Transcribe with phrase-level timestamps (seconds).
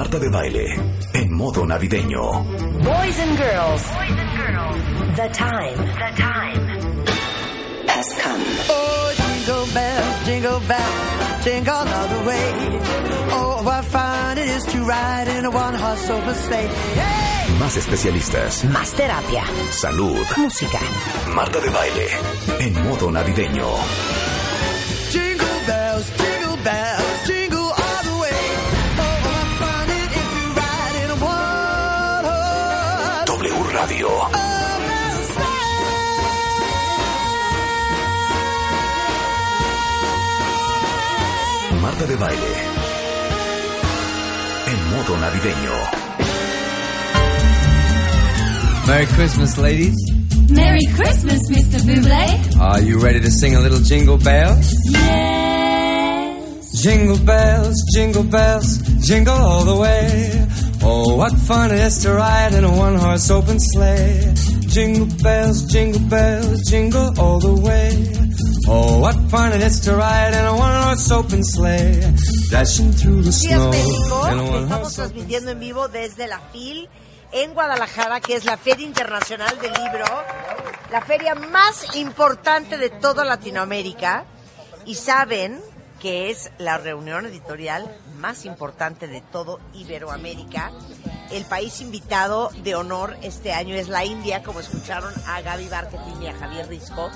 [0.00, 0.64] Marta de Baile
[1.12, 2.22] en modo navideño.
[2.82, 3.82] Boys and girls.
[5.14, 5.76] The time.
[5.76, 6.64] The time
[7.86, 8.42] has come.
[8.70, 12.80] Oh, jingle bells, jingle bells, jingle all the way.
[13.30, 16.68] Oh, what fun it is to ride in a one-horse open sleigh.
[16.94, 17.58] Hey!
[17.58, 19.44] Más especialistas, Más terapia.
[19.70, 20.16] salud.
[20.38, 20.78] Música.
[21.34, 22.06] Marta de Baile
[22.60, 23.66] en modo navideño.
[25.12, 25.49] Jingle
[42.00, 42.52] Marta de Baile
[44.66, 45.72] en modo navideño.
[48.86, 49.96] Merry Christmas, ladies.
[50.48, 51.80] Merry Christmas, Mr.
[51.84, 52.60] Buble.
[52.60, 54.74] Are you ready to sing a little jingle bells?
[54.84, 56.82] Yes.
[56.82, 60.46] Jingle bells, jingle bells, jingle all the way.
[60.82, 64.32] Oh, what fun it is to ride in a one horse open sleigh.
[64.68, 68.19] Jingle bells, jingle bells, jingle all the way.
[68.72, 72.00] Oh, what fun it is to ride in a one horse open sleigh.
[72.50, 74.28] Dashing through the snow México,
[74.62, 76.88] estamos transmitiendo en vivo desde la FIL
[77.32, 80.04] en Guadalajara, que es la Feria Internacional del Libro,
[80.92, 84.24] la feria más importante de toda Latinoamérica.
[84.86, 85.60] Y saben
[85.98, 90.70] que es la reunión editorial más importante de todo Iberoamérica.
[91.32, 96.22] El país invitado de honor este año es la India, como escucharon a Gaby Barketing
[96.22, 97.10] y a Javier Risco.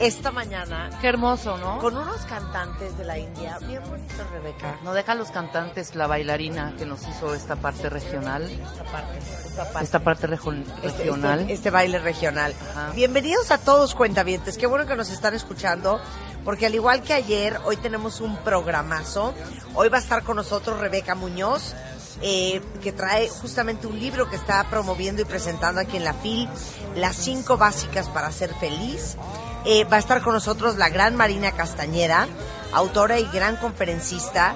[0.00, 1.78] Esta mañana, Qué hermoso, ¿no?
[1.78, 4.76] con unos cantantes de la India, bien bonito, Rebeca.
[4.82, 9.18] No deja a los cantantes, la bailarina que nos hizo esta parte regional, Esta parte,
[9.18, 9.84] esta parte.
[9.84, 11.40] esta parte rejo- este, regional.
[11.40, 12.54] este- este baile regional.
[12.72, 12.90] Ajá.
[12.94, 16.00] Bienvenidos a todos cuentavientes, qué bueno que nos están escuchando,
[16.44, 19.34] porque al igual que ayer, hoy tenemos un programazo.
[19.74, 21.74] Hoy va a estar con nosotros Rebeca Muñoz,
[22.20, 26.48] eh, que trae justamente un libro que está promoviendo y presentando aquí en la FIL,
[26.96, 29.16] Las cinco básicas para ser feliz.
[29.64, 32.26] Eh, va a estar con nosotros la gran Marina Castañeda,
[32.72, 34.54] autora y gran conferencista,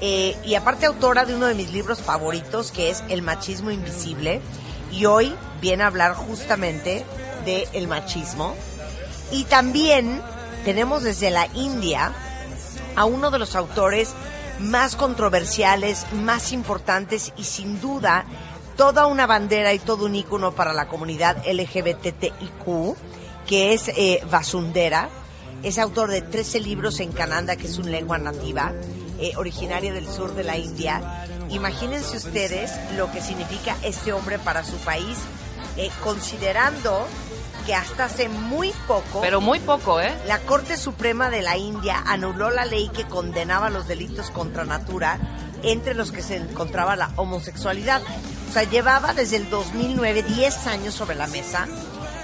[0.00, 4.40] eh, y aparte autora de uno de mis libros favoritos, que es El machismo invisible.
[4.92, 7.04] Y hoy viene a hablar justamente
[7.44, 8.54] de el machismo.
[9.30, 10.22] Y también
[10.64, 12.12] tenemos desde la India
[12.96, 14.14] a uno de los autores
[14.60, 18.24] más controversiales, más importantes y sin duda
[18.78, 22.96] toda una bandera y todo un ícono para la comunidad LGBTIQ,
[23.46, 25.08] que es eh, Vasundera.
[25.64, 28.72] Es autor de 13 libros en Cananda, que es una lengua nativa,
[29.18, 31.26] eh, originaria del sur de la India.
[31.50, 35.18] Imagínense ustedes lo que significa este hombre para su país,
[35.76, 37.08] eh, considerando
[37.68, 39.20] que hasta hace muy poco...
[39.20, 40.16] Pero muy poco, ¿eh?
[40.26, 45.18] La Corte Suprema de la India anuló la ley que condenaba los delitos contra natura,
[45.62, 48.00] entre los que se encontraba la homosexualidad.
[48.48, 51.68] O sea, llevaba desde el 2009 10 años sobre la mesa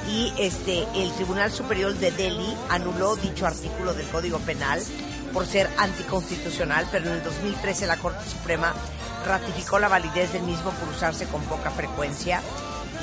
[0.08, 4.80] y este el Tribunal Superior de Delhi anuló dicho artículo del Código Penal
[5.34, 8.72] por ser anticonstitucional, pero en el 2013 la Corte Suprema
[9.26, 12.40] ratificó la validez del mismo por usarse con poca frecuencia.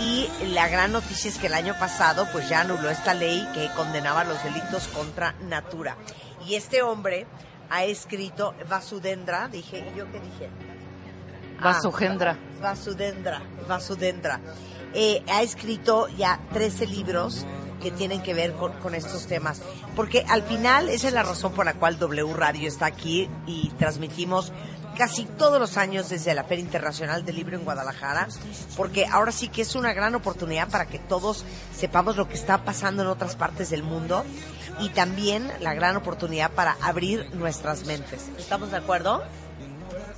[0.01, 3.69] Y la gran noticia es que el año pasado pues ya anuló esta ley que
[3.75, 5.95] condenaba los delitos contra natura.
[6.47, 7.27] Y este hombre
[7.69, 10.49] ha escrito Vasudendra, dije, ¿y yo qué dije?
[11.59, 12.37] Ah, Vasujendra.
[12.59, 14.39] Vasudendra, Vasudendra.
[14.93, 17.45] Eh, ha escrito ya 13 libros
[17.81, 19.61] que tienen que ver con, con estos temas.
[19.95, 23.69] Porque al final esa es la razón por la cual W Radio está aquí y
[23.77, 24.51] transmitimos
[25.01, 28.27] casi todos los años desde la Feria Internacional del Libro en Guadalajara,
[28.77, 31.43] porque ahora sí que es una gran oportunidad para que todos
[31.75, 34.23] sepamos lo que está pasando en otras partes del mundo
[34.79, 38.29] y también la gran oportunidad para abrir nuestras mentes.
[38.37, 39.23] ¿Estamos de acuerdo?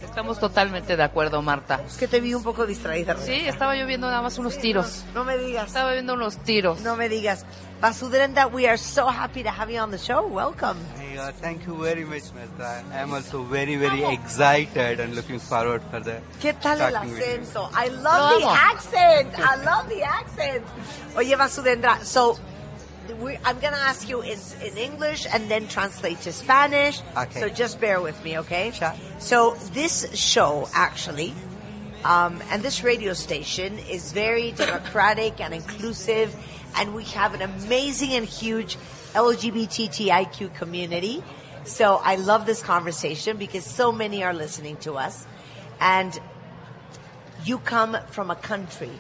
[0.02, 1.80] Estamos totalmente de acuerdo, Marta.
[1.88, 3.16] Es que te vi un poco distraída.
[3.16, 5.06] Sí, estaba yo viendo nada más unos tiros.
[5.14, 5.68] No me digas.
[5.68, 6.82] Estaba viendo unos tiros.
[6.82, 7.46] No me digas.
[7.80, 10.28] Vasudrenda, we are so happy to have you on the show.
[10.28, 10.76] Welcome.
[11.14, 12.84] Hey, uh, thank you very much, Mehta.
[12.92, 17.12] I am also very, very excited and looking forward for the ¿Qué tal el talking
[17.12, 17.38] with you.
[17.38, 17.70] acento?
[17.72, 19.30] I love the accent.
[19.38, 20.66] I love the accent.
[21.16, 22.40] Oye, Vasudendra, so
[23.22, 27.00] we, I'm going to ask you in, in English and then translate to Spanish.
[27.16, 27.42] Okay.
[27.42, 28.72] So just bear with me, okay?
[28.72, 28.96] Sure.
[29.20, 31.36] So this show, actually,
[32.04, 36.36] um, and this radio station is very democratic and inclusive,
[36.76, 38.80] and we have an amazing and huge
[39.14, 41.24] LGBTIQ community.
[41.66, 45.26] So I love this conversation because so many are listening to us,
[45.80, 46.20] and
[47.46, 48.92] you come from a country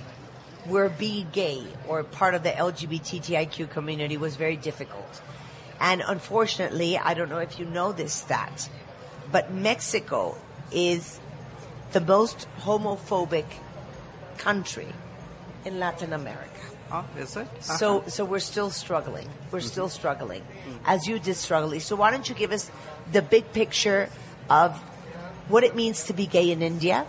[0.65, 5.21] where being gay or part of the LGBTIQ community was very difficult.
[5.79, 8.69] And unfortunately, I don't know if you know this stat,
[9.31, 10.37] but Mexico
[10.71, 11.19] is
[11.91, 13.45] the most homophobic
[14.37, 14.87] country
[15.65, 16.72] in Latin America.
[16.91, 17.47] Oh, is it?
[17.47, 17.77] Uh-huh.
[17.77, 19.27] So, so we're still struggling.
[19.51, 20.43] We're still struggling,
[20.85, 21.79] as you did struggle.
[21.79, 22.69] So, why don't you give us
[23.11, 24.09] the big picture
[24.49, 24.77] of
[25.47, 27.05] what it means to be gay in India,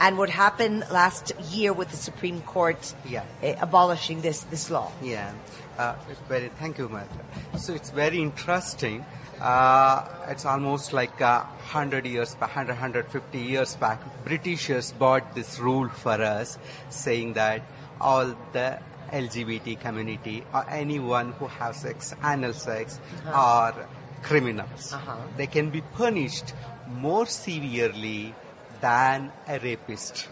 [0.00, 3.22] and what happened last year with the Supreme Court Yeah.
[3.42, 4.90] eh, abolishing this this law?
[5.02, 5.32] Yeah,
[5.78, 6.50] uh, it's very.
[6.58, 7.58] Thank you, Martha.
[7.58, 9.04] So it's very interesting.
[9.40, 14.00] Uh, it's almost like uh, 100 years back, 100, 150 years back.
[14.24, 16.56] Britishers bought this rule for us,
[16.90, 17.62] saying that
[18.00, 18.78] all the
[19.12, 23.74] LGBT community or anyone who has sex, anal sex, are
[24.22, 24.92] criminals.
[24.92, 25.16] Uh-huh.
[25.36, 26.54] They can be punished
[26.88, 28.34] more severely
[28.80, 30.28] than a rapist.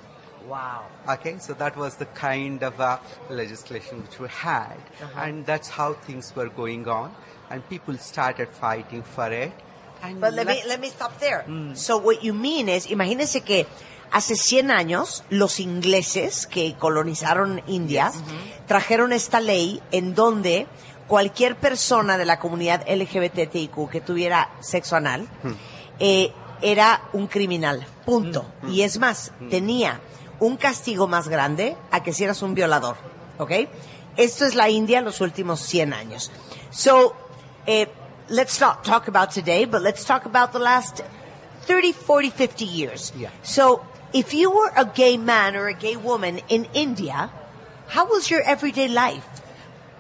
[0.48, 0.86] Wow.
[1.08, 2.98] Okay, so that was the kind of uh,
[3.30, 4.76] legislation which we had,
[5.16, 7.14] and that's how things were going on,
[7.48, 9.52] and people started fighting for it.
[10.02, 11.46] And But let me let- let me stop there.
[11.74, 13.66] So what you mean is, imagínense que
[14.12, 18.12] hace 100 años los ingleses que colonizaron India
[18.66, 20.66] trajeron esta ley en donde
[21.08, 25.26] cualquier persona de la comunidad LGBTIQ que tuviera sexo anal
[25.98, 27.84] eh, era un criminal.
[28.04, 28.46] Punto.
[28.68, 30.00] Y es más, tenía
[30.38, 32.96] un castigo más grande a que si eras un violador.
[33.38, 33.52] ¿Ok?
[34.16, 36.30] Esto es la India en los últimos 100 años.
[36.70, 37.14] So,
[37.66, 37.88] eh,
[38.28, 41.02] let's not talk about today, but let's talk about the last
[41.66, 43.12] 30, 40, 50 years.
[43.16, 43.30] Yeah.
[43.42, 43.82] So,
[44.12, 47.30] if you were a gay man or a gay woman in India,
[47.88, 49.28] how was your everyday life?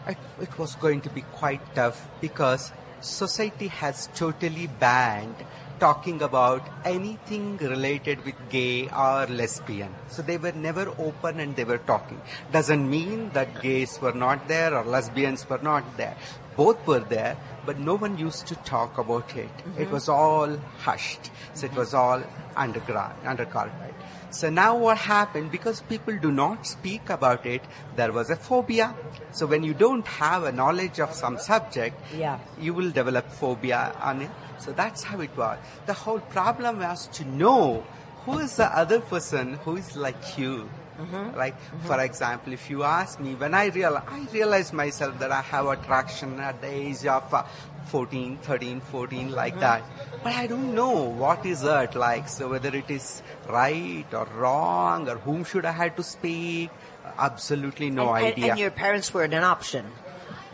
[0.06, 5.36] it, was going to be quite tough because society has totally banned
[5.78, 9.92] talking about anything related with gay or lesbian.
[10.08, 12.20] So they were never open and they were talking.
[12.52, 16.16] Doesn't mean that gays were not there or lesbians were not there.
[16.56, 19.44] Both were there, but no one used to talk about it.
[19.44, 19.92] It mm-hmm.
[19.92, 21.30] was all hushed.
[21.54, 21.78] So it mm-hmm.
[21.78, 22.22] was all
[22.56, 23.94] underground, under carpet.
[24.30, 27.62] So now what happened, because people do not speak about it,
[27.96, 28.94] there was a phobia.
[29.30, 32.38] So when you don't have a knowledge of some subject, Yeah.
[32.58, 34.30] you will develop phobia on it.
[34.58, 35.58] So that's how it was.
[35.86, 37.84] The whole problem was to know
[38.24, 40.68] who is the other person who is like you.
[40.98, 41.36] Mm-hmm.
[41.36, 41.86] Like, mm-hmm.
[41.86, 45.66] for example, if you ask me, when I real, I realize myself that I have
[45.66, 47.44] attraction at the age of uh,
[47.86, 49.60] 14, 13, 14, like mm-hmm.
[49.60, 49.82] that.
[50.22, 52.28] But I don't know what is that like.
[52.28, 56.70] So whether it is right or wrong or whom should I have to speak,
[57.18, 59.86] absolutely no and, and- idea and your parents were an option.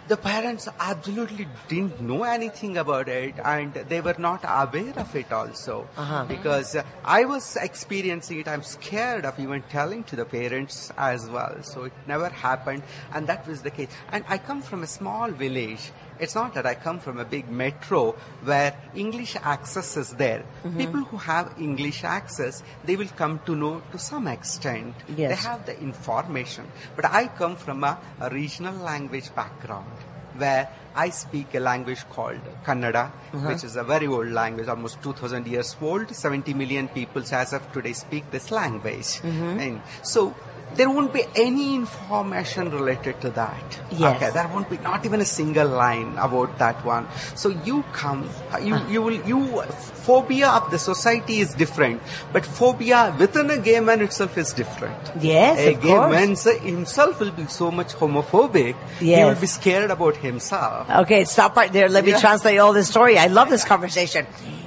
[0.08, 5.30] The parents absolutely didn't know anything about it and they were not aware of it
[5.32, 5.86] also.
[5.96, 6.24] Uh-huh.
[6.24, 8.48] because uh, i was experiencing it.
[8.48, 11.62] I'm scared of even telling to the parents as well.
[11.62, 12.82] So it never happened
[13.12, 13.88] and that was the case.
[14.12, 17.48] And i come from a small village it's not that I come from a big
[17.50, 18.12] metro
[18.44, 20.44] where English access is there.
[20.64, 20.78] Mm-hmm.
[20.78, 24.94] People who have English access, they will come to know to some extent.
[25.28, 26.66] They have the information.
[26.96, 29.92] But I come from a, a regional language background
[30.36, 33.48] where I speak a language called Kannada, uh-huh.
[33.48, 36.14] which is a very old language, almost 2000 years old.
[36.14, 39.20] 70 million people as of today speak this language.
[39.20, 39.60] Mm-hmm.
[39.60, 40.34] And so
[40.74, 43.78] there won't be any information related to that.
[43.90, 44.16] Yes.
[44.16, 47.08] Okay, there won't be not even a single line about that one.
[47.34, 49.62] So you come, uh, you, you will, you,
[50.06, 52.00] phobia of the society is different,
[52.32, 54.96] but phobia within a gay man itself is different.
[55.20, 56.10] Yes, a gay course.
[56.46, 58.76] man himself will be so much homophobic.
[58.98, 60.88] He will be scared about himself.
[60.90, 61.88] Okay, stop right there.
[61.88, 62.20] Let me Yeah.
[62.20, 63.18] translate all this story.
[63.18, 64.26] I love this conversation.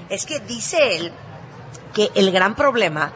[0.10, 1.12] Es que dice él
[1.94, 3.14] que el gran problema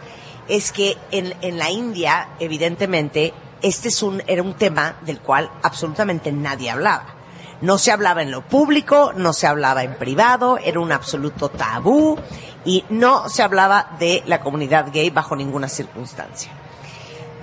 [0.47, 5.49] es que en, en la India, evidentemente, este es un, era un tema del cual
[5.63, 7.15] absolutamente nadie hablaba.
[7.61, 12.17] No se hablaba en lo público, no se hablaba en privado, era un absoluto tabú
[12.65, 16.51] y no se hablaba de la comunidad gay bajo ninguna circunstancia.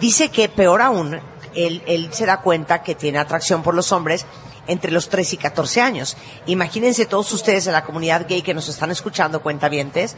[0.00, 1.18] Dice que peor aún,
[1.54, 4.26] él, él se da cuenta que tiene atracción por los hombres
[4.66, 6.16] entre los 3 y 14 años.
[6.46, 10.16] Imagínense todos ustedes de la comunidad gay que nos están escuchando, cuentavientes,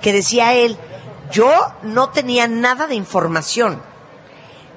[0.00, 0.76] que decía él,
[1.32, 1.50] yo
[1.82, 3.80] no tenía nada de información,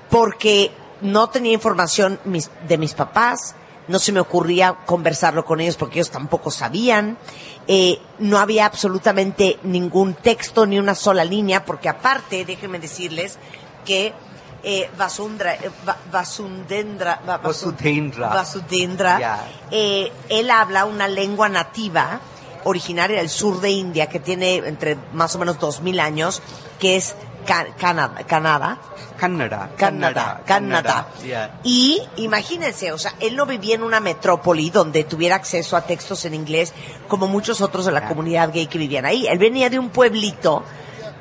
[0.10, 0.72] porque
[1.02, 3.56] no tenía información mis- de mis papás,
[3.88, 7.18] no se me ocurría conversarlo con ellos porque ellos tampoco sabían,
[7.68, 13.38] eh, no había absolutamente ningún texto ni una sola línea, porque aparte, déjenme decirles
[13.86, 14.14] que
[14.68, 18.30] eh, Vasundra, eh, Va- Vasundendra, Va- Vasu- Vasudendra.
[18.30, 19.48] Vasudendra, Yeah.
[19.70, 22.20] eh, él habla una lengua nativa
[22.66, 26.42] originaria del sur de India que tiene entre más o menos dos mil años,
[26.80, 28.78] que es Ca- Canadá, Canadá.
[29.18, 29.70] Canadá,
[30.46, 31.08] Canadá.
[31.64, 36.26] Y imagínense, o sea, él no vivía en una metrópoli donde tuviera acceso a textos
[36.26, 36.74] en inglés
[37.08, 38.10] como muchos otros de la Yeah.
[38.10, 39.26] comunidad gay que vivían ahí.
[39.28, 40.64] Él venía de un pueblito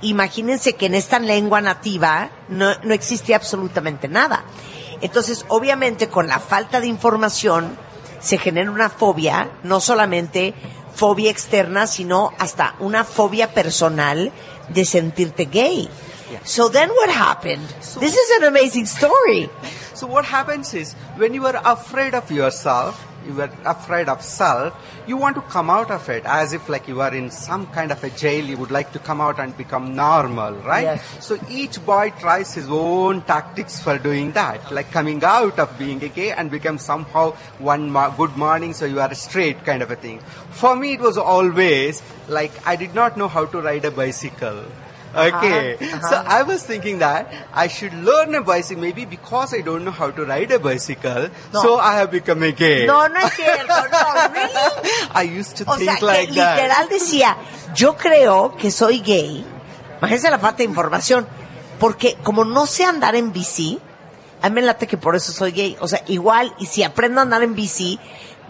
[0.01, 4.45] imagínense que en esta lengua nativa no, no existía absolutamente nada.
[5.01, 7.77] Entonces, obviamente, con la falta de información
[8.21, 10.53] se genera una fobia, no solamente
[10.95, 14.33] fobia externa, sino hasta una fobia personal
[14.69, 15.89] de sentirte gay.
[16.45, 17.67] So then what happened?
[18.01, 19.51] This is an amazing story.
[19.95, 24.75] So what happens is when you are afraid of yourself, you are afraid of self,
[25.07, 27.93] you want to come out of it as if like you are in some kind
[27.93, 30.85] of a jail, you would like to come out and become normal, right?
[30.85, 31.25] Yes.
[31.25, 36.03] So each boy tries his own tactics for doing that, like coming out of being
[36.05, 39.91] a gay and become somehow one mo- good morning, so you are straight kind of
[39.91, 40.21] a thing.
[40.51, 44.65] For me, it was always like I did not know how to ride a bicycle.
[45.17, 46.17] Okay, Uh-huh, so.
[46.27, 50.11] I was thinking that I should learn a bicycle, maybe because I don't know how
[50.11, 51.63] to ride a bicycle, No.
[51.63, 52.85] so I have become a gay.
[52.87, 53.99] No, no es cierto, no,
[54.33, 54.51] really.
[55.15, 56.57] I used to O think sea, que like that.
[56.57, 57.37] literal decía,
[57.75, 59.45] yo creo que soy gay.
[60.01, 61.27] Imagínense la falta de información.
[61.79, 63.81] Porque como no sé andar en bici,
[64.43, 65.77] a mí me late que por eso soy gay.
[65.81, 67.99] O sea, igual, y si aprendo a andar en bici,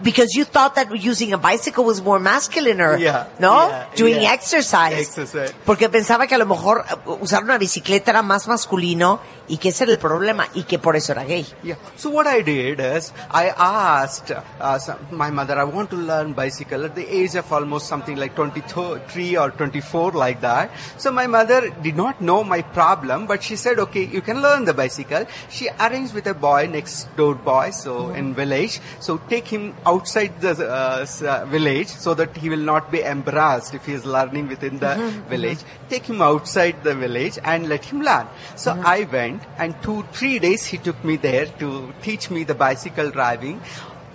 [0.03, 3.67] because you thought that using a bicycle was more masculine or, Yeah, ¿no?
[3.69, 4.33] yeah, Doing yeah.
[4.33, 4.99] exercise.
[4.99, 5.53] Exercise.
[5.65, 9.69] Porque pensaba que a lo mejor uh, usar una bicicleta era más masculino y que
[9.69, 11.45] ese era el problema y que por eso era gay.
[11.63, 11.75] Yeah.
[11.95, 16.33] So what I did is I asked uh, some, my mother, I want to learn
[16.33, 20.71] bicycle at the age of almost something like 23 or 24 like that.
[20.97, 24.65] So my mother did not know my problem, but she said, okay, you can learn
[24.65, 25.25] the bicycle.
[25.49, 28.79] She arranged with a boy, next door boy, so in village.
[28.99, 33.73] So take him outside the uh, uh, village so that he will not be embarrassed
[33.73, 34.95] if he is learning within the
[35.29, 35.59] village.
[35.89, 38.27] Take him outside the village and let him learn.
[38.55, 42.55] So I went and two, three days he took me there to teach me the
[42.55, 43.61] bicycle driving.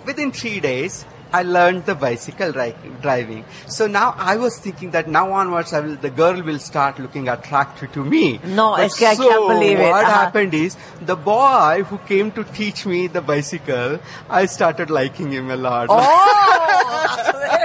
[0.05, 3.45] Within three days, I learned the bicycle ri- driving.
[3.67, 7.29] So now I was thinking that now onwards I will, the girl will start looking
[7.29, 8.39] attractive to me.
[8.45, 9.89] No, But I can't believe it.
[9.89, 10.11] What Uh-huh.
[10.11, 15.49] happened is the boy who came to teach me the bicycle, I started liking him
[15.49, 15.87] a lot.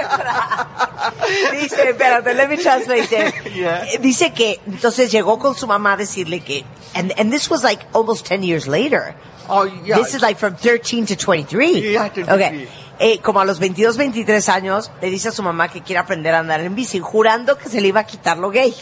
[1.51, 3.55] Dice, espérate, let me translate it.
[3.55, 3.85] Yeah.
[3.99, 6.63] Dice que entonces llegó con su mamá a decirle que,
[6.95, 9.15] and, and this was like almost 10 years later.
[9.49, 9.97] Oh, yeah.
[9.97, 11.93] This is like from 13 to 23.
[11.93, 12.33] Yeah, 23.
[12.33, 12.67] Okay.
[12.99, 16.33] Eh, como a los 22, 23 años, le dice a su mamá que quiere aprender
[16.33, 18.73] a andar en bici, jurando que se le iba a quitar lo gay.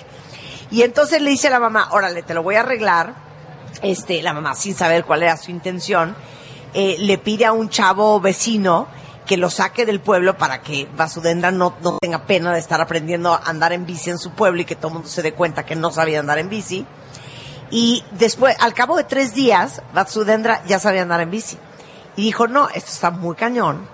[0.71, 3.13] Y entonces le dice a la mamá, órale, te lo voy a arreglar.
[3.81, 6.15] Este, la mamá, sin saber cuál era su intención,
[6.73, 8.87] eh, le pide a un chavo vecino
[9.25, 13.33] que lo saque del pueblo para que Vasudendra no, no tenga pena de estar aprendiendo
[13.33, 15.65] a andar en bici en su pueblo y que todo el mundo se dé cuenta
[15.65, 16.85] que no sabía andar en bici.
[17.69, 21.57] Y después, al cabo de tres días, Vasudendra ya sabía andar en bici.
[22.15, 23.89] Y dijo, no, esto está muy cañón,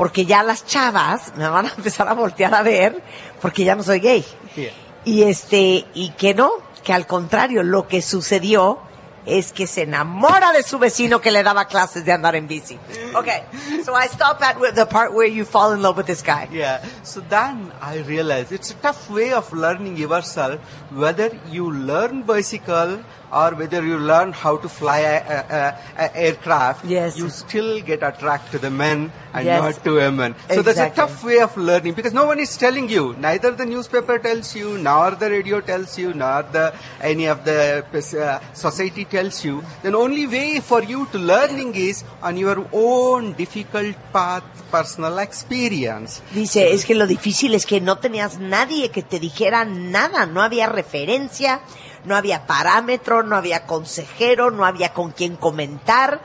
[0.00, 3.02] porque ya las chavas me van a empezar a voltear a ver,
[3.42, 4.24] porque ya no soy gay.
[4.56, 4.72] Yeah.
[5.04, 6.52] Y este, y que no,
[6.82, 8.78] que al contrario, lo que sucedió
[9.26, 12.78] es que se enamora de su vecino que le daba clases de andar en bici.
[13.14, 13.42] Okay,
[13.84, 16.48] so I stop at the part where you fall in love with this guy.
[16.50, 16.80] Yeah.
[17.02, 23.04] So then I realized it's a tough way of learning yourself, whether you learn bicycle
[23.32, 26.84] or whether you learn how to fly a, a, a, aircraft.
[26.84, 27.16] Yes.
[27.16, 29.62] You still get attracted to the men and Yes.
[29.62, 30.34] not to women.
[30.52, 33.14] So that's a tough way of learning because no one is telling you.
[33.18, 37.84] Neither the newspaper tells you, nor the radio tells you, nor the any of the
[37.92, 39.62] uh, society tells you.
[39.82, 46.22] The only way for you to learning is on your own difficult path, personal experience.
[46.32, 50.42] Dice, es que lo difícil es que no tenías nadie que te dijera nada, no
[50.42, 51.60] había referencia,
[52.04, 56.20] no había parámetro, no había consejero, no había con quien comentar.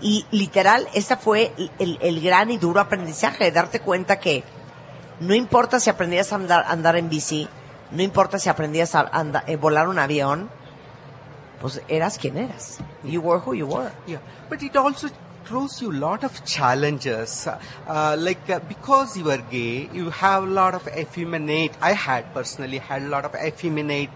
[0.00, 4.44] Y literal, esta fue el, gran y duro aprendizaje, darte cuenta que
[5.20, 7.48] no importa si aprendías a andar, andar en bici,
[7.90, 10.50] no importa si aprendías a anda- eh, volar un avión,
[11.60, 12.78] pues eras quien eras.
[13.02, 13.90] You were who you were.
[14.06, 15.08] Yeah, but it also
[15.46, 17.46] throws you a lot of challenges.
[17.46, 21.72] Uh, like uh, because you are gay, you have a lot of effeminate.
[21.80, 24.10] I had personally had a lot of effeminate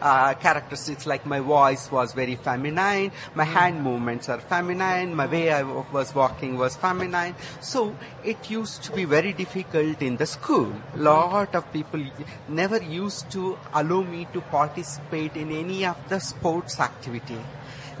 [0.00, 1.06] uh, characteristics.
[1.06, 5.86] Like my voice was very feminine, my hand movements are feminine, my way I w-
[5.92, 7.34] was walking was feminine.
[7.60, 10.72] So it used to be very difficult in the school.
[10.94, 12.02] A Lot of people
[12.48, 17.38] never used to allow me to participate in any of the sports activity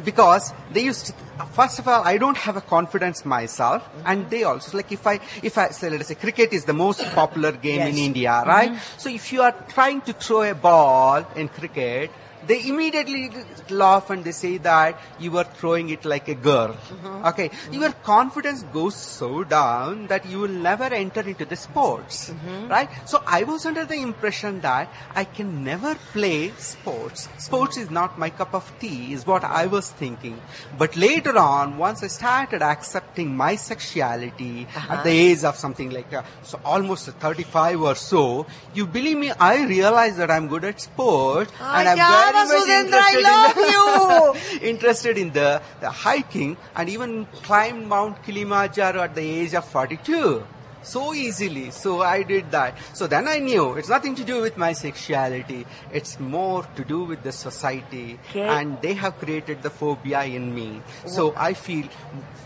[0.04, 1.12] because they used to,
[1.52, 3.82] first of all i don't have a confidence myself.
[3.82, 4.06] Mm-hmm.
[4.06, 6.72] And they also like if i if i say let us say cricket is the
[6.72, 8.70] most popular game in india right?
[8.70, 8.98] Mm-hmm.
[8.98, 12.10] So if you are trying to throw a ball in cricket
[12.46, 13.30] they immediately
[13.70, 16.68] laugh and they say that you are throwing it like a girl.
[16.68, 17.26] Mm-hmm.
[17.26, 22.68] Okay, your confidence goes so down that you will never enter into the sports, mm-hmm.
[22.68, 22.88] right?
[23.06, 27.28] So I was under the impression that I can never play sports.
[27.38, 30.40] Sports is not my cup of tea, is what I was thinking.
[30.78, 35.02] But later on, once I started accepting my sexuality at uh-huh.
[35.02, 39.64] the age of something like uh, so almost 35 or so, you believe me, I
[39.64, 44.68] realized that I'm good at sport Ay, and I'm very I interested love in you.
[44.68, 50.44] interested in the, the hiking and even climbed Mount Kilimanjaro at the age of 42
[50.84, 51.70] so easily.
[51.70, 52.76] So I did that.
[52.92, 55.66] So then I knew it's nothing to do with my sexuality.
[55.92, 58.18] It's more to do with the society.
[58.30, 58.46] Okay.
[58.46, 60.80] And they have created the phobia in me.
[61.06, 61.88] So I feel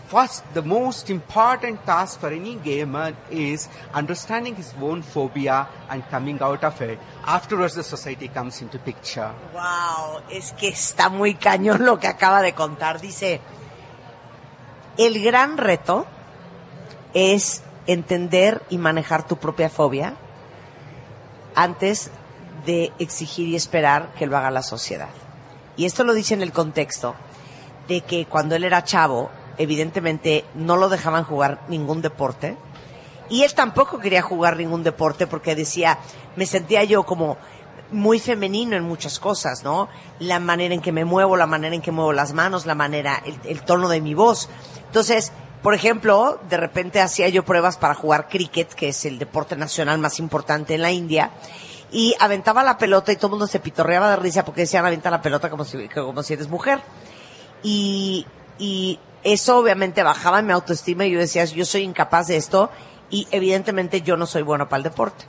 [0.07, 6.03] first the most important task for any gay man is understanding his own phobia and
[6.09, 6.99] coming out of it.
[7.25, 9.31] Afterwards the society comes into picture.
[9.53, 12.99] Wow, es que está muy cañón lo que acaba de contar.
[12.99, 13.39] Dice,
[14.97, 16.07] el gran reto
[17.13, 20.15] es entender y manejar tu propia fobia
[21.55, 22.11] antes
[22.65, 25.09] de exigir y esperar que lo haga la sociedad.
[25.75, 27.15] Y esto lo dice en el contexto
[27.87, 32.57] de que cuando él era chavo, evidentemente no lo dejaban jugar ningún deporte.
[33.29, 35.99] Y él tampoco quería jugar ningún deporte porque decía,
[36.35, 37.37] me sentía yo como
[37.91, 39.89] muy femenino en muchas cosas, ¿no?
[40.19, 43.21] La manera en que me muevo, la manera en que muevo las manos, la manera,
[43.45, 44.49] el, tono de mi voz.
[44.85, 49.55] Entonces, por ejemplo, de repente hacía yo pruebas para jugar cricket, que es el deporte
[49.55, 51.31] nacional más importante en la India,
[51.91, 55.09] y aventaba la pelota y todo el mundo se pitorreaba de risa porque decían avienta
[55.09, 56.79] la pelota como si, eres mujer.
[57.61, 58.25] Y,
[58.57, 62.69] y eso obviamente bajaba mi autoestima y yo decía, yo soy incapaz de esto
[63.09, 65.25] y evidentemente yo no soy bueno para el deporte.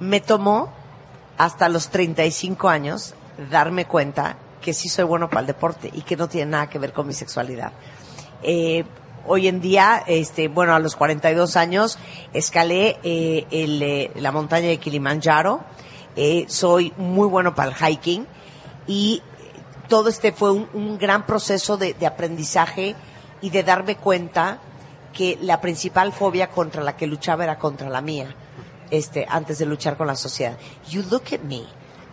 [0.00, 0.72] Me tomó
[1.38, 3.14] hasta los 35 años
[3.50, 6.78] darme cuenta que sí soy bueno para el deporte y que no tiene nada que
[6.78, 7.72] ver con mi sexualidad.
[8.42, 8.84] Eh,
[9.26, 11.98] hoy en día, este, bueno, a los 42 años,
[12.32, 15.60] escalé eh, el, eh, la montaña de Kilimanjaro.
[16.16, 18.26] Eh, soy muy bueno para el hiking
[18.86, 19.22] y
[19.88, 22.94] todo este fue un, gran proceso de, de aprendizaje
[23.40, 24.60] y de darme cuenta
[25.12, 28.34] que la principal fobia contra la que luchaba era contra la mía,
[28.90, 30.56] este, antes de luchar con la sociedad.
[30.88, 31.64] You look at me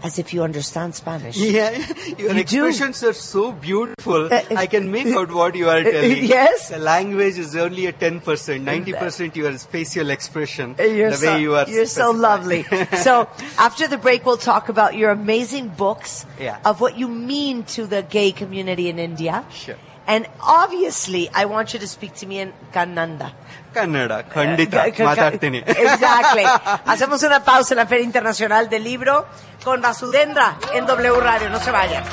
[0.03, 1.37] as if you understand Spanish.
[1.53, 1.71] Yeah,
[2.17, 4.25] your You expressions are so beautiful.
[4.25, 6.25] Uh, uh, I can make out what you are uh, uh, telling.
[6.25, 6.69] yes.
[6.69, 11.55] The language is only a 10%, 90% your facial expression, You're the so, way you
[11.55, 12.63] are you're so lovely.
[13.01, 16.59] so after the break, we'll talk about your amazing books Yeah.
[16.65, 19.45] of what you mean to the gay community in India.
[19.51, 19.77] Sure.
[20.05, 23.33] And obviously, I want you to speak to me in Kannada.
[23.73, 26.43] Kannada, Kandita, uh, Exactly.
[26.85, 29.25] Hacemos una pausa en la Feria Internacional del Libro
[29.63, 31.49] con Vasudendra en W Radio.
[31.49, 32.03] No se vayan.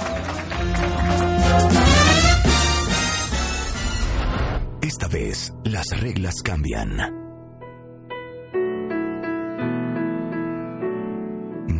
[4.80, 6.96] Esta vez las reglas cambian.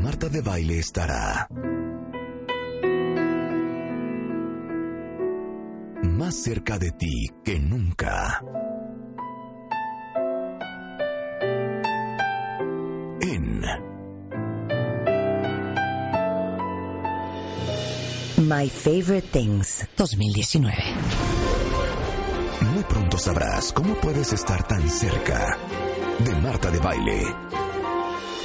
[0.02, 1.48] Marta de Baile estará
[6.02, 8.42] más cerca de ti que nunca.
[13.20, 13.60] En
[18.38, 20.74] My Favorite Things 2019.
[22.72, 25.58] muy pronto sabrás cómo puedes estar tan cerca
[26.18, 27.22] de Marta de Baile.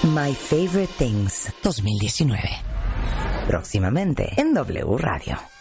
[0.03, 2.41] My Favorite Things 2019.
[3.47, 5.54] Próximamente en W Radio.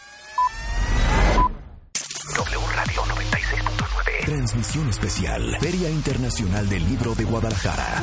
[4.35, 5.57] Transmisión especial.
[5.61, 8.03] Feria Internacional del Libro de Guadalajara.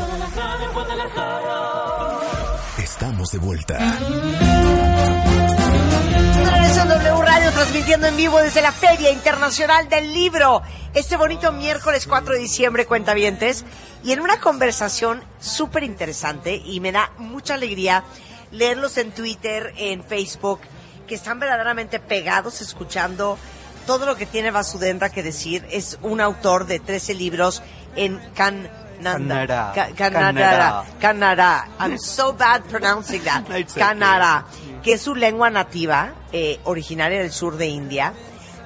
[2.77, 3.77] Estamos de vuelta.
[6.87, 10.61] W Radio transmitiendo en vivo desde la Feria Internacional del Libro.
[10.93, 13.65] Este bonito miércoles 4 de diciembre, cuentavientes.
[14.01, 18.05] Y en una conversación súper interesante y me da mucha alegría
[18.51, 20.61] leerlos en Twitter, en Facebook,
[21.07, 23.37] que están verdaderamente pegados escuchando
[23.85, 25.65] todo lo que tiene Vasudendra que decir.
[25.71, 27.61] Es un autor de 13 libros
[27.95, 28.69] en Kannada.
[29.01, 29.71] Kannada.
[29.73, 30.33] Ca- Kannada.
[30.33, 30.85] Kannada.
[30.99, 31.67] Kannada.
[31.79, 33.43] I'm so bad pronouncing that.
[33.75, 34.45] Kannada,
[34.83, 38.13] que es su lengua nativa, eh, originaria del sur de India.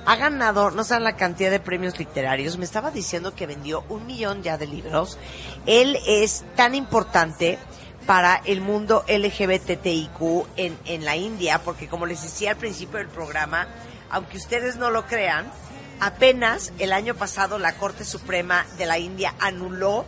[0.08, 2.58] Ha ganado, no saben la cantidad de premios literarios.
[2.58, 5.18] Me estaba diciendo que vendió un millón ya de libros.
[5.66, 7.58] Él es tan importante
[8.06, 13.08] para el mundo LGBTIQ en, en la India, porque como les decía al principio del
[13.08, 13.68] programa,
[14.10, 15.52] aunque ustedes no lo crean,
[16.00, 20.06] apenas el año pasado la Corte Suprema de la India anuló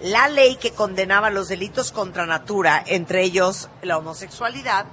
[0.00, 4.86] la ley que condenaba los delitos contra natura, entre ellos la homosexualidad,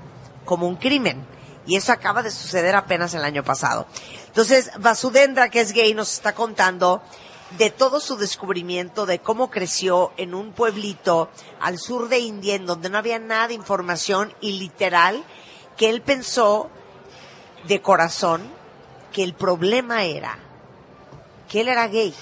[0.46, 1.26] como un crimen.
[1.66, 3.88] Y eso acaba de suceder apenas el año pasado.
[4.28, 7.02] Entonces, Vasudendra, que es gay, nos está contando
[7.58, 11.30] de todo su descubrimiento, de cómo creció en un pueblito
[11.62, 15.24] al sur de India, en donde no había nada de información y literal,
[15.78, 16.70] que él pensó
[17.68, 18.42] de corazón
[19.12, 20.38] que el problema era
[21.50, 22.14] que él era gay,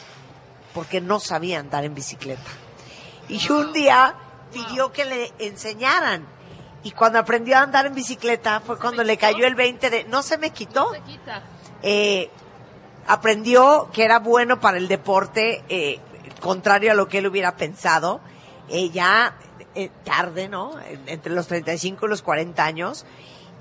[0.74, 2.42] porque no sabía andar en bicicleta.
[3.30, 4.16] Y un día
[4.52, 6.26] pidió que le enseñaran.
[6.84, 10.22] Y cuando aprendió a andar en bicicleta fue cuando le cayó el 20 de, no
[10.24, 10.92] se me quitó.
[11.84, 12.30] Eh,
[13.08, 16.00] aprendió que era bueno para el deporte, eh,
[16.42, 18.20] contrario a lo que él hubiera pensado.
[18.70, 19.36] Eh, ya
[20.04, 20.78] tarde, ¿no?
[20.82, 23.06] En- Entre los 35 y los 40 años.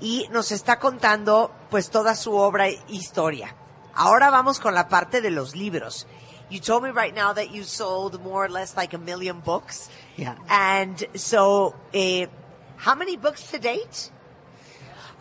[0.01, 3.55] Y nos está contando pues toda su obra e historia.
[3.93, 6.07] Ahora vamos con la parte de los libros.
[6.49, 9.89] You told me right now that you sold more or less like a million books.
[10.17, 10.35] Yeah.
[10.49, 12.27] And so, eh,
[12.77, 14.11] how many books to date?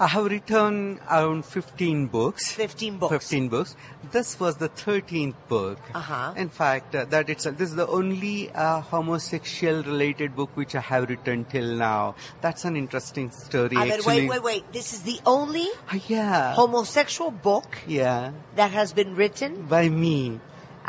[0.01, 2.51] I have written around 15 books.
[2.53, 3.13] 15 books.
[3.13, 3.77] 15 books.
[4.11, 5.79] This was the 13th book.
[5.95, 6.33] Uh-huh.
[6.39, 10.81] In fact, uh, that itself, this is the only uh, homosexual related book which I
[10.81, 12.15] have written till now.
[12.41, 14.23] That's an interesting story actually.
[14.23, 14.73] wait, wait, wait.
[14.73, 16.55] This is the only Ah, yeah.
[16.55, 18.33] homosexual book yeah.
[18.57, 19.67] that has been written?
[19.67, 20.41] By me.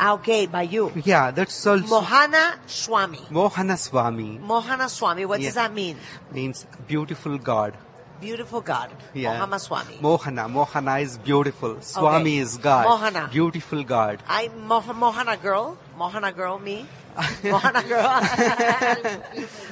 [0.01, 0.89] Okay, by you.
[1.03, 3.17] Yeah, that's also Mohana Swami.
[3.29, 5.97] Mohana Swami Mohana Swami, what does that mean?
[6.31, 7.75] means beautiful God.
[8.21, 8.89] Beautiful God.
[9.13, 9.39] Yeah.
[9.39, 9.95] Mohana Swami.
[10.01, 10.47] Mohana.
[10.49, 11.81] Mohana is beautiful.
[11.81, 12.85] Swami is God.
[12.85, 13.29] Mohana.
[13.31, 14.19] Beautiful God.
[14.27, 15.77] I Moh- Mohana girl.
[15.97, 16.85] Mohana girl, me.
[17.17, 18.07] Mohana girl.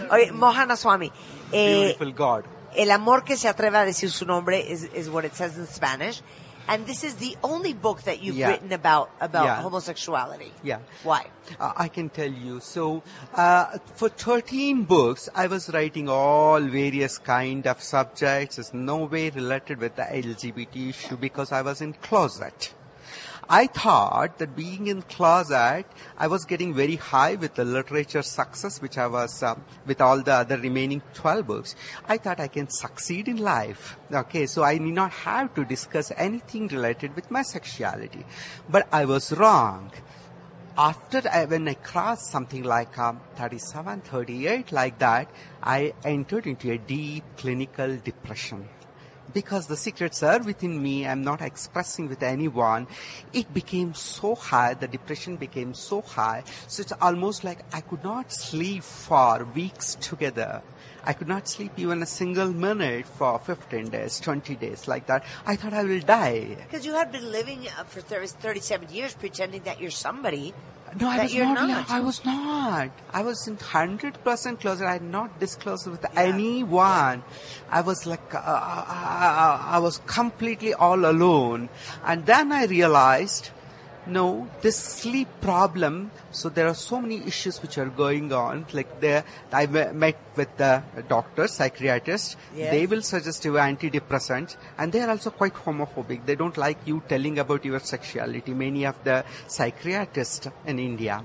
[0.12, 1.12] Oye, Mohana Swami.
[1.54, 2.46] Eh, Beautiful God.
[2.76, 5.66] El amor que se atreve a decir su nombre is, is what it says in
[5.68, 6.22] Spanish.
[6.70, 8.50] And this is the only book that you've Yeah.
[8.50, 9.62] written about about Yeah.
[9.64, 10.52] homosexuality.
[10.64, 10.80] Yeah.
[11.04, 11.26] Why?
[11.60, 12.60] Uh, I can tell you.
[12.60, 13.02] So,
[13.34, 18.60] uh, for 13 books, I was writing all various kind of subjects.
[18.60, 22.74] It's no way related with the LGBT issue because I was in closet.
[23.52, 25.86] I thought that being in closet,
[26.20, 30.22] I was getting very high with the literature success, which I was um, with all
[30.22, 31.76] the other remaining 12 books.
[32.08, 33.98] I thought I can succeed in life.
[34.14, 38.24] Okay, so I need not have to discuss anything related with my sexuality.
[38.70, 39.92] But I was wrong
[40.78, 45.28] after I, when I crossed something like um, 37, 38, like that,
[45.64, 48.70] I entered into a deep clinical depression.
[49.34, 52.88] Because the secrets are within me, I'm not expressing with anyone.
[53.34, 58.04] It became so high, the depression became so high, so it's almost like I could
[58.04, 60.62] not sleep for weeks together.
[61.04, 65.24] I could not sleep even a single minute for 15 days, 20 days, like that.
[65.46, 66.58] I thought I will die.
[66.70, 70.54] Because you had been living uh, for 30, 37 years pretending that you're somebody
[71.00, 71.90] No, I was not, not.
[71.90, 72.90] I was not.
[73.14, 74.86] I was in hundred percent closer.
[74.86, 77.24] I had not disclosed with anyone.
[77.70, 81.70] I was like, uh, I, I was completely all alone.
[82.04, 83.52] And then I realized,
[84.10, 86.12] no, this sleep problem.
[86.32, 88.66] So there are so many issues which are going on.
[88.74, 92.38] Like there, I me- met with the doctor, psychiatrist.
[92.56, 92.72] Yes.
[92.72, 96.26] They will suggest you antidepressants, and they are also quite homophobic.
[96.26, 98.54] They don't like you telling about your sexuality.
[98.54, 101.24] Many of the psychiatrists in India.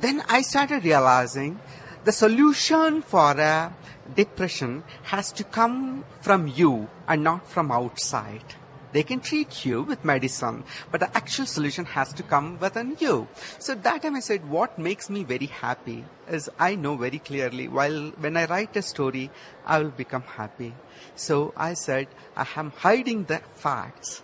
[0.00, 1.58] Then I started realizing
[2.04, 3.72] the solution for a
[4.14, 8.54] depression has to come from you and not from outside.
[8.92, 13.28] They can treat you with medicine, but the actual solution has to come within you.
[13.58, 17.68] So that time I said, what makes me very happy is I know very clearly
[17.68, 19.30] while when I write a story,
[19.64, 20.74] I will become happy.
[21.14, 24.22] So I said, I am hiding the facts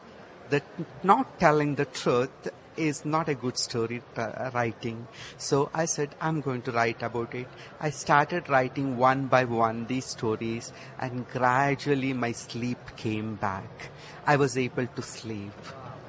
[0.51, 0.65] that
[1.03, 2.31] not telling the truth
[2.77, 5.07] is not a good story uh, writing.
[5.39, 7.49] So I said, I'm going to write about it.
[7.81, 13.91] I started writing one by one these stories and gradually my sleep came back.
[14.27, 15.53] I was able to sleep.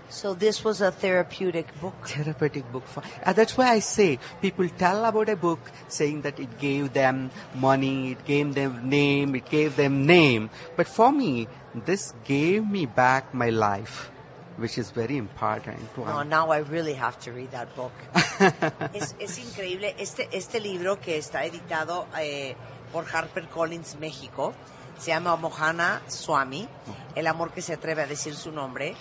[0.09, 2.07] So this was a therapeutic book.
[2.07, 6.39] Therapeutic book for, uh, that's why I say people tell about a book saying that
[6.39, 10.49] it gave them money, it gave them name, it gave them name.
[10.77, 14.09] But for me, this gave me back my life,
[14.55, 15.79] which is very important.
[15.97, 17.91] No, now I really have to read that book.
[18.93, 19.93] es, es increíble.
[19.99, 22.55] Este, este libro que está editado eh,
[22.93, 24.53] por HarperCollins México
[24.97, 26.67] se llama Mohana Swami,
[27.15, 28.95] El amor que se atreve a decir su nombre.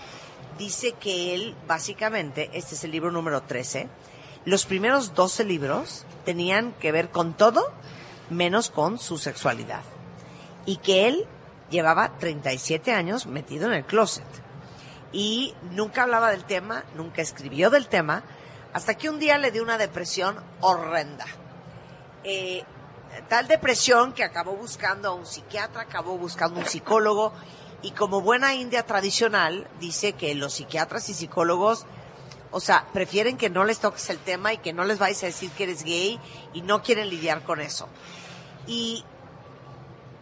[0.59, 3.89] Dice que él, básicamente, este es el libro número 13,
[4.45, 7.73] los primeros 12 libros tenían que ver con todo
[8.31, 9.83] menos con su sexualidad.
[10.65, 11.27] Y que él
[11.71, 14.25] llevaba 37 años metido en el closet
[15.13, 18.23] y nunca hablaba del tema, nunca escribió del tema,
[18.73, 21.25] hasta que un día le dio una depresión horrenda.
[22.23, 22.65] Eh,
[23.29, 27.33] tal depresión que acabó buscando a un psiquiatra, acabó buscando un psicólogo
[27.83, 31.87] Y como buena india tradicional, dice que los psiquiatras y psicólogos,
[32.50, 35.26] o sea, prefieren que no les toques el tema y que no les vayas a
[35.26, 36.18] decir que eres gay
[36.55, 37.87] y no quieren lidiar con eso.
[38.66, 39.05] Y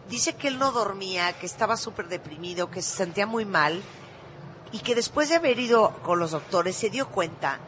[0.09, 3.81] dice que él no dormía, que estaba súper deprimido, que se sentía muy mal
[4.71, 7.59] y que después de haber ido con los doctores se dio cuenta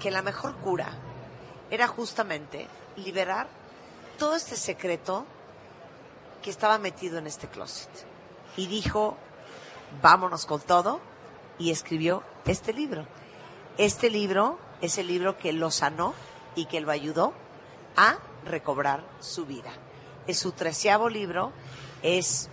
[0.00, 0.88] que la mejor cura
[1.70, 2.66] era justamente
[2.96, 3.46] liberar
[4.24, 5.26] todo este secreto
[6.42, 7.90] que estaba metido en este closet.
[8.56, 9.18] Y dijo,
[10.00, 10.98] vámonos con todo,
[11.58, 13.06] y escribió este libro.
[13.76, 16.14] Este libro es el libro que lo sanó
[16.54, 17.34] y que lo ayudó
[17.96, 19.70] a recobrar su vida.
[20.26, 21.52] Es su treceavo libro,
[22.02, 22.48] es,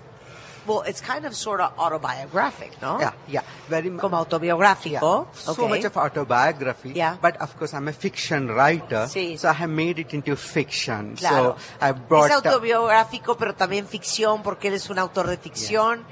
[0.67, 2.99] well, it's kind of sort of autobiographic, ¿no?
[2.99, 4.01] Yeah, yeah, very much.
[4.01, 5.27] Como autobiográfico.
[5.33, 5.67] So okay.
[5.67, 6.91] much of autobiography.
[6.93, 7.17] Yeah.
[7.21, 9.07] But of course, I'm a fiction writer.
[9.07, 9.37] Sí.
[9.37, 11.15] So I have made it into fiction.
[11.15, 11.57] Claro.
[11.57, 16.05] So I brought es autobiográfico, pero también ficción, porque él es un autor de ficción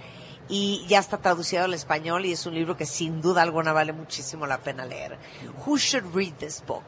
[0.50, 3.94] y ya está traducido al español y es un libro que sin duda alguna vale
[3.94, 5.18] muchísimo la pena leer.
[5.18, 5.70] Mm.
[5.70, 6.84] Who should read this book?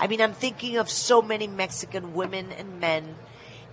[0.00, 3.16] I mean, I'm thinking of so many Mexican women and men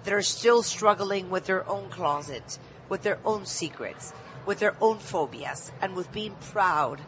[0.04, 2.58] that are still struggling with their own closet,
[2.90, 4.14] with their own secrets,
[4.46, 7.02] with their own phobias, and with being proud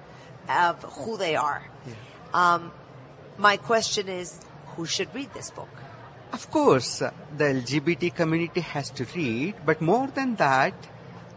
[0.49, 1.63] of who they are.
[2.33, 2.71] Um,
[3.37, 4.39] my question is,
[4.75, 5.69] who should read this book?
[6.33, 10.73] Of course, the LGBT community has to read, but more than that,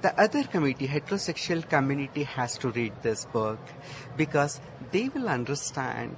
[0.02, 3.60] the other community, heterosexual community, has to read this book
[4.16, 6.16] because they will understand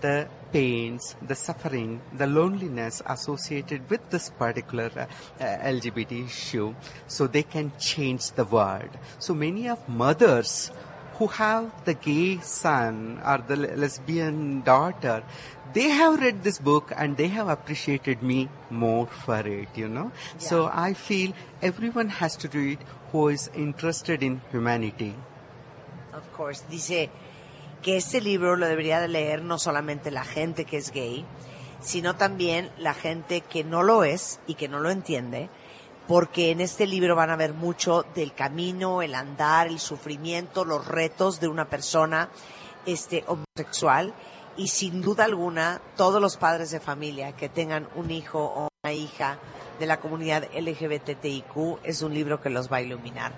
[0.00, 6.74] the pains, the suffering, the loneliness associated with this particular uh, LGBT issue,
[7.06, 8.90] so they can change the world.
[9.18, 10.70] So many of mothers
[11.14, 15.22] who have the gay son or the lesbian daughter,
[15.74, 20.10] they have read this book and they have appreciated me more for it, you know.
[20.38, 21.32] So I feel
[21.62, 22.78] everyone has to do it
[23.12, 25.14] who is interested in humanity.
[26.12, 27.08] Of course, dice
[27.82, 31.24] que este libro lo debería de leer no solamente la gente que es gay,
[31.80, 35.48] sino también la gente que no lo es y que no lo entiende,
[36.06, 40.86] porque en este libro van a ver mucho del camino, el andar, el sufrimiento, los
[40.86, 42.30] retos de una persona
[42.86, 44.14] este homosexual
[44.56, 48.92] y sin duda alguna todos los padres de familia que tengan un hijo o una
[48.92, 49.38] hija
[49.78, 53.32] de la comunidad LGBTIQ es un libro que los va a iluminar.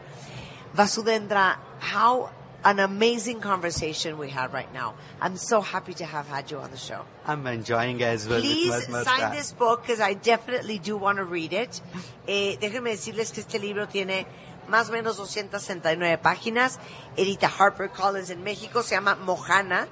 [0.75, 1.61] Vasudendra,
[1.95, 2.29] how
[2.65, 4.95] an amazing conversation we had right now.
[5.21, 7.05] I'm so happy to have had you on the show.
[7.27, 11.53] I'm enjoying as well Please sign this book because I definitely do want to read
[11.53, 11.81] it.
[12.27, 14.27] Eh, déjenme decirles que este libro tiene
[14.69, 16.79] más o menos 269 páginas.
[17.17, 18.83] Edita Harper Collins en México.
[18.83, 19.89] Se llama Mojana,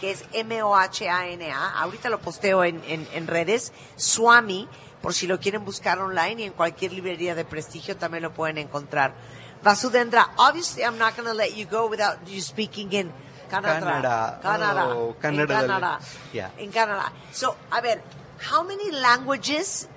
[0.00, 1.80] que es M-O-H-A-N-A.
[1.80, 3.72] Ahorita lo posteo en, en, en redes.
[3.96, 4.68] Swami,
[5.02, 8.56] por si lo quieren buscar online y en cualquier librería de prestigio también lo pueden
[8.56, 9.14] encontrar.
[9.64, 13.12] Vasudendra, obviously I'm not going to let you go without you speaking in
[13.48, 13.80] Canada.
[13.80, 14.38] Canada.
[14.42, 14.82] Canada.
[14.92, 15.54] Oh, Canada.
[15.54, 15.92] Canadá.
[16.32, 16.50] Yeah.
[16.58, 17.10] In Canada.
[17.32, 18.02] So, a ver,
[18.38, 19.88] how many languages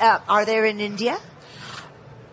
[0.00, 1.18] uh, are there in India?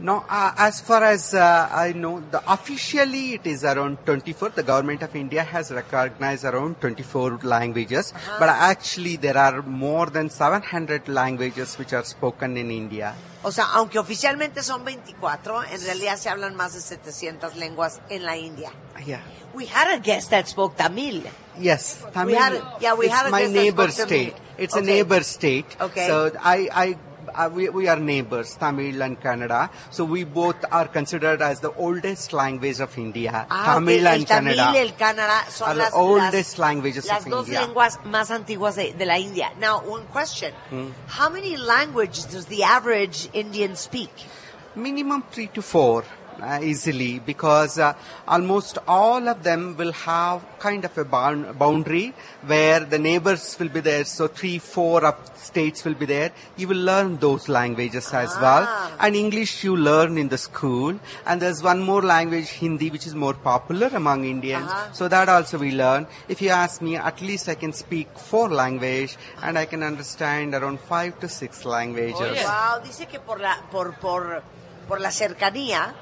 [0.01, 4.49] No, uh, as far as uh, I know, the, officially it is around 24.
[4.51, 10.29] The government of India has recognized around 24 languages, but actually there are more than
[10.29, 13.13] 700 languages which are spoken in India.
[13.43, 18.23] O sea, aunque oficialmente son 24, en realidad se hablan más de 700 lenguas en
[18.23, 18.71] la India.
[19.05, 19.21] Yeah.
[19.53, 21.23] We had a guest that spoke Tamil.
[21.59, 22.37] Yes, Tamil.
[22.37, 24.05] had- yeah, we it's had a my guest that neighbor Tamil.
[24.07, 24.35] state.
[24.57, 24.85] It's a Okay.
[24.87, 25.65] neighbor state.
[25.81, 26.07] Okay.
[26.07, 26.97] So I, I,
[27.35, 29.69] uh, we, we are neighbors, Tamil and Kannada.
[29.91, 33.45] So we both are considered as the oldest language of India.
[33.49, 34.75] Ah, Tamil ok, and Tamil Kannada.
[34.75, 37.61] el Kannada son are the oldest las, languages las of dos India.
[37.61, 39.51] lenguas más antiguas de, de la India.
[39.59, 40.53] Now, one question.
[40.69, 40.89] Hmm.
[41.07, 44.11] How many languages does the average Indian speak?
[44.75, 46.03] minimum three to four
[46.41, 47.93] Uh, easily because uh,
[48.27, 52.13] almost all of them will have kind of a bound, boundary
[52.45, 54.05] where the neighbors will be there.
[54.05, 56.31] So three four of states will be there.
[56.55, 58.41] You will learn those languages as ah.
[58.41, 58.97] well.
[58.99, 60.99] And english you learn in the school.
[61.25, 64.69] And there's one more language hindi which is more popular among indians.
[64.69, 64.93] Uh-huh.
[64.93, 66.07] So that also we learn.
[66.27, 70.55] If you ask me at least i can speak four language and i can understand
[70.55, 72.15] around five to six languages.
[72.19, 74.43] Oh, wow, dice que por la, por, por,
[74.87, 75.93] por la cercanía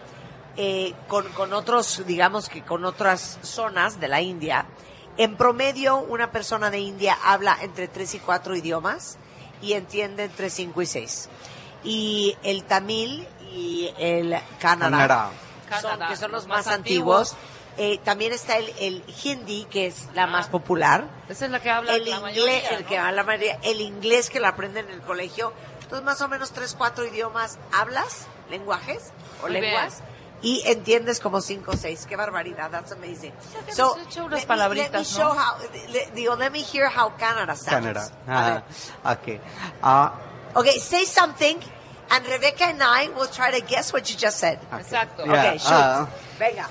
[0.57, 4.65] eh, con, con otros, digamos que con otras zonas de la India,
[5.17, 9.17] en promedio una persona de India habla entre tres y cuatro idiomas
[9.61, 11.29] y entiende entre cinco y seis.
[11.83, 15.31] Y el tamil y el Kannada,
[16.09, 17.35] que son los, los más, más antiguos.
[17.79, 21.69] Eh, también está el, el hindi, que es la más popular Esa es la que
[21.69, 22.89] habla el la inglés, mayoría, el ¿no?
[22.89, 25.53] que habla la mayoría, el inglés que lo aprenden en el colegio.
[25.83, 29.11] Entonces, más o menos tres, cuatro idiomas hablas, lenguajes
[29.43, 30.01] o Muy lenguas.
[30.42, 32.04] y entiendes como cinco o seis.
[32.08, 33.32] Qué barbaridad, that's amazing.
[33.78, 35.40] So, hemos hecho unas let me- palabritas, let me show ¿no?
[35.40, 35.52] how,
[35.94, 37.70] le- digo, let me hear how Canada sounds.
[37.76, 38.02] Canada.
[38.26, 38.62] A Ah, ver.
[39.14, 39.40] okay.
[39.82, 40.08] Uh,
[40.60, 41.58] Okay, say something,
[42.10, 44.58] and Rebecca and I will try to guess what you just said.
[44.80, 45.20] Exacto.
[45.24, 45.32] Yeah.
[45.38, 45.86] Okay, shoot.
[45.92, 46.08] Ah.
[46.38, 46.66] Venga.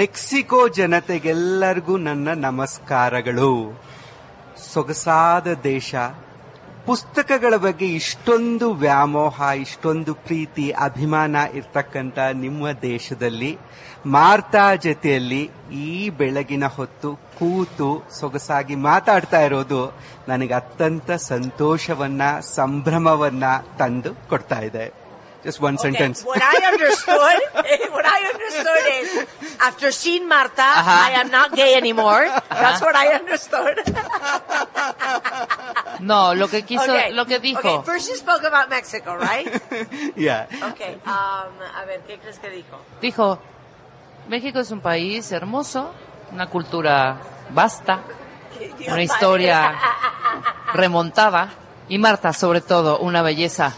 [0.00, 3.48] Mexico ಜನತೆಗೆಲ್ಲರಿಗೂ ನನ್ನ ನಮಸ್ಕಾರಗಳು
[4.72, 5.90] ಸೊಗಸಾದ ದೇಶ
[6.87, 13.57] ಪುಸ್ತಕಗಳ ಬಗ್ಗೆ ಇಷ್ಟೊಂದು ವ್ಯಾಮೋಹ, ಇಷ್ಟೊಂದು ಪ್ರೀತಿ, ಅಭಿಮಾನ ಇರ್ತಕ್ಕಂಥ ನಿಮ್ಮ ದೇಶದಲ್ಲಿ,
[14.05, 19.81] ಮಾರ್ತಾ ಜೊತೆಯಲ್ಲಿ ಈ ಬೆಳಗಿನ ಹೊತ್ತು ಕೂತು ಸೊಗಸಾಗಿ ಮಾತಾಡ್ತಾ ಇರೋದು
[20.27, 23.43] ನನಗೆ ಅತ್ಯಂತ ಸಂತೋಷವನ್ನ, ಸಂಭ್ರಮವನ್ನ
[23.77, 25.06] ತಂದು ಕೊಡ್ತಾ ಇದೆ.
[25.43, 25.91] Just one okay.
[25.91, 26.23] sentence.
[26.23, 27.39] What I understood,
[27.93, 29.27] what I understood is,
[29.61, 32.25] after seeing Marta, I am not gay anymore.
[32.49, 33.79] That's what I understood.
[35.99, 37.11] No, lo que quiso, okay.
[37.11, 37.57] lo que dijo.
[37.57, 39.49] Okay, first you spoke about Mexico, right?
[40.15, 40.45] yeah.
[40.71, 42.77] Okay, um, a ver, ¿qué crees que dijo?
[43.01, 43.39] Dijo,
[44.27, 45.91] México es un país hermoso,
[46.31, 47.17] una cultura
[47.49, 48.01] vasta,
[48.87, 49.75] una historia
[50.73, 51.49] remontada,
[51.89, 53.73] y Marta, sobre todo, una belleza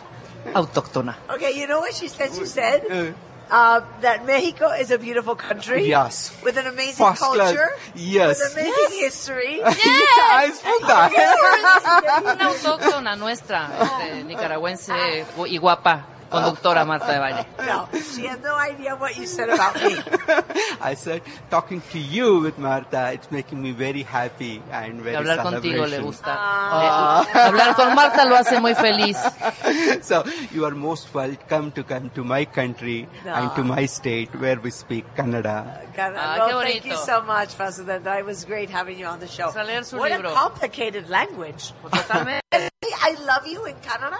[0.54, 1.15] autóctona.
[1.30, 2.34] Okay, you know what she said?
[2.34, 3.15] She said
[3.52, 5.88] uh, that Mexico is a beautiful country.
[5.88, 6.32] Yes.
[6.43, 7.38] With an amazing First class.
[7.54, 7.69] culture.
[7.95, 8.39] Yes.
[8.39, 9.58] With amazing history.
[9.58, 11.12] Yeah, I spoke that.
[12.36, 17.45] Una autóctona nuestra, este, nicaragüense y guapa, conductora Marta de baile.
[17.69, 19.95] No, she has no idea what you said about me.
[20.81, 25.39] I said, talking to you with Marta, it's making me very happy and very Hablar
[25.43, 26.35] contigo le gusta.
[26.37, 27.25] Ah.
[27.33, 29.17] Le- hablar con Marta lo hace muy feliz.
[30.01, 34.59] so you are most welcome to come to my country and to my state where
[34.59, 35.85] we speak Kannada.
[35.95, 38.17] God, Ah, no, qué thank you so much, Vasudenta.
[38.19, 39.49] It was great having you on the show.
[39.51, 40.31] Vamos a leer su what libro.
[40.31, 41.73] a complicated language.
[41.91, 44.17] I love you in Canada.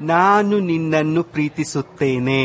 [0.00, 2.42] ನಾನು ನಿನ್ನನ್ನು ಪ್ರೀತಿಸುತ್ತೇನೆ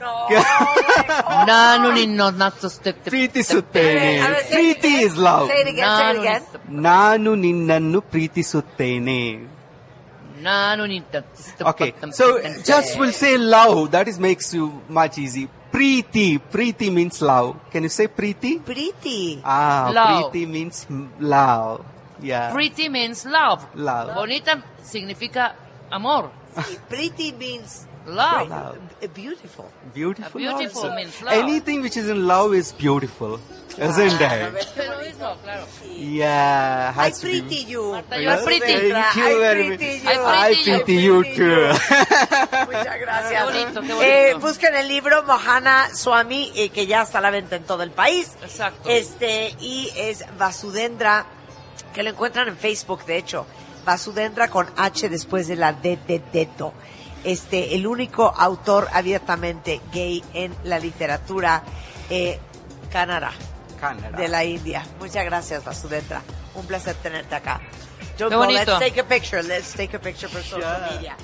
[0.00, 0.06] No.
[0.06, 1.46] Oh my God.
[1.48, 5.06] ನಾನು ನಿನ್ನ ನಾಚಿಸುತ್ತೆ- ಪ್ರೀತಿಸುತ್ತೇನೆ A ver, say it Preethi again.
[5.06, 5.88] is love Say it again.
[6.00, 6.42] Say it ನಾನು again.
[6.42, 9.20] ನಿನ್ನ- ನಾನು ನಿನ್ನನ್ನು ಪ್ರೀತಿಸುತ್ತೇನೆ
[10.40, 11.22] ನಾನು ನಿನ್ನ
[11.72, 12.26] Okay, so
[12.70, 13.90] just will say love.
[13.90, 15.44] That is makes you much easy.
[15.72, 16.28] Preeti.
[16.54, 17.48] Preeti means love.
[17.72, 18.52] Can you say preeti?
[18.64, 19.22] Pretty.
[19.44, 20.08] Ah, Love.
[20.08, 21.84] preeti means m- love.
[22.22, 22.46] Yeah.
[22.52, 23.60] Pretty means love.
[23.88, 24.14] Love.
[24.14, 24.54] Bonita
[24.94, 25.44] significa
[25.90, 26.22] amor.
[26.89, 28.77] Pretty means Love.
[29.13, 29.71] beautiful.
[29.93, 30.39] Beautiful.
[30.39, 30.95] Beautiful also.
[30.95, 31.33] means love.
[31.33, 33.39] Anything which is in love is beautiful,
[33.77, 34.73] isn't it?
[34.75, 35.65] Pero mismo, claro.
[35.87, 36.91] Yeah.
[36.97, 37.91] I Has to be- pretty you.
[37.93, 38.59] Marta, you are pretty.
[38.91, 40.15] Thank you I very pretty much.
[40.15, 40.21] you.
[40.21, 41.67] I I pretty you too.
[41.71, 43.31] Muchas gracias.
[43.31, 44.01] Qué bonito, qué bonito.
[44.03, 47.83] Eh, busquen el libro Mohana Swami, eh, que ya está a la venta en todo
[47.83, 48.31] el país.
[48.43, 48.89] Exacto.
[48.89, 51.25] Este, y es Vasudendra,
[51.93, 53.45] que lo encuentran en Facebook, de hecho.
[53.85, 56.73] Vasudendra con H después de la D de dedo.
[57.23, 61.63] Este, el único autor abiertamente gay en la literatura
[62.09, 62.39] eh,
[62.91, 63.31] Canadá
[64.17, 64.85] de la India.
[64.99, 66.21] Muchas gracias, Vasudendra.
[66.55, 67.61] Un placer tenerte acá.
[68.17, 68.77] Qué Junko, bonito.
[68.77, 69.41] let's take a picture.
[69.43, 70.95] Let's take a picture for social Sure.
[70.95, 71.15] media.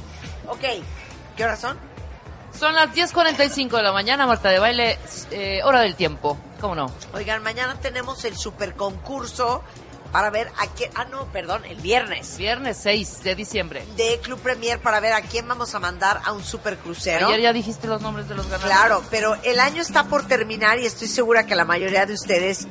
[0.48, 0.84] Ok,
[1.38, 1.78] ¿qué horas son?
[2.58, 4.98] Son las 10.45 de la mañana, Marta de baile,
[5.32, 6.38] eh, hora del tiempo.
[6.60, 6.92] ¿Cómo no?
[7.14, 9.64] Oigan, mañana tenemos el super concurso
[10.12, 10.92] para ver a quién.
[10.96, 12.38] Ah, no, perdón, el viernes.
[12.38, 13.86] Viernes 6 de diciembre.
[13.96, 17.28] De Club Premier para ver a quién vamos a mandar a un super crucero.
[17.28, 18.76] Ayer ya dijiste los nombres de los ganadores.
[18.76, 22.68] Claro, pero el año está por terminar y estoy segura que la mayoría de ustedes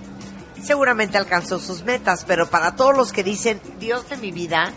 [0.63, 4.73] seguramente alcanzó sus metas, pero para todos los que dicen, Dios de mi vida,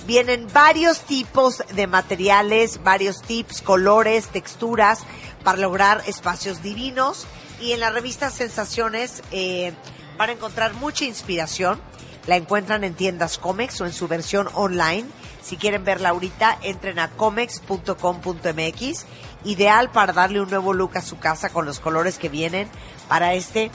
[0.07, 5.01] Vienen varios tipos de materiales, varios tips, colores, texturas
[5.43, 7.27] para lograr espacios divinos.
[7.61, 9.73] Y en la revista Sensaciones eh,
[10.17, 11.81] van a encontrar mucha inspiración.
[12.27, 15.09] La encuentran en tiendas Comex o en su versión online
[15.43, 19.07] Si quieren verla ahorita, entren a comex.com.mx.
[19.43, 22.69] Ideal para darle un nuevo look a su casa con los colores que vienen
[23.09, 23.71] para este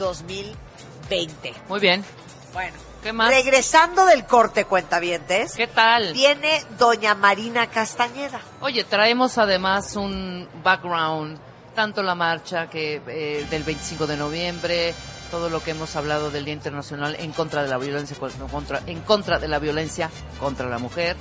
[0.00, 1.54] 2020.
[1.68, 2.04] Muy bien.
[2.52, 2.72] Bueno,
[3.02, 3.30] ¿Qué más?
[3.30, 6.12] regresando del corte, cuentavientes, ¿Qué tal?
[6.12, 8.40] viene doña Marina Castañeda.
[8.60, 11.38] Oye, traemos además un background,
[11.74, 14.94] tanto la marcha que eh, del 25 de noviembre,
[15.30, 18.82] todo lo que hemos hablado del Día Internacional en contra de la violencia co- contra
[18.86, 21.16] en contra de la violencia contra la mujer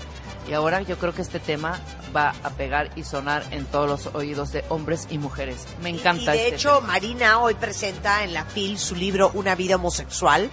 [0.47, 1.79] y ahora yo creo que este tema
[2.15, 5.65] va a pegar y sonar en todos los oídos de hombres y mujeres.
[5.81, 6.87] Me encanta Y de este hecho, tema.
[6.87, 10.49] Marina hoy presenta en la FIL su libro Una vida homosexual.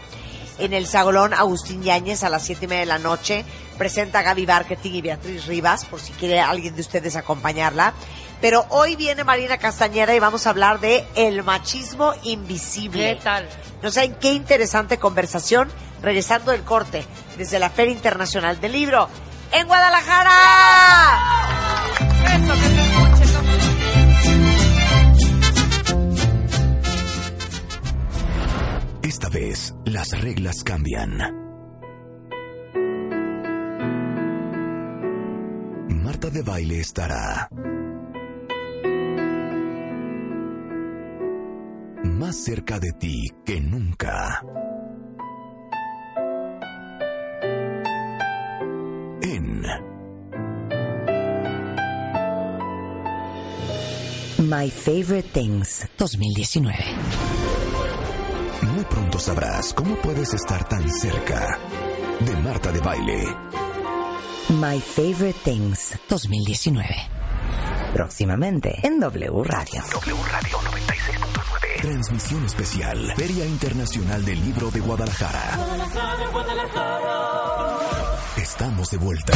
[0.58, 3.44] En el Salón Agustín Yáñez a las siete y media de la noche
[3.76, 7.92] presenta a Gaby Marketing y Beatriz Rivas, por si quiere alguien de ustedes acompañarla.
[8.40, 13.16] Pero hoy viene Marina Castañeda y vamos a hablar de el machismo invisible.
[13.16, 13.48] ¿Qué tal?
[13.82, 15.68] No saben qué interesante conversación
[16.02, 17.04] regresando del corte
[17.36, 19.08] desde la Feria Internacional del Libro
[19.58, 20.32] en Guadalajara.
[29.02, 31.16] Esta vez las reglas cambian.
[35.88, 37.48] Marta de baile estará
[42.04, 44.42] más cerca de ti que nunca.
[54.46, 56.72] My Favorite Things 2019.
[58.74, 61.58] Muy pronto sabrás cómo puedes estar tan cerca
[62.20, 63.24] de Marta de baile.
[64.50, 66.86] My Favorite Things 2019.
[67.92, 69.82] Próximamente en W Radio.
[69.92, 71.82] W Radio 96.9.
[71.82, 73.14] Transmisión especial.
[73.16, 75.58] Feria Internacional del Libro de Guadalajara.
[78.36, 79.32] Estamos de vuelta.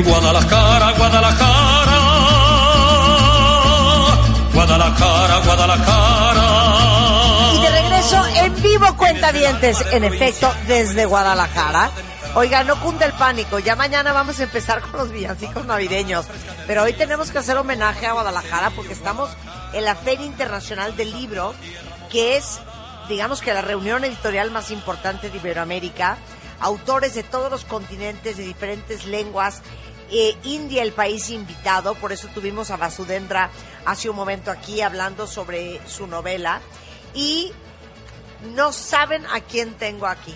[0.00, 1.98] Guadalajara, Guadalajara.
[4.54, 6.46] Guadalajara, Guadalajara.
[7.52, 11.90] Y de regreso en vivo, cuentavientes, en efecto, desde Guadalajara.
[12.34, 16.24] Oiga, no cunde el pánico, ya mañana vamos a empezar con los villancicos navideños,
[16.66, 19.28] pero hoy tenemos que hacer homenaje a Guadalajara porque estamos
[19.74, 21.52] en la Feria Internacional del Libro,
[22.10, 22.60] que es,
[23.10, 26.16] digamos que la reunión editorial más importante de Iberoamérica,
[26.62, 29.62] autores de todos los continentes, de diferentes lenguas,
[30.10, 33.50] eh, India el país invitado, por eso tuvimos a Vasudendra
[33.84, 36.60] hace un momento aquí hablando sobre su novela,
[37.14, 37.52] y
[38.54, 40.34] no saben a quién tengo aquí.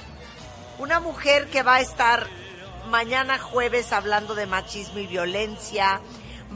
[0.78, 2.26] Una mujer que va a estar
[2.90, 6.00] mañana jueves hablando de machismo y violencia,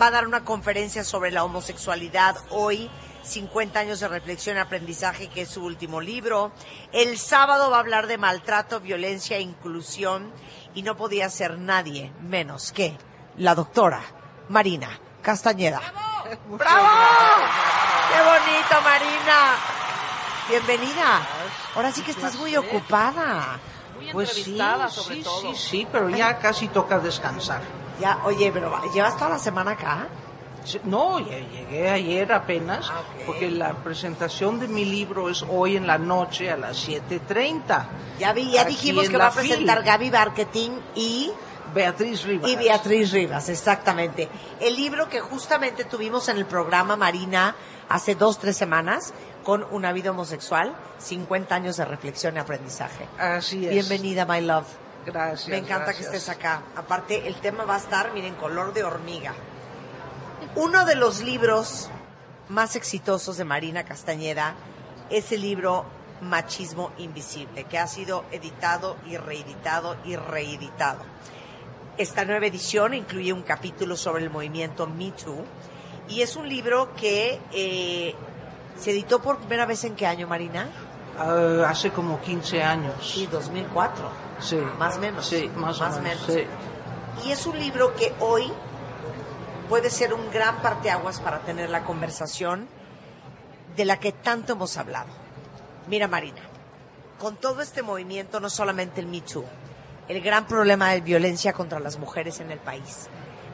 [0.01, 2.91] va a dar una conferencia sobre la homosexualidad hoy,
[3.23, 6.53] 50 años de reflexión y aprendizaje, que es su último libro.
[6.93, 10.33] El sábado va a hablar de maltrato, violencia e inclusión
[10.75, 12.97] y no podía ser nadie menos que
[13.37, 14.01] la doctora
[14.49, 15.81] Marina Castañeda.
[16.49, 16.89] ¡Bravo!
[18.11, 19.57] ¡Qué bonito, Marina!
[20.49, 21.21] Bienvenida.
[21.77, 23.59] Ahora sí que estás muy ocupada.
[23.97, 24.59] Muy Pues sí,
[24.89, 25.41] sobre sí, todo.
[25.55, 27.61] sí, sí, pero ya casi toca descansar.
[28.01, 30.09] Ya, oye, pero va- ¿llevas toda la semana acá?
[30.85, 35.87] No, ya llegué ayer apenas, Ah, porque la presentación de mi libro es hoy en
[35.87, 37.87] la noche a las 7.30.
[38.19, 39.87] Ya vi, ya dijimos que va a presentar fil.
[39.87, 41.33] Gaby Marketing y,
[41.75, 42.51] Beatriz Rivas.
[42.51, 44.29] y Beatriz Rivas, exactamente.
[44.61, 47.55] El libro que justamente tuvimos en el programa Marina
[47.89, 49.13] hace dos, tres semanas
[49.45, 53.09] con Una vida homosexual, 50 años de reflexión y aprendizaje.
[53.19, 53.73] Así es.
[53.73, 54.67] Bienvenida, my love.
[55.07, 55.49] Gracias.
[55.49, 56.63] Me encanta que estés acá.
[56.77, 59.33] Aparte, el tema va a estar, miren, color de hormiga.
[60.57, 61.89] Uno de los libros
[62.49, 64.55] más exitosos de Marina Castañeda
[65.09, 65.85] es el libro
[66.21, 71.01] Machismo Invisible, que ha sido editado y reeditado y reeditado.
[71.97, 75.45] Esta nueva edición incluye un capítulo sobre el movimiento Me Too
[76.09, 78.15] y es un libro que eh,
[78.79, 80.69] se editó por primera vez en qué año, Marina?
[81.19, 82.95] Ah, hace como 15 años.
[83.03, 84.05] Sí, 2004.
[84.41, 84.57] Sí.
[84.79, 85.27] Más o menos.
[85.27, 86.29] Sí, más, Más o o menos.
[86.29, 86.47] menos.
[87.23, 87.27] sí.
[87.29, 88.51] Y es un libro que hoy
[89.71, 92.67] puede ser un gran parteaguas para tener la conversación
[93.77, 95.07] de la que tanto hemos hablado.
[95.87, 96.41] Mira, Marina,
[97.21, 99.45] con todo este movimiento, no solamente el Me Too,
[100.09, 103.07] el gran problema de violencia contra las mujeres en el país,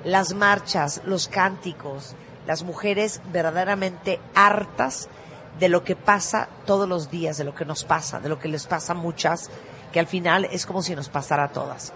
[0.05, 5.11] las marchas, los cánticos, las mujeres verdaderamente hartas
[5.61, 8.49] de lo que pasa todos los días, de lo que nos pasa, de lo que
[8.49, 9.51] les pasa a muchas,
[9.93, 11.93] que al final es como si nos pasara a todas.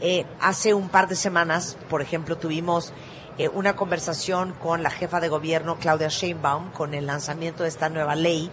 [0.00, 2.94] Eh, hace un par de semanas, por ejemplo, tuvimos
[3.40, 7.88] eh, una conversación con la jefa de gobierno, Claudia Sheinbaum, con el lanzamiento de esta
[7.88, 8.50] nueva ley.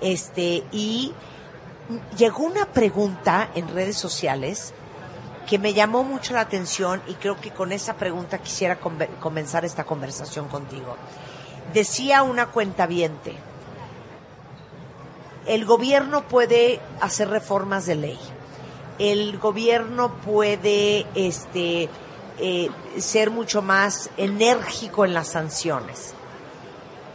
[0.00, 1.12] Este, y
[2.16, 4.72] llegó una pregunta en redes sociales
[5.48, 9.82] que me llamó mucho la atención y creo que con esa pregunta quisiera comenzar esta
[9.82, 10.96] conversación contigo.
[11.74, 13.34] Decía una cuentaviente,
[15.46, 18.18] el gobierno puede hacer reformas de ley,
[19.00, 21.88] el gobierno puede este,
[22.40, 26.14] eh, ser mucho más enérgico en las sanciones,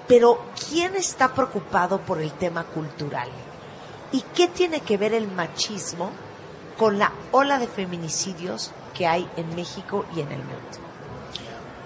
[0.07, 3.30] pero ¿quién está preocupado por el tema cultural?
[4.11, 6.11] ¿Y qué tiene que ver el machismo
[6.78, 10.86] con la ola de feminicidios que hay en México y en el mundo?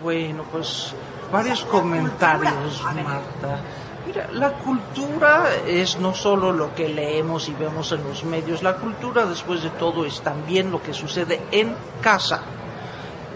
[0.02, 0.94] Bueno, pues
[1.32, 3.62] varios comentarios, Marta.
[4.06, 8.76] Mira, la cultura es no solo lo que leemos y vemos en los medios, la
[8.78, 12.42] cultura después de todo es también lo que sucede en casa.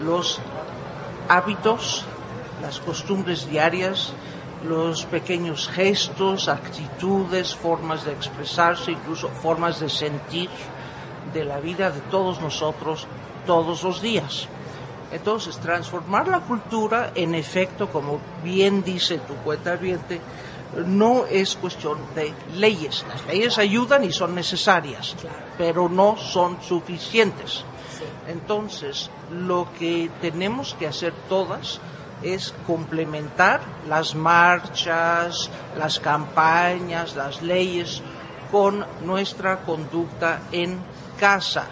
[0.02, 0.40] Los
[1.28, 2.04] hábitos,
[2.62, 4.12] las costumbres diarias,
[4.66, 10.48] los pequeños gestos, actitudes, formas de expresarse, incluso formas de sentir
[11.32, 13.06] de la vida de todos nosotros
[13.46, 14.48] todos los días.
[15.12, 19.78] Entonces, transformar la cultura, en efecto, como bien dice tu cuenta
[20.86, 23.04] no es cuestión de leyes.
[23.08, 25.14] Las leyes ayudan y son necesarias,
[25.56, 27.64] pero no son suficientes.
[28.28, 31.80] Entonces, lo que tenemos que hacer todas
[32.22, 38.02] es complementar las marchas, las campañas, las leyes
[38.50, 40.78] con nuestra conducta en
[41.18, 41.66] casa.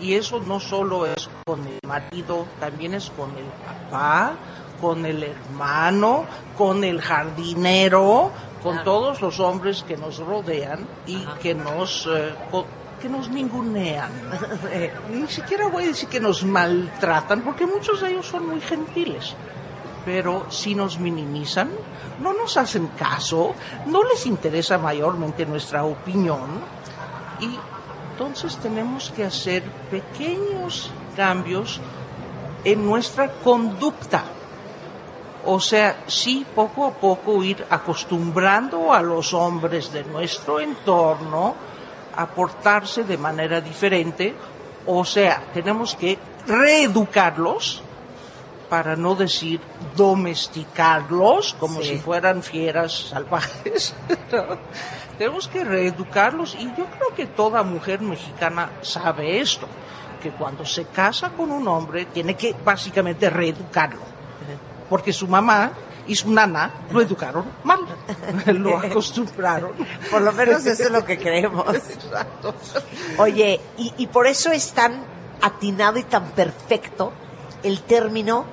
[0.00, 3.46] Y eso no solo es con el marido, también es con el
[3.90, 4.34] papá,
[4.80, 6.24] con el hermano,
[6.58, 8.30] con el jardinero,
[8.62, 12.34] con todos los hombres que nos rodean y que nos eh,
[13.04, 14.10] que nos ningunean.
[15.12, 19.34] Ni siquiera voy a decir que nos maltratan, porque muchos de ellos son muy gentiles.
[20.06, 21.68] Pero si nos minimizan,
[22.22, 26.48] no nos hacen caso, no les interesa mayormente nuestra opinión
[27.40, 27.58] y
[28.10, 31.82] entonces tenemos que hacer pequeños cambios
[32.64, 34.24] en nuestra conducta.
[35.44, 41.73] O sea, sí, poco a poco ir acostumbrando a los hombres de nuestro entorno
[42.16, 44.34] a portarse de manera diferente.
[44.86, 47.82] O sea, tenemos que reeducarlos,
[48.68, 49.60] para no decir
[49.96, 51.90] domesticarlos, como Sí.
[51.90, 53.94] si fueran fieras salvajes.
[54.32, 54.56] ¿no?
[55.18, 59.68] Tenemos que reeducarlos y yo creo que toda mujer mexicana sabe esto,
[60.20, 64.00] que cuando se casa con un hombre tiene que básicamente reeducarlo,
[64.88, 65.70] porque su mamá
[66.06, 67.80] y su nana lo educaron mal,
[68.46, 69.72] lo acostumbraron.
[70.10, 71.66] Por lo menos eso es lo que creemos.
[71.74, 72.54] Exacto.
[73.18, 75.04] Oye, y, y por eso es tan
[75.40, 77.12] atinado y tan perfecto
[77.62, 78.44] el término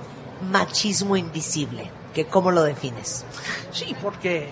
[0.50, 3.26] machismo invisible, que cómo lo defines.
[3.72, 4.50] Sí, porque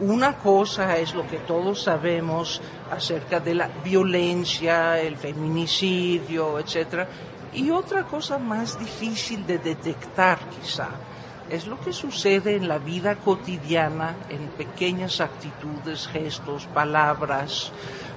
[0.00, 7.08] una cosa es lo que todos sabemos acerca de la violencia, el feminicidio, etcétera,
[7.52, 10.88] y otra cosa más difícil de detectar, quizá,
[11.50, 17.72] es lo que sucede en la vida cotidiana, en pequeñas actitudes, gestos, palabras,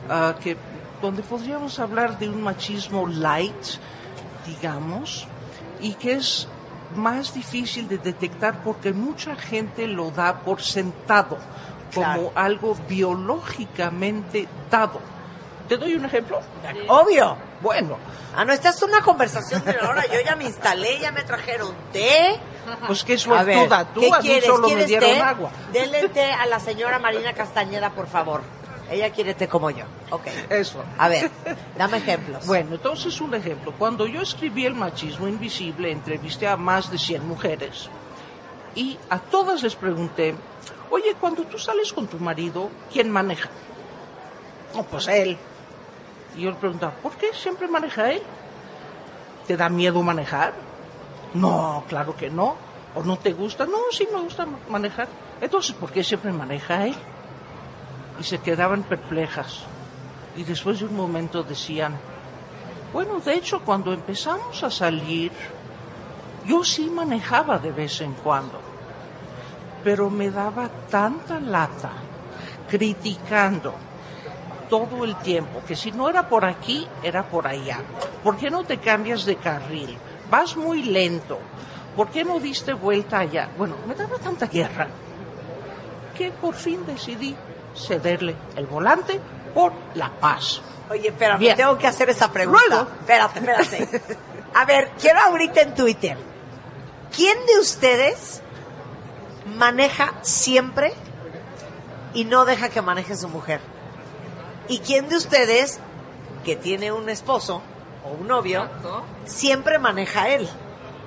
[0.10, 0.58] ah, que
[1.02, 3.66] donde podríamos hablar de un machismo light,
[4.46, 5.28] digamos,
[5.80, 6.48] y que es
[6.96, 11.38] más difícil de detectar porque mucha gente lo da por sentado
[11.94, 15.00] como algo biológicamente dado.
[15.70, 16.42] ¿Te doy un ejemplo?
[16.88, 17.38] Obvio.
[17.62, 17.98] Bueno,
[18.36, 20.06] Ah, no, esta es una conversación de ahora.
[20.06, 22.40] Yo ya me instalé, ya me trajeron té.
[22.86, 24.46] pues qué suertuda tú, ¿qué a quieres?
[24.46, 25.20] solo me ¿Quieres dieron té?
[25.20, 25.52] agua.
[25.74, 28.42] Denle té a la señora Marina Castañeda, por favor.
[28.92, 29.84] Ella quiere té como yo.
[30.12, 30.28] Ok.
[30.50, 30.84] Eso.
[30.98, 31.30] A ver,
[31.78, 32.46] dame ejemplos.
[32.48, 33.74] Bueno, entonces un ejemplo.
[33.78, 37.90] Cuando yo escribí El machismo invisible, entrevisté a más de 100 mujeres
[38.76, 40.36] y a todas les pregunté,
[40.92, 43.50] oye, cuando tú sales con tu marido, ¿quién maneja?
[44.76, 45.38] No, pues él.
[46.40, 48.22] Y yo le preguntaba, ¿por qué siempre maneja él?
[49.46, 50.54] ¿Te da miedo manejar?
[51.34, 52.56] No, claro que no.
[52.96, 53.66] ¿O no te gusta?
[53.66, 55.10] No, sí me gusta ma- manejar.
[55.42, 56.96] Entonces, ¿por qué siempre maneja él?
[58.22, 59.64] Y se quedaban perplejas.
[60.38, 61.98] Y después de un momento decían,
[62.94, 65.34] bueno, de hecho, cuando empezamos a salir,
[66.46, 68.62] yo sí manejaba de vez en cuando,
[69.84, 71.92] pero me daba tanta lata
[72.70, 73.74] criticando
[74.70, 77.80] todo el tiempo que si no era por aquí, era por allá.
[78.24, 79.98] ¿Por qué no te cambias de carril?
[80.30, 81.40] Vas muy lento.
[81.96, 83.50] ¿Por qué no diste vuelta allá?
[83.58, 84.88] Bueno, me daba tanta guerra
[86.18, 87.36] que por fin decidí
[87.76, 89.20] cederle el volante
[89.54, 90.62] por la paz.
[90.90, 91.56] Oye, espérame, Bien.
[91.58, 92.62] tengo que hacer esa pregunta.
[92.70, 92.88] Luego.
[93.00, 94.02] Espérate, espérate.
[94.56, 96.18] A ver, quiero ahorita en Twitter.
[97.16, 98.42] ¿Quién de ustedes
[99.58, 100.94] maneja siempre
[102.14, 103.62] y no deja que maneje su mujer?
[104.70, 105.80] ¿Y quién de ustedes
[106.46, 107.62] que tiene un esposo
[108.06, 109.04] o un novio Exacto.
[109.26, 110.48] siempre maneja él?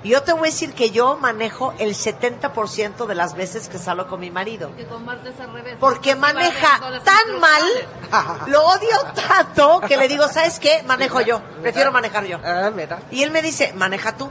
[0.04, 3.78] Y yo te voy a decir que yo manejo el 70% de las veces que
[3.78, 4.74] salgo con mi marido.
[4.76, 5.76] Que con Marta es al revés.
[5.78, 7.62] Porque maneja tan mal,
[8.48, 10.82] lo odio tanto que le digo, ¿sabes qué?
[10.82, 12.38] Manejo yo, prefiero manejar yo.
[12.44, 13.00] Ah, mira.
[13.12, 14.28] Y él me dice, maneja tú.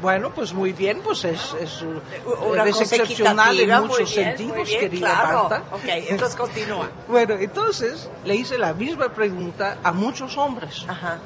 [0.00, 4.68] Bueno, pues muy bien, pues es, es, Una eres cosa excepcional en muchos bien, sentidos,
[4.68, 5.48] bien, querida claro.
[5.48, 5.64] Marta.
[5.72, 6.90] Ok, entonces continúa.
[7.08, 10.84] Bueno, entonces le hice la misma pregunta a muchos hombres.
[10.88, 11.18] Ajá.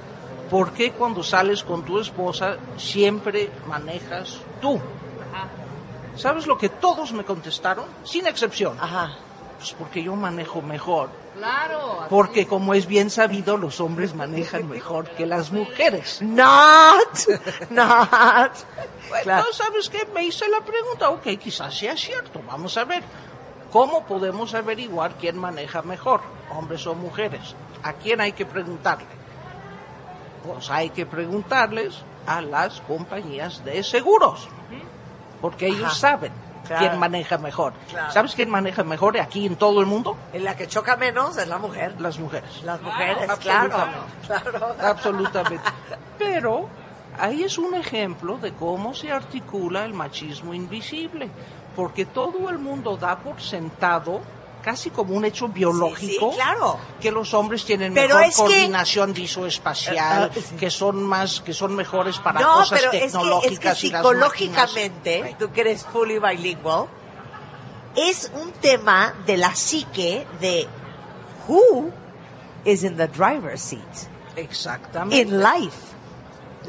[0.51, 4.77] ¿Por qué cuando sales con tu esposa siempre manejas tú?
[4.77, 5.49] Ajá.
[6.17, 7.87] ¿Sabes lo que todos me contestaron?
[8.05, 8.77] Sin excepción.
[8.81, 9.17] Ajá.
[9.65, 11.09] Pues porque yo manejo mejor.
[11.39, 12.05] Claro.
[12.11, 16.21] Porque como es bien sabido, los hombres manejan mejor que las mujeres.
[16.21, 17.19] Not,
[17.71, 18.53] not.
[19.09, 19.47] Bueno, Claro.
[19.53, 20.07] ¿sabes qué?
[20.13, 23.03] Me hice la pregunta, ok, quizás sea cierto, vamos a ver.
[23.73, 26.21] ¿Cómo podemos averiguar quién maneja mejor,
[26.55, 27.55] hombres o mujeres?
[27.83, 29.07] ¿A quién hay que preguntarle?
[30.47, 34.47] Pues hay que preguntarles a las compañías de seguros,
[35.41, 35.95] porque ellos Ajá.
[35.95, 36.33] saben
[36.67, 36.87] Claro.
[36.87, 37.73] quién maneja mejor.
[37.91, 38.13] Claro.
[38.13, 40.17] ¿Sabes quién maneja mejor aquí en todo el mundo?
[40.33, 42.01] En la que choca menos es la mujer.
[42.01, 42.63] Las mujeres.
[42.65, 43.75] Las mujeres, claro.
[43.75, 43.97] absolutamente.
[44.27, 44.77] Claro.
[44.81, 45.71] Absolutamente.
[46.19, 46.69] Pero
[47.19, 51.29] ahí es un ejemplo de cómo se articula el machismo invisible,
[51.77, 54.21] porque todo el mundo da por sentado,
[54.65, 56.79] casi como un hecho biológico, Sí, claro.
[56.99, 60.57] que los hombres tienen Pero mejor es que- coordinación visoespacial, Eh, eh, sí.
[60.57, 63.85] que son más, que son mejores para No, cosas pero es que, es que tecnológicas
[63.85, 65.39] y las psicológicamente, máquinas.
[65.39, 66.87] tú que eres fully bilingual,
[67.95, 70.67] es un tema de la psique de
[71.47, 71.91] who
[72.65, 75.17] is in the driver's seat Exactamente.
[75.21, 75.77] in life.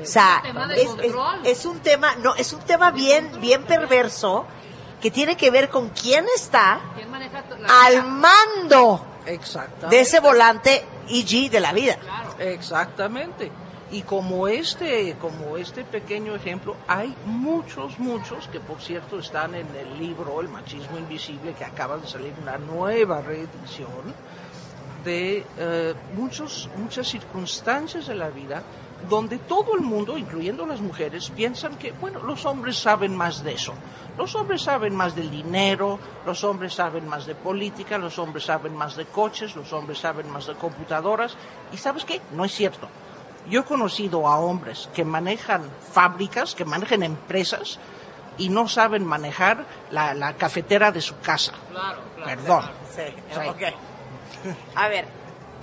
[0.02, 0.44] O sea,
[0.76, 1.14] es, es-
[1.60, 4.46] es un tema, no, es un tema bien, bien perverso
[5.02, 6.80] que tiene que ver con quién está
[7.48, 9.06] ¿Quién maneja to- la al mando
[9.90, 11.98] de ese volante EG de la vida.
[12.40, 13.52] Exactamente.
[13.92, 19.68] Y como este, como este pequeño ejemplo, hay muchos, muchos que por cierto están en
[19.76, 24.14] el libro El machismo invisible que acaba de salir una nueva reedición
[25.04, 28.64] de eh, muchos, muchas circunstancias de la vida
[29.10, 33.54] donde todo el mundo, incluyendo las mujeres, piensan que, bueno, los hombres saben más de
[33.54, 33.74] eso.
[34.18, 38.76] Los hombres saben más del dinero, los hombres saben más de política, los hombres saben
[38.76, 41.36] más de coches, los hombres saben más de computadoras.
[41.74, 42.22] ¿Y sabes qué?
[42.32, 42.88] No es cierto.
[43.50, 47.80] Yo he conocido a hombres que manejan fábricas, que manejan empresas
[48.38, 51.54] y no saben manejar la, la cafetera de su casa.
[51.70, 52.42] Claro, claro.
[52.42, 52.64] Perdón.
[52.96, 53.02] Sí.
[54.76, 55.06] A ver,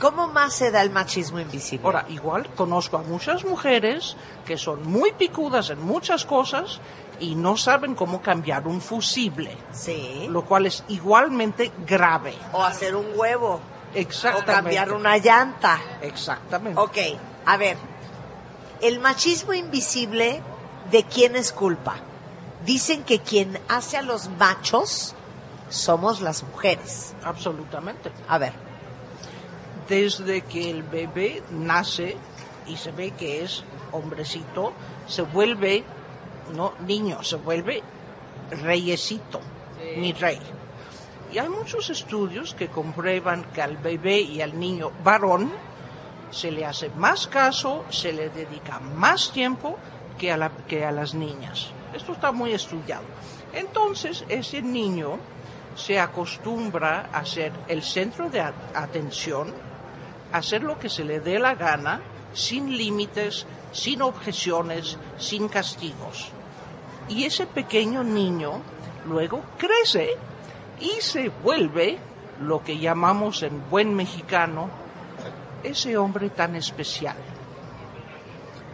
[0.01, 1.85] ¿cómo más se da el machismo invisible?
[1.87, 6.81] Ahora, igual conozco a muchas mujeres que son muy picudas en muchas cosas
[7.21, 10.27] y no saben cómo cambiar un fusible, Sí.
[10.29, 12.35] lo cual es igualmente grave.
[12.53, 13.61] O hacer un huevo.
[13.95, 14.53] O Exactamente.
[14.53, 15.79] cambiar una llanta.
[16.01, 16.81] Exactamente.
[16.81, 16.97] Ok,
[17.47, 17.77] a ver.
[18.81, 20.43] El machismo invisible,
[20.91, 21.97] ¿de quién es culpa?
[22.65, 25.15] Dicen que quien hace a los machos
[25.69, 27.15] somos las mujeres.
[27.23, 28.11] Absolutamente.
[28.29, 28.53] A ver.
[29.89, 32.17] Desde que el bebé nace
[32.67, 34.73] y se ve que es hombrecito,
[35.07, 35.85] se vuelve,
[36.55, 37.83] no niño, se vuelve
[38.63, 39.41] reyesito,
[39.97, 40.39] mi rey.
[41.33, 45.51] Y hay muchos estudios que comprueban que al bebé y al niño varón
[46.31, 49.77] se le hace más caso, se le dedica más tiempo
[50.19, 51.71] que a, la- que a las niñas.
[51.95, 53.05] Esto está muy estudiado.
[53.53, 55.19] Entonces, ese niño
[55.75, 59.53] se acostumbra a ser el centro de atención,
[60.33, 62.01] hacer lo que se le dé la gana,
[62.33, 66.31] sin límites, sin objeciones, sin castigos.
[67.09, 68.61] Y ese pequeño niño
[69.07, 70.11] luego crece
[70.81, 71.99] y se vuelve
[72.41, 74.69] lo que llamamos en buen mexicano
[75.63, 77.17] ese hombre tan especial.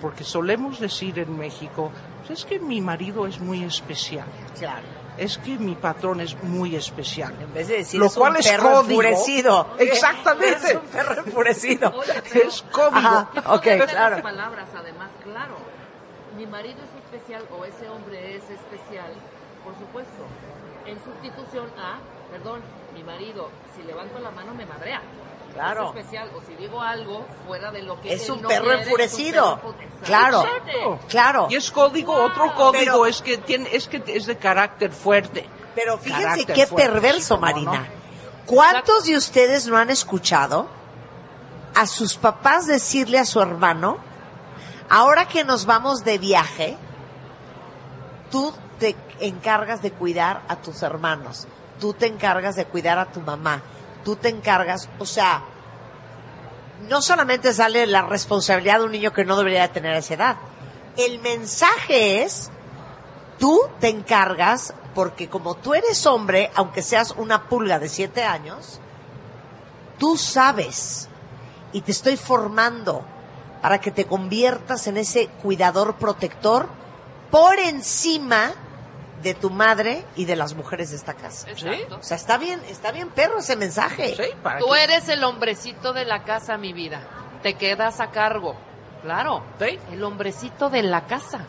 [0.01, 1.91] Porque solemos decir en México,
[2.27, 4.27] "Pues es que mi marido es muy especial,
[4.59, 4.98] Claro.
[5.19, 7.35] Es que mi patrón es muy especial.
[7.41, 9.03] En vez de decir Lo es cual un es perro código.
[9.03, 9.67] enfurecido.
[9.79, 10.67] Exactamente.
[10.69, 11.93] Es un perro enfurecido.
[11.97, 12.97] Oye, pero- Es código.
[12.97, 14.15] Ajá, ok, claro.
[14.17, 15.57] las palabras, además, claro.
[16.37, 19.13] Mi marido es especial o ese hombre es especial,
[19.65, 20.23] por supuesto.
[20.87, 21.99] En sustitución a,
[22.31, 22.61] perdón,
[22.95, 25.03] mi marido, si levanto la mano me madrea.
[25.55, 25.91] Claro.
[25.91, 26.31] Es especial.
[26.37, 29.47] O si digo algo fuera de lo que Es un no perro quiere, enfurecido.
[29.59, 30.45] es un perro enfu- Claro.
[31.09, 31.47] Claro.
[31.51, 35.49] Y es código, otro código Pero- es que tiene, es que es de carácter fuerte.
[35.75, 37.73] Pero fíjense Carácter qué fuerte, perverso, ¿cómo Marina.
[37.73, 37.87] no?
[38.47, 40.69] ¿Cuántos de ustedes no han escuchado
[41.75, 43.99] a sus papás decirle a su hermano,
[44.89, 46.77] ahora que nos vamos de viaje,
[48.31, 51.47] tú te encargas de cuidar a tus hermanos,
[51.81, 53.63] tú te encargas de cuidar a tu mamá,
[54.05, 55.43] tú te encargas, o sea,
[56.89, 60.37] no solamente sale la responsabilidad de un niño que no debería de tener esa edad,
[60.97, 62.51] el mensaje es,
[63.39, 68.81] tú te encargas, porque como tú eres hombre, aunque seas una pulga de siete años,
[69.99, 71.09] tú sabes.
[71.73, 73.05] Y te estoy formando
[73.61, 76.69] para que te conviertas en ese cuidador protector
[77.31, 78.53] por encima
[79.23, 81.51] de tu madre y de las mujeres de esta casa.
[81.51, 81.97] Exacto.
[82.01, 84.15] O sea, está bien, está bien perro ese mensaje.
[84.17, 87.01] Sí, para Tú eres el hombrecito de la casa, mi vida.
[87.43, 88.57] Te quedas a cargo.
[89.03, 89.43] Claro.
[89.61, 89.79] Sí.
[89.93, 91.41] El hombrecito de la casa.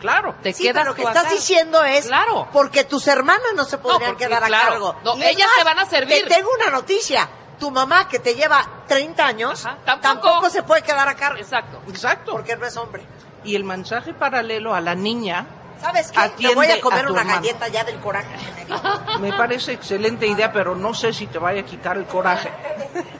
[0.00, 0.34] Claro.
[0.42, 1.34] Te Sí, quedas pero lo que estás cargo.
[1.36, 2.48] diciendo es Claro.
[2.52, 4.96] porque tus hermanas no se podrían porque, quedar a claro, cargo.
[5.04, 6.24] no, Y ellas te van a servir.
[6.24, 7.28] Te tengo una noticia.
[7.58, 10.50] Tu mamá que te lleva 30 años Ajá, tampoco.
[10.50, 11.80] se puede quedar a cargo Exacto.
[11.88, 12.32] Exacto.
[12.32, 13.06] porque no es hombre.
[13.44, 15.46] Y el mensaje paralelo a la niña
[15.80, 16.18] ¿Sabes qué?
[16.18, 17.40] Atiende voy a comer a una hermano.
[17.40, 18.34] galleta ya del coraje.
[18.36, 19.20] que me dio.
[19.20, 22.50] me parece excelente idea, pero no sé si te vaya a quitar el coraje.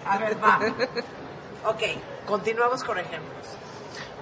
[0.07, 0.61] A ver, va.
[1.67, 1.83] Ok,
[2.27, 3.47] continuamos con ejemplos.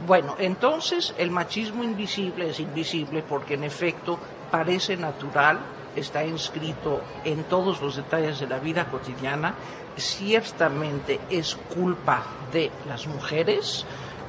[0.06, 4.18] Bueno, entonces el machismo invisible es invisible porque en efecto
[4.50, 5.60] parece natural,
[5.94, 9.54] está inscrito en todos los detalles de la vida cotidiana,
[9.96, 12.22] ciertamente es culpa
[12.52, 13.86] de las mujeres,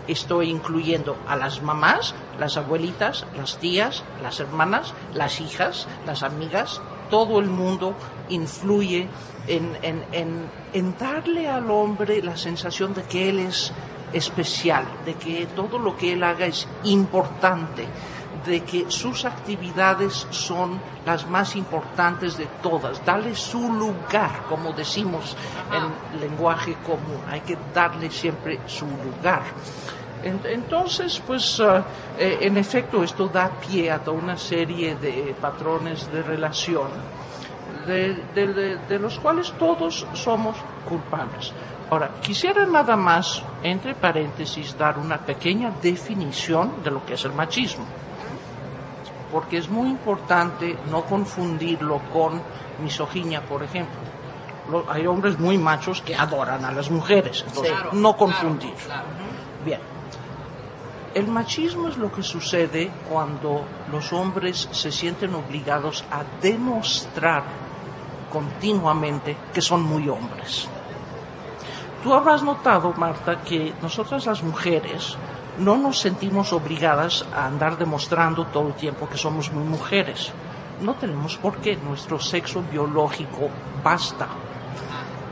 [0.08, 6.82] estoy incluyendo a las mamás, las abuelitas, las tías, las hermanas, las hijas, las amigas,
[7.10, 7.93] todo el mundo
[8.30, 9.08] influye
[9.47, 13.72] en, en- en- en darle al hombre la sensación de que él es
[14.14, 17.86] especial, de que todo lo que él haga es importante,
[18.46, 25.36] de que sus actividades son las más importantes de todas, darle su lugar, como decimos
[25.74, 29.41] en lenguaje común, hay que darle siempre su lugar.
[30.24, 31.62] En- Entonces, pues,
[32.18, 36.88] eh, en efecto, esto da pie a toda una serie de patrones de relación,
[37.86, 40.56] de, de- de- de los cuales todos somos
[40.88, 41.52] culpables.
[41.91, 47.34] Ahora, quisiera nada más, entre paréntesis, dar una pequeña definición de lo que es el
[47.34, 47.86] machismo,
[49.36, 52.41] porque es muy importante no confundirlo con
[52.81, 53.97] misoginia, por ejemplo.
[54.71, 58.73] Lo- hay hombres muy machos que adoran a las mujeres, entonces Claro, no claro, confundir.
[58.75, 59.03] claro.
[59.65, 59.81] Bien.
[61.13, 67.43] El machismo es lo que sucede cuando los hombres se sienten obligados a demostrar
[68.31, 70.69] continuamente que son muy hombres.
[72.01, 75.17] Tú habrás notado, Marta, que nosotras las mujeres
[75.58, 80.32] no nos sentimos obligadas a andar demostrando todo el tiempo que somos muy mujeres.
[80.82, 83.49] No tenemos por qué, nuestro sexo biológico
[83.84, 84.28] basta.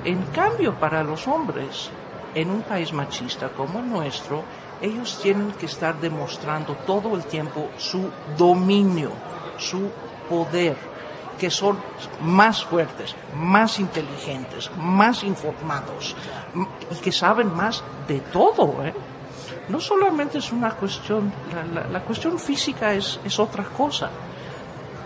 [0.06, 1.90] En cambio, para los hombres,
[2.36, 4.44] en un país machista como el nuestro,
[4.82, 9.12] ellos tienen que estar demostrando todo el tiempo su dominio,
[9.58, 9.90] su
[10.30, 10.76] poder,
[11.40, 11.78] que son
[12.22, 16.16] más fuertes, más inteligentes, más informados
[16.92, 18.84] y que saben más de todo.
[18.84, 18.94] ¿eh?
[19.70, 21.32] No solamente es una cuestión,
[21.92, 24.10] la, cuestión física es, es otra cosa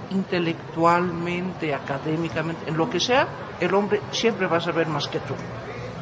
[0.10, 3.28] intelectualmente, académicamente, en lo que sea,
[3.60, 5.34] el hombre siempre va a saber más que tú.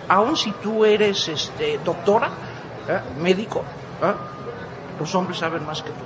[0.08, 2.30] Aun si tú eres este, doctora,
[2.88, 3.00] ¿eh?
[3.20, 3.64] médico,
[4.02, 4.14] ¿eh?
[5.00, 6.06] los hombres saben más que tú.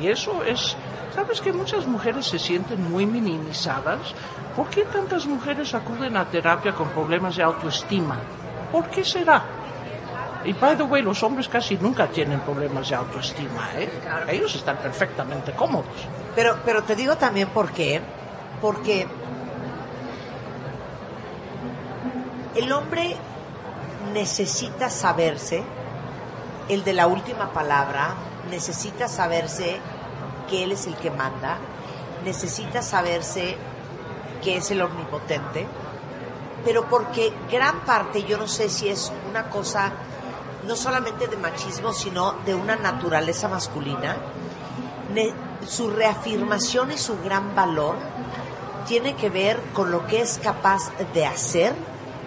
[0.00, 0.76] Y eso es,
[1.14, 4.14] sabes que muchas mujeres se sienten muy minimizadas.
[4.56, 8.16] ¿Por qué tantas mujeres acuden a terapia con problemas de autoestima?
[8.70, 9.42] ¿Por qué será?
[10.44, 13.88] Y by the way, los hombres casi nunca tienen problemas de autoestima, ¿eh?
[14.28, 15.86] Ellos están perfectamente cómodos.
[16.34, 18.02] Pero, pero te digo también por qué.
[18.60, 19.06] Porque
[22.54, 23.16] el hombre
[24.12, 25.62] necesita saberse,
[26.68, 28.14] el de la última palabra,
[28.50, 29.78] necesita saberse
[30.48, 31.56] que él es el que manda,
[32.24, 33.56] necesita saberse
[34.42, 35.66] que es el omnipotente,
[36.64, 39.92] pero porque gran parte, yo no sé si es una cosa
[40.66, 44.16] no solamente de machismo, sino de una naturaleza masculina,
[45.66, 47.96] su reafirmación y su gran valor
[48.86, 51.74] tiene que ver con lo que es capaz de hacer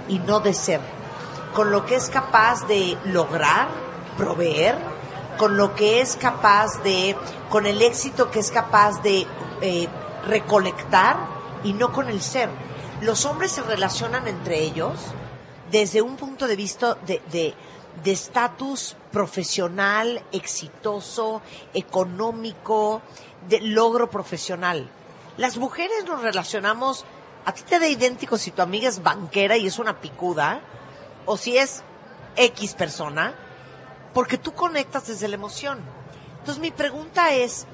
[0.08, 0.80] y no de ser,
[1.54, 3.68] con lo que es capaz de lograr,
[4.18, 4.76] proveer,
[5.38, 7.16] con lo que es capaz de,
[7.50, 9.28] con el éxito que es capaz de
[9.62, 9.88] eh,
[10.26, 11.18] recolectar
[11.64, 12.50] y no con el ser.
[13.02, 14.94] Los hombres se relacionan entre ellos
[15.70, 17.54] desde un punto de vista de-
[18.04, 21.42] de estatus profesional, exitoso,
[21.74, 23.02] económico,
[23.48, 24.90] de logro profesional.
[25.38, 27.06] Las mujeres nos relacionamos
[27.48, 30.60] a ti te da idéntico si tu amiga es banquera y es una picuda,
[31.26, 31.82] o si es
[32.36, 33.34] X persona,
[34.14, 35.80] porque tú conectas desde la emoción.
[36.40, 37.66] Entonces mi pregunta es,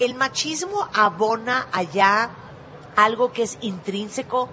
[0.00, 2.30] ¿el machismo abona allá
[2.96, 4.48] algo que es intrínseco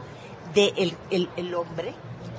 [0.53, 1.95] del el, el hombre,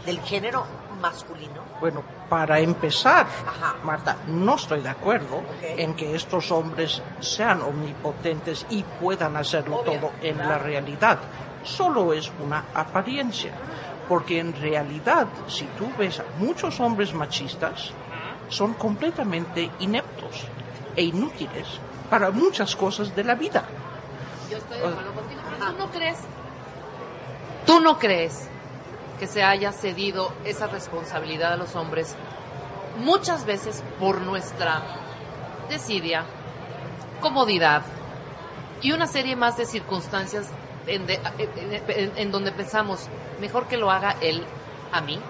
[0.06, 0.64] del género
[1.02, 1.60] masculino?
[1.80, 3.74] Bueno, para empezar, Ajá.
[3.82, 9.92] Marta, no estoy de acuerdo en que estos hombres sean omnipotentes y puedan hacerlo Obvio,
[9.92, 10.50] todo en claro.
[10.50, 11.18] la realidad.
[11.64, 13.52] Solo es una apariencia.
[14.08, 17.92] Porque en realidad, si tú ves a muchos hombres machistas,
[18.48, 20.46] son completamente ineptos
[20.96, 21.66] e inútiles
[22.10, 23.64] para muchas cosas de la vida.
[24.50, 26.18] Yo estoy de acuerdo contigo, pero tú no crees,
[27.64, 28.50] tú no crees
[29.22, 32.16] que se haya cedido esa responsabilidad a los hombres
[32.98, 34.82] muchas veces por nuestra
[35.68, 36.24] desidia,
[37.20, 37.82] comodidad
[38.80, 40.48] y una serie más de circunstancias
[40.88, 43.06] en, de- en- en- en donde pensamos,
[43.40, 44.42] mejor que lo haga él
[44.90, 45.20] a mí.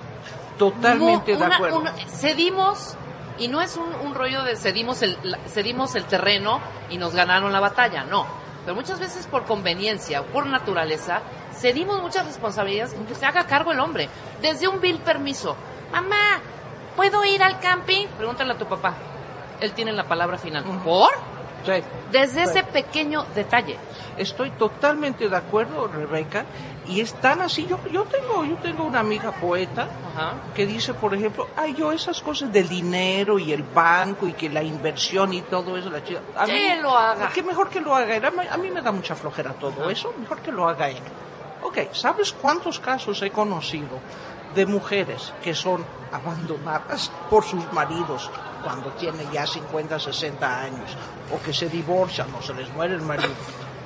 [0.56, 1.80] Totalmente de acuerdo.
[1.80, 2.96] una- cedimos
[3.38, 5.18] y no es un, un rollo de cedimos el,
[5.48, 8.24] cedimos el terreno y nos ganaron la batalla, no.
[8.64, 11.20] Pero muchas veces por conveniencia o por naturaleza
[11.54, 14.08] cedimos muchas responsabilidades que se haga cargo el hombre.
[14.40, 15.56] Desde un vil permiso.
[15.92, 16.40] Mamá,
[16.96, 18.06] ¿puedo ir al camping?
[18.16, 18.94] Pregúntale a tu papá.
[19.60, 20.64] Él tiene la palabra final.
[20.84, 21.10] ¿Por?
[21.64, 21.72] Sí.
[22.10, 22.50] Desde Sí.
[22.50, 23.78] ese pequeño detalle.
[24.16, 26.44] Estoy totalmente de acuerdo, Rebeca,
[26.88, 27.66] y es tan así.
[27.66, 29.82] Yo, yo tengo, yo tengo una amiga poeta
[30.14, 30.32] Ajá.
[30.56, 34.48] que dice, por ejemplo, ay, yo esas cosas del dinero y el banco y que
[34.50, 36.20] la inversión y todo eso, la chica.
[36.36, 37.28] a mí- Que lo haga.
[37.28, 38.24] Que mejor que lo haga él.
[38.24, 40.98] A mí, a mí me da mucha flojera todo eso, mejor que lo haga él.
[41.62, 44.00] Ok, ¿sabes cuántos casos he conocido
[44.54, 48.30] de mujeres que son abandonadas por sus maridos
[48.62, 50.96] cuando tienen ya 50, 60 años
[51.32, 53.30] o que se divorcian o se les muere el marido?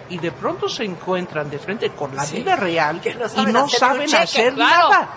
[0.09, 3.64] Y de pronto se encuentran de frente con la vida real no y saben no
[3.64, 5.09] hacer saben cheque, hacer claro.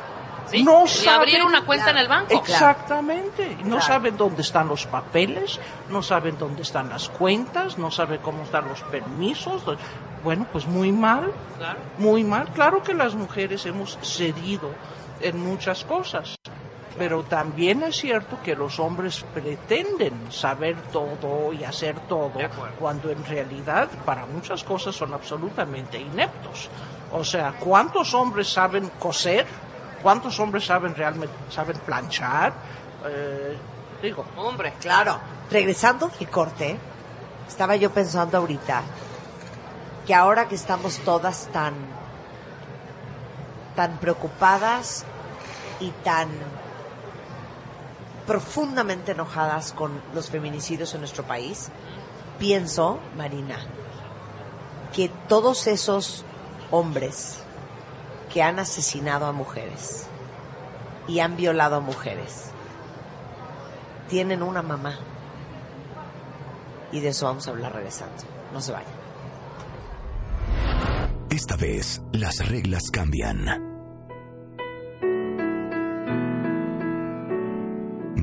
[0.64, 2.34] No Ni abrir una cuenta en el banco.
[2.34, 3.56] Exactamente.
[3.64, 3.82] No Claro.
[3.82, 8.68] saben dónde están los papeles, no saben dónde están las cuentas, no saben cómo están
[8.68, 9.64] los permisos.
[10.24, 11.80] Bueno, pues muy mal, Claro.
[11.98, 12.48] muy mal.
[12.50, 14.72] Claro que las mujeres hemos cedido
[15.22, 16.36] en muchas cosas,
[16.98, 22.34] pero también es cierto que los hombres pretenden saber todo y hacer todo,
[22.80, 26.70] cuando en realidad para muchas cosas son absolutamente ineptos.
[27.14, 29.46] O sea, ¿cuántos hombres saben coser?
[30.02, 32.54] ¿Cuántos hombres saben realmente saben planchar?
[33.06, 33.58] Eh,
[34.02, 34.74] digo, Hombre.
[34.80, 35.20] Claro.
[35.50, 36.78] Regresando del corte,
[37.48, 38.84] estaba yo pensando ahorita
[40.06, 41.74] que ahora que estamos todas tan
[43.76, 45.06] tan preocupadas
[45.80, 46.30] y tan
[48.28, 51.70] profundamente enojadas con los feminicidios en nuestro país,
[52.38, 53.58] pienso, Marina,
[54.94, 56.26] que todos esos
[56.72, 57.39] hombres
[58.32, 60.08] que han asesinado a mujeres
[61.08, 62.50] y han violado a mujeres
[64.10, 64.98] tienen una mamá.
[66.92, 68.24] Y de eso vamos a hablar regresando.
[68.52, 68.92] No se vayan.
[71.30, 73.46] Esta vez las reglas cambian.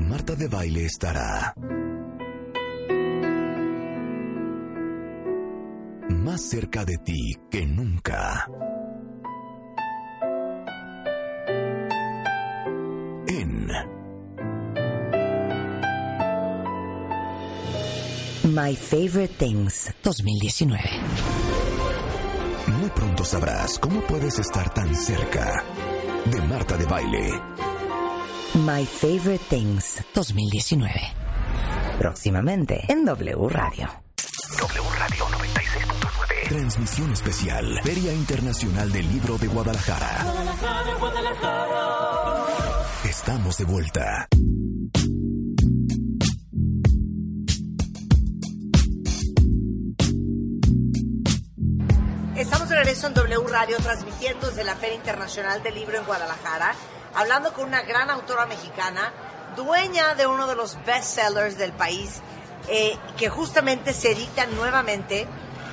[0.09, 1.53] Marta de baile estará
[6.09, 8.47] más cerca de ti que nunca.
[18.47, 20.79] My Favorite Things 2019.
[22.79, 25.63] muy pronto sabrás cómo puedes estar tan cerca
[26.25, 27.29] de Marta de baile.
[28.65, 30.93] My Favorite Things 2019.
[31.99, 33.87] Próximamente en W Radio.
[34.59, 36.47] W Radio 96.9.
[36.47, 37.79] Transmisión especial.
[37.83, 40.25] Feria Internacional del Libro de Guadalajara.
[43.03, 44.27] Estamos de vuelta.
[52.87, 56.73] Regreso en W Radio transmitiendo desde la Feria Internacional del Libro en Guadalajara,
[57.15, 59.11] hablando con una gran autora mexicana,
[59.57, 62.21] dueña de uno de los bestsellers del país,
[62.69, 65.27] eh, que justamente se edita nuevamente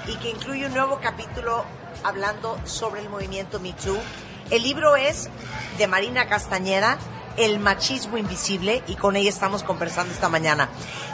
[0.09, 1.65] y que incluye un nuevo capítulo
[2.03, 3.97] hablando sobre el movimiento Me Too.
[4.51, 5.29] El libro es
[5.79, 6.99] de Marina Castañeda,
[7.37, 10.69] El machismo invisible, y con ella estamos conversando esta mañana.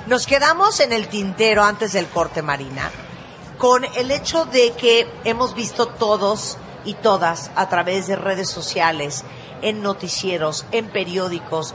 [0.07, 2.91] Nos quedamos en el tintero antes del corte, Marina
[3.61, 6.57] con el hecho de que hemos visto todos
[6.87, 9.23] y todas a través de redes sociales,
[9.61, 11.75] en noticieros, en periódicos,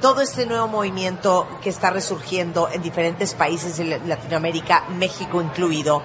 [0.00, 6.02] todo este nuevo movimiento que está resurgiendo en diferentes países de Latinoamérica, México incluido,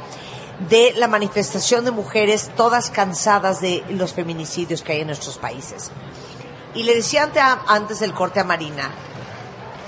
[0.67, 5.89] de la manifestación de mujeres todas cansadas de los feminicidios que hay en nuestros países.
[6.76, 8.91] Y le decía ante- antes del corte a Marina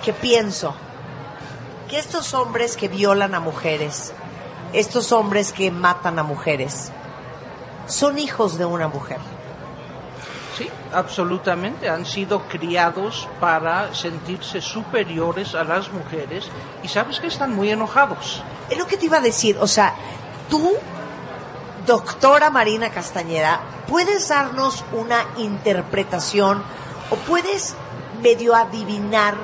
[0.02, 0.74] que pienso
[1.90, 4.14] que estos hombres que violan a mujeres,
[4.80, 6.92] estos hombres que matan a mujeres,
[7.88, 9.20] son hijos de una mujer.
[10.58, 11.90] Sí, absolutamente.
[11.90, 16.48] Han sido criados para sentirse superiores a las mujeres
[16.84, 18.42] y sabes que están muy enojados.
[18.70, 19.94] Es lo que te iba a decir, o sea,
[20.50, 20.74] tú,
[21.86, 26.64] doctora Marina Castañeda, ¿puedes darnos una interpretación
[27.10, 27.76] o puedes
[28.22, 29.36] medio adivinar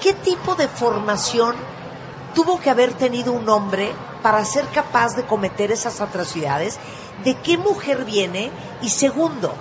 [0.00, 1.54] qué tipo de formación
[2.36, 6.78] tuvo que haber tenido un hombre para ser capaz de cometer esas atrocidades?
[7.24, 8.50] ¿De qué mujer viene?
[8.82, 9.54] Y segundo,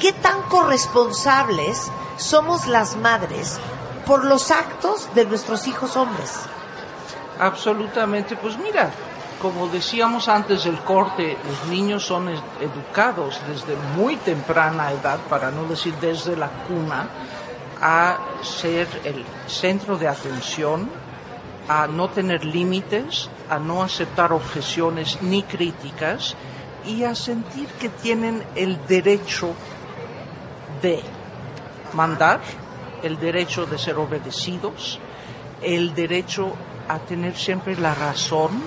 [0.00, 3.58] ¿qué tan corresponsables somos las madres
[4.06, 6.32] por los actos de nuestros hijos hombres?
[7.38, 8.34] Absolutamente.
[8.36, 8.90] Pues mira,
[9.42, 15.64] como decíamos antes del corte, los niños son educados desde muy temprana edad, para no
[15.64, 17.08] decir desde la cuna,
[17.82, 20.88] a ser el centro de atención,
[21.68, 26.36] a no tener límites, a no aceptar objeciones ni críticas
[26.86, 29.54] y a sentir que tienen el derecho
[30.82, 31.00] de
[31.94, 32.40] mandar,
[33.02, 35.00] el derecho de ser obedecidos,
[35.62, 36.52] el derecho
[36.88, 38.62] a tener siempre la razón,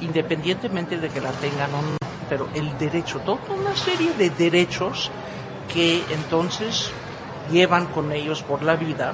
[0.00, 1.96] independientemente de que la tengan o no,
[2.28, 5.10] pero el derecho, toda una serie de derechos
[5.72, 6.90] que entonces
[7.50, 9.12] llevan con ellos por la vida.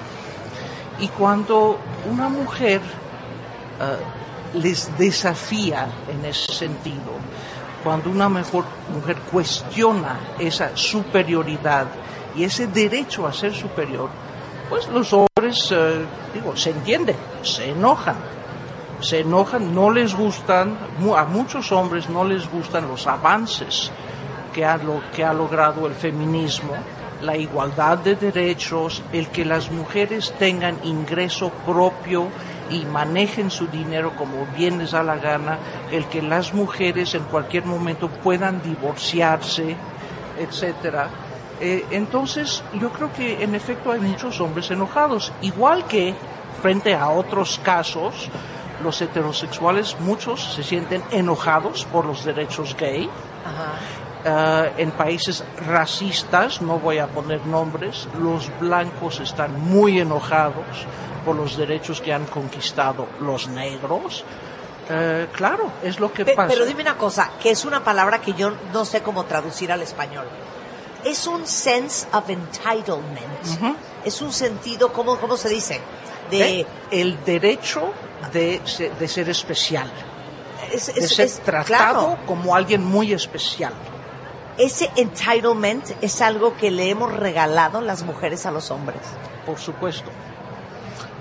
[0.99, 1.79] Y cuando
[2.11, 2.81] una mujer
[3.81, 7.13] eh, les desafía en ese sentido,
[7.83, 11.87] cuando una mejor mujer cuestiona esa superioridad
[12.35, 14.09] y ese derecho a ser superior,
[14.71, 18.17] pues los hombres, eh, digo, se entiende, se enojan,
[19.01, 20.79] se enojan, no les gustan,
[21.17, 23.91] a muchos hombres no les gustan los avances
[24.55, 24.81] que ha,
[25.15, 26.75] que ha logrado el feminismo,
[27.25, 32.29] la igualdad de derechos, el que las mujeres tengan ingreso propio
[32.71, 35.59] y manejen su dinero como bien les da la gana,
[35.91, 39.77] el que las mujeres en cualquier momento puedan divorciarse,
[40.39, 41.09] etcétera.
[41.61, 46.15] Eh, entonces, yo creo que en efecto hay muchos hombres enojados, igual que
[46.61, 48.29] frente a otros casos,
[48.83, 53.09] los heterosexuales, muchos se sienten enojados por los derechos gay.
[54.27, 60.65] Ah, en países racistas, no voy a poner nombres, los blancos están muy enojados
[61.27, 64.25] por los derechos que han conquistado los negros.
[64.89, 66.49] Eh, claro, es lo que Pe- pasa.
[66.49, 69.83] Pero dime una cosa, que es una palabra que yo no sé cómo traducir al
[69.83, 70.27] español.
[71.05, 73.77] Es un sense of entitlement.
[74.07, 75.81] Es un sentido, ¿cómo, cómo se dice?
[76.31, 77.93] De, Eh, el derecho
[78.33, 78.61] de,
[78.99, 79.91] de ser especial,
[80.73, 83.75] es, de ser es- tratado claro, como alguien muy especial.
[84.59, 89.01] Ese entitlement es algo que le hemos regalado las mujeres a los hombres.
[89.47, 90.11] Por supuesto.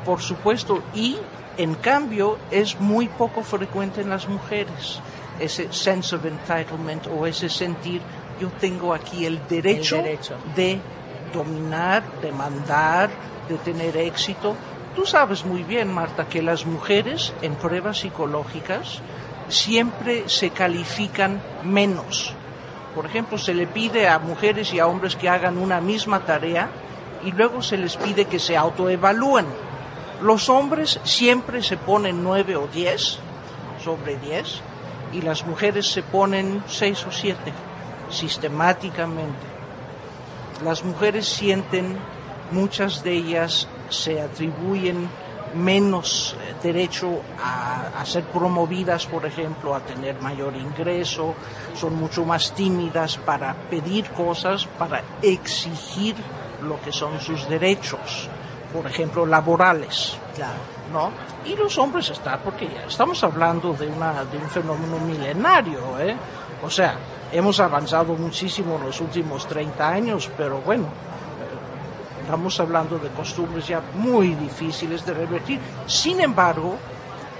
[0.05, 0.83] Por supuesto.
[0.93, 1.17] Y
[1.57, 4.99] en cambio es muy poco frecuente en las mujeres
[5.39, 8.01] ese sense of entitlement o ese sentir
[8.39, 10.35] yo tengo aquí el derecho, El derecho.
[10.55, 10.79] de
[11.33, 13.09] dominar, de mandar,
[13.47, 14.55] de tener éxito.
[14.95, 19.01] Tú sabes muy bien, Marta, que las mujeres en pruebas psicológicas
[19.49, 22.35] siempre se califican menos.
[22.95, 26.69] Por ejemplo, se le pide a mujeres y a hombres que hagan una misma tarea
[27.25, 29.47] y luego se les pide que se autoevalúen.
[30.21, 33.19] Los hombres siempre se ponen 9 o 10
[33.83, 34.61] sobre 10
[35.13, 37.53] y las mujeres se ponen 6 o 7
[38.09, 39.47] sistemáticamente.
[40.63, 41.97] Las mujeres sienten,
[42.51, 45.09] muchas de ellas se atribuyen
[45.55, 51.35] menos eh, derecho a, a ser promovidas, por ejemplo, a tener mayor ingreso,
[51.75, 56.15] son mucho más tímidas para pedir cosas, para exigir
[56.61, 58.29] lo que son sus derechos,
[58.73, 60.17] por ejemplo, laborales.
[60.35, 60.73] Claro.
[60.91, 61.11] ¿no?
[61.45, 66.15] Y los hombres están, porque ya estamos hablando de, una, de un fenómeno milenario, ¿eh?
[66.63, 66.95] O sea,
[67.31, 70.85] hemos avanzado muchísimo en los últimos 30 años, pero bueno,
[72.23, 75.59] estamos hablando de costumbres ya muy difíciles de revertir.
[75.85, 76.77] Sin embargo,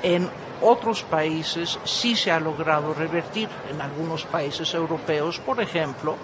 [0.04, 0.30] en
[0.62, 3.50] otros países sí se ha logrado revertir.
[3.72, 6.16] En algunos países europeos, por ejemplo,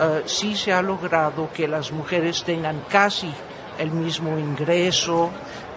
[0.00, 3.32] eh, sí se ha logrado que las mujeres tengan casi
[3.78, 5.30] el mismo ingreso,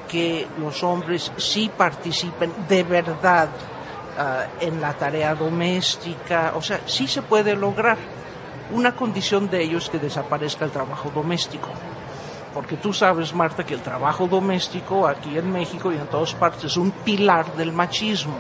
[0.08, 3.50] que los hombres sí participen de verdad
[4.18, 7.98] ah, en la tarea doméstica, o sea, sí se puede lograr.
[8.72, 11.70] Una condición de ello es que desaparezca el trabajo doméstico.
[12.60, 16.66] Porque tú sabes, Marta, que el trabajo doméstico aquí en México y en todas partes
[16.66, 18.36] es un pilar del machismo.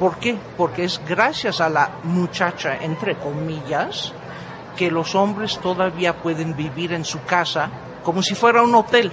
[0.00, 0.34] ¿Por qué?
[0.56, 4.14] Porque es gracias a la muchacha, entre comillas,
[4.78, 7.68] que los hombres todavía pueden vivir en su casa
[8.02, 9.12] como si fuera un hotel.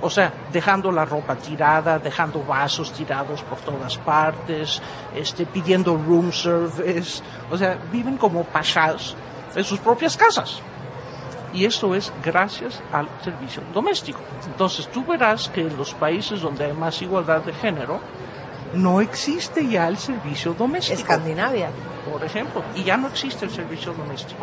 [0.00, 4.80] O sea, dejando la ropa tirada, dejando vasos tirados por todas partes,
[5.12, 7.20] este, pidiendo room service.
[7.50, 9.16] O sea, viven como pashas
[9.56, 10.62] en sus propias casas.
[11.52, 14.20] Y esto es gracias al servicio doméstico.
[14.46, 18.00] Entonces tú verás que en los países donde hay más igualdad de género,
[18.74, 21.00] no existe ya el servicio doméstico.
[21.00, 21.70] Escandinavia.
[22.10, 24.40] Por ejemplo, y ya no existe el servicio doméstico.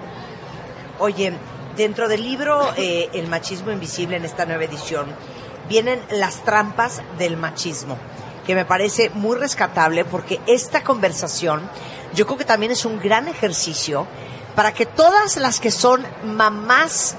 [0.99, 1.33] Oye,
[1.75, 5.07] dentro del libro eh, El machismo invisible en esta nueva edición
[5.67, 7.97] vienen las trampas del machismo,
[8.45, 11.61] que me parece muy rescatable porque esta conversación
[12.13, 14.07] yo creo que también es un gran ejercicio
[14.55, 17.15] para que todas las que son mamás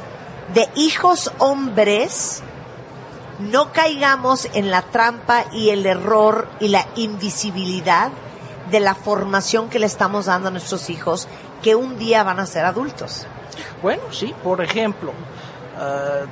[0.55, 2.43] de hijos hombres
[3.39, 8.11] no caigamos en la trampa y el error y la invisibilidad
[8.71, 11.29] de la formación que le estamos dando a nuestros hijos
[11.63, 13.27] que un día van a ser adultos.
[13.83, 15.13] Bueno, sí, por ejemplo,
[15.79, 16.25] eh,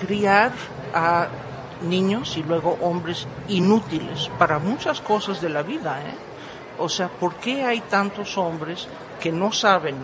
[0.00, 0.52] criar
[0.92, 1.28] a
[1.82, 6.00] niños y luego hombres inútiles para muchas cosas de la vida.
[6.00, 6.14] ¿eh?
[6.78, 8.88] O sea, ¿por qué hay tantos hombres
[9.20, 9.96] que no saben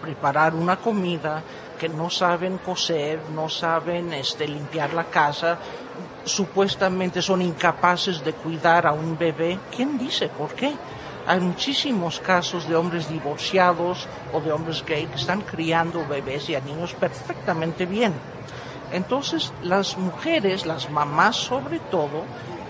[0.00, 1.42] preparar una comida,
[1.78, 5.58] que no saben coser, no saben este, limpiar la casa,
[6.24, 9.58] supuestamente son incapaces de cuidar a un bebé?
[9.74, 10.72] ¿Quién dice por qué?
[11.26, 16.54] Hay muchísimos casos de hombres divorciados o de hombres gay que están criando bebés y
[16.54, 18.12] a niños perfectamente bien.
[18.92, 22.24] Entonces, las mujeres, las mamás sobre todo,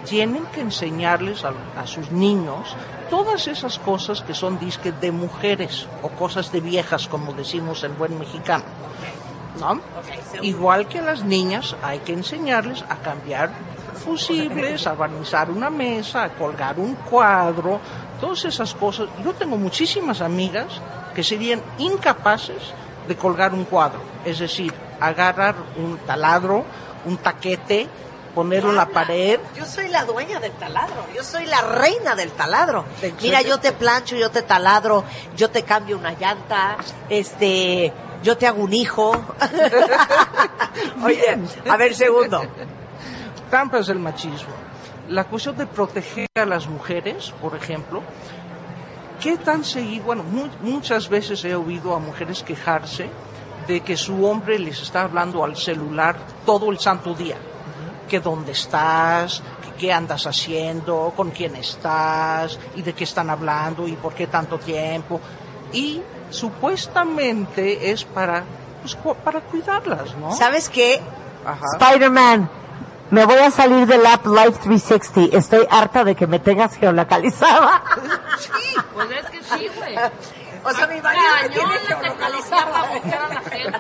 [0.06, 2.76] tienen que enseñarles a, a sus niños
[3.14, 7.96] todas esas cosas que son disque de mujeres o cosas de viejas, como decimos en
[7.96, 8.64] buen mexicano.
[9.60, 9.80] ¿no?
[10.42, 13.50] Igual que a las niñas hay que enseñarles a cambiar
[14.04, 17.78] fusibles, a barnizar una mesa, a colgar un cuadro,
[18.20, 19.06] todas esas cosas.
[19.22, 20.80] Yo tengo muchísimas amigas
[21.14, 22.74] que serían incapaces
[23.06, 26.64] de colgar un cuadro, es decir, agarrar un taladro,
[27.06, 27.86] un taquete,
[28.34, 29.38] ponerlo en la pared.
[29.56, 32.84] Yo soy la dueña del taladro, yo soy la reina del taladro.
[33.22, 35.04] Mira, yo te plancho, yo te taladro,
[35.36, 36.76] yo te cambio una llanta,
[37.08, 39.12] este, yo te hago un hijo.
[41.04, 42.42] Oye, a ver, segundo.
[43.50, 44.52] Trampas del machismo.
[45.08, 48.02] La cuestión de proteger a las mujeres, por ejemplo,
[49.20, 50.04] ¿qué tan seguido?
[50.06, 53.08] Bueno, mu- muchas veces he oído a mujeres quejarse
[53.68, 56.16] de que su hombre les está hablando al celular
[56.46, 57.36] todo el santo día.
[58.08, 63.88] Que dónde estás, que qué andas haciendo, con quién estás, y de qué están hablando,
[63.88, 65.20] y por qué tanto tiempo.
[65.72, 68.44] Y supuestamente es para,
[68.82, 70.32] pues, para cuidarlas, ¿no?
[70.32, 71.00] ¿Sabes qué?
[71.78, 72.48] Spider-Man,
[73.10, 75.36] me voy a salir del app Life 360.
[75.36, 77.82] Estoy harta de que me tengas geolocalizada.
[78.94, 79.96] Pues es que sí, güey.
[80.64, 83.70] O sea, mi marido me tiene tecnología para buscar a la gente,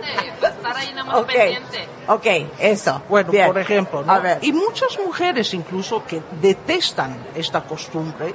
[0.40, 1.88] para estar ahí nada más Ok, pendiente.
[2.08, 2.26] ok,
[2.58, 3.02] eso.
[3.08, 3.46] Bueno, Bien.
[3.46, 4.12] por ejemplo, ¿no?
[4.12, 4.38] A ver.
[4.42, 8.34] Y muchas mujeres incluso que detestan esta costumbre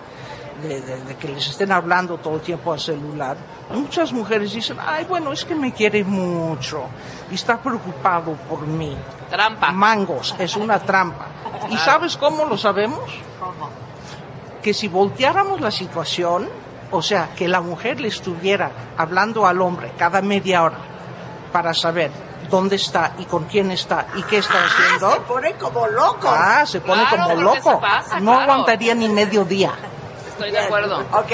[0.64, 3.38] de, de- de que les estén hablando todo el tiempo al celular.
[3.70, 6.84] Muchas mujeres dicen, ay, bueno, es que me quiere mucho
[7.32, 8.97] y está preocupado por mí.
[9.30, 9.72] Trampa.
[9.72, 11.28] Mangos, es una trampa.
[11.70, 13.10] ¿Y sabes cómo lo sabemos?
[14.62, 16.50] Que si volteáramos la situación,
[16.92, 20.78] o sea, que la mujer le estuviera hablando al hombre cada media hora
[21.52, 22.12] para saber
[22.50, 25.08] dónde está y con quién está y qué está haciendo.
[25.10, 26.28] Ah, se pone como loco.
[26.30, 27.80] Ah, se pone Claro, como loco.
[27.80, 28.52] pasa, no claro.
[28.54, 29.72] aguantaría ni medio día.
[30.30, 31.00] Estoy de acuerdo.
[31.12, 31.28] Ok,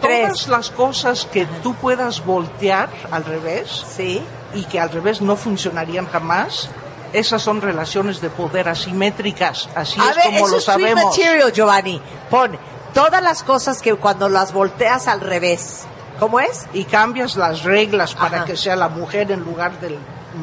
[0.00, 0.22] tres.
[0.28, 4.22] Todas las cosas que tú puedas voltear al revés Sí.
[4.54, 6.68] y que al revés no funcionarían jamás,
[7.12, 9.68] esas son relaciones de poder asimétricas.
[9.74, 11.04] Así a es ver, como eso lo es sabemos.
[11.04, 12.00] material, Giovanni.
[12.30, 12.56] Pon
[12.94, 15.84] todas las cosas que cuando las volteas al revés.
[16.18, 16.66] ¿Cómo es?
[16.72, 18.44] Y cambias las reglas para Ajá.
[18.44, 19.98] que sea la mujer en lugar del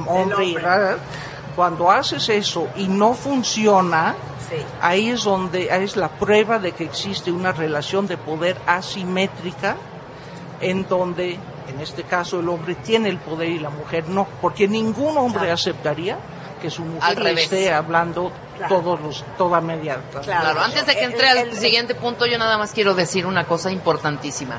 [0.07, 0.55] hombre.
[1.55, 4.15] Cuando haces eso y no funciona,
[4.49, 4.55] Sí.
[4.81, 9.75] ahí es donde ahí es la prueba de que existe una relación de poder asimétrica
[10.61, 11.33] en donde
[11.67, 15.41] en este caso el hombre tiene el poder y la mujer no porque ningún hombre
[15.41, 15.53] Claro.
[15.53, 16.17] aceptaría
[16.59, 17.45] que su mujer revés.
[17.45, 18.75] esté hablando Claro.
[18.75, 22.37] todos los toda media Claro, antes de que El- entre al el- siguiente punto, yo
[22.37, 24.57] nada más quiero decir una cosa importantísima.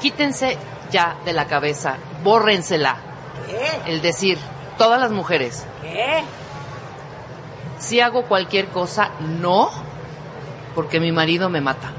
[0.00, 0.58] Quítense
[0.90, 2.96] ya de la cabeza, bórrensela,
[3.46, 3.92] ¿Qué?
[3.92, 4.38] el decir,
[4.78, 6.24] todas las mujeres, ¿Qué?
[7.78, 9.70] si hago cualquier cosa, no,
[10.74, 11.92] porque mi marido me mata.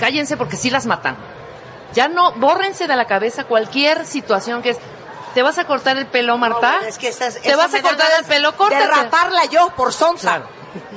[0.00, 1.16] Cállense porque sí las matan.
[1.92, 4.78] Ya no, bórrense de la cabeza cualquier situación que es,
[5.34, 6.72] ¿te vas a cortar el pelo, Marta?
[6.72, 8.52] No, güey, es que estás- ¿Te vas a cortar el pelo?
[8.52, 8.86] De Córtate.
[8.86, 10.36] raparla yo por sonsa.
[10.36, 10.48] Claro.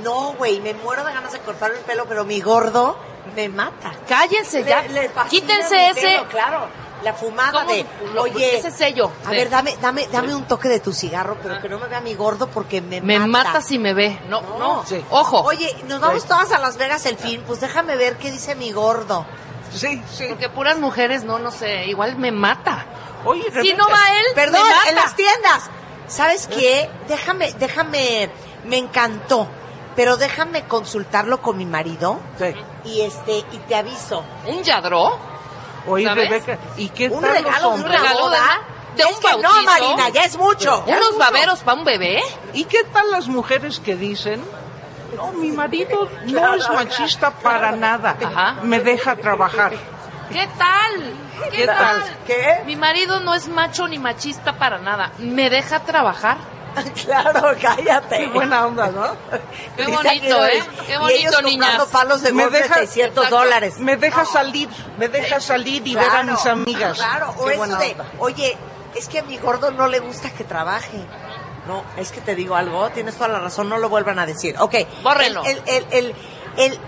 [0.03, 2.97] No, güey, me muero de ganas de cortar el pelo, pero mi gordo
[3.35, 3.91] me mata.
[4.07, 4.81] Cállense ya.
[4.83, 6.23] Le- le fascina Quítense ese.
[6.31, 6.67] Claro,
[7.03, 7.71] la fumada ¿Cómo?
[7.71, 9.11] de, Lo- oye, ese sello.
[9.25, 9.35] a Sí.
[9.35, 12.15] ver, dame, dame, dame un toque de tu cigarro, pero que no me vea mi
[12.15, 13.49] gordo porque me, Me mata.
[13.51, 14.19] mata si me ve.
[14.29, 14.83] No, no.
[14.87, 15.03] Sí.
[15.11, 15.41] Ojo.
[15.41, 18.71] Oye, nos vamos todas a Las Vegas el fin, pues déjame ver qué dice mi
[18.71, 19.25] gordo.
[19.71, 20.25] Sí, sí.
[20.29, 21.85] Porque puras mujeres, no, no sé.
[21.85, 22.85] Igual me mata.
[23.27, 24.89] Oye, Si Rebeca, no va él, Perdón, me mata.
[24.89, 25.69] en las tiendas.
[26.07, 26.89] ¿Sabes qué?
[27.07, 28.29] Déjame, déjame,
[28.65, 29.47] me encantó,
[29.95, 32.53] pero déjame consultarlo con mi marido Sí.
[32.85, 34.23] y este, y te aviso.
[34.45, 35.17] ¿Un yadró?
[35.87, 36.29] Oye, ¿Sabes?
[36.29, 38.37] Rebeca, ¿y qué Un regalo una regalo de
[38.95, 39.63] de Es un que no, bautizo.
[39.63, 40.83] Marina, ya es mucho.
[40.87, 41.19] ya ¿Unos mucho.
[41.19, 42.21] baberos para un bebé?
[42.53, 44.43] ¿Y qué tal las mujeres que dicen,
[45.15, 48.57] no, mi marido no es machista para nada, Ajá.
[48.63, 49.73] me deja trabajar?
[50.31, 51.13] ¿Qué tal?
[51.51, 52.03] ¿Qué, ¿Qué tal?
[52.25, 52.63] ¿Qué?
[52.65, 55.11] Mi marido no es macho ni machista para nada.
[55.19, 56.37] ¿Me deja trabajar?
[57.05, 58.17] Claro, cállate.
[58.19, 59.15] Qué buena onda, ¿no?
[59.75, 60.63] Qué Dice bonito, aquí, ¿eh?
[60.85, 61.85] Qué y bonito, ellos comprando niñas.
[61.91, 63.35] palos de Me de deja- 600 Exacto.
[63.43, 63.79] dólares.
[63.79, 66.97] Me deja salir, me deja salir y ver a mis amigas.
[66.99, 68.05] Claro, o Qué eso de, onda.
[68.19, 68.55] oye,
[68.95, 70.99] es que a mi gordo no le gusta que trabaje.
[71.67, 74.55] No, es que te digo algo, tienes toda la razón, no lo vuelvan a decir.
[74.59, 74.75] Ok.
[75.01, 75.43] Bórrenlo.
[75.45, 76.15] El, el, el,
[76.57, 76.79] el,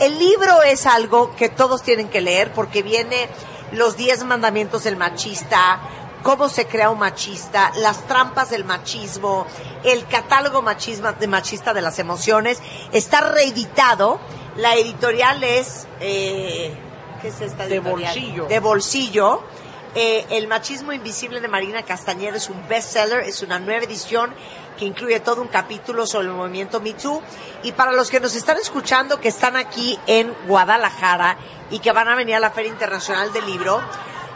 [0.00, 3.28] el- libro es algo que todos tienen que leer porque viene
[3.72, 5.80] los 10 mandamientos del machista,
[6.22, 9.46] cómo se crea un machista, las trampas del machismo,
[9.84, 12.60] el catálogo machismo, de machista de las emociones.
[12.92, 14.18] Está reeditado.
[14.56, 15.86] La editorial es...
[16.00, 16.74] eh,
[17.20, 18.46] ¿Qué es esta De bolsillo.
[18.46, 19.42] De bolsillo.
[19.96, 24.34] Eh, el machismo invisible de Marina Castañeda es un bestseller, es una nueva edición
[24.78, 27.22] que incluye todo un capítulo sobre el movimiento Me Too.
[27.62, 31.36] Y para los que nos están escuchando, que están aquí en Guadalajara
[31.70, 33.80] y que van a venir a la Feria Internacional del Libro,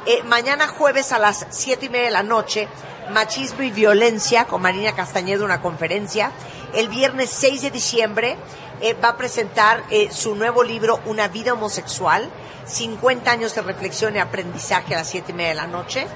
[0.07, 2.69] eh, mañana jueves a las siete y media de la noche,
[3.11, 6.33] Machismo y Violencia con Marina Castañeda, una conferencia.
[6.75, 8.37] El viernes 6 de diciembre
[8.81, 12.29] eh, va a presentar eh, su nuevo libro, Una vida homosexual,
[12.67, 16.07] 50 años de reflexión y aprendizaje a las siete y media de la noche.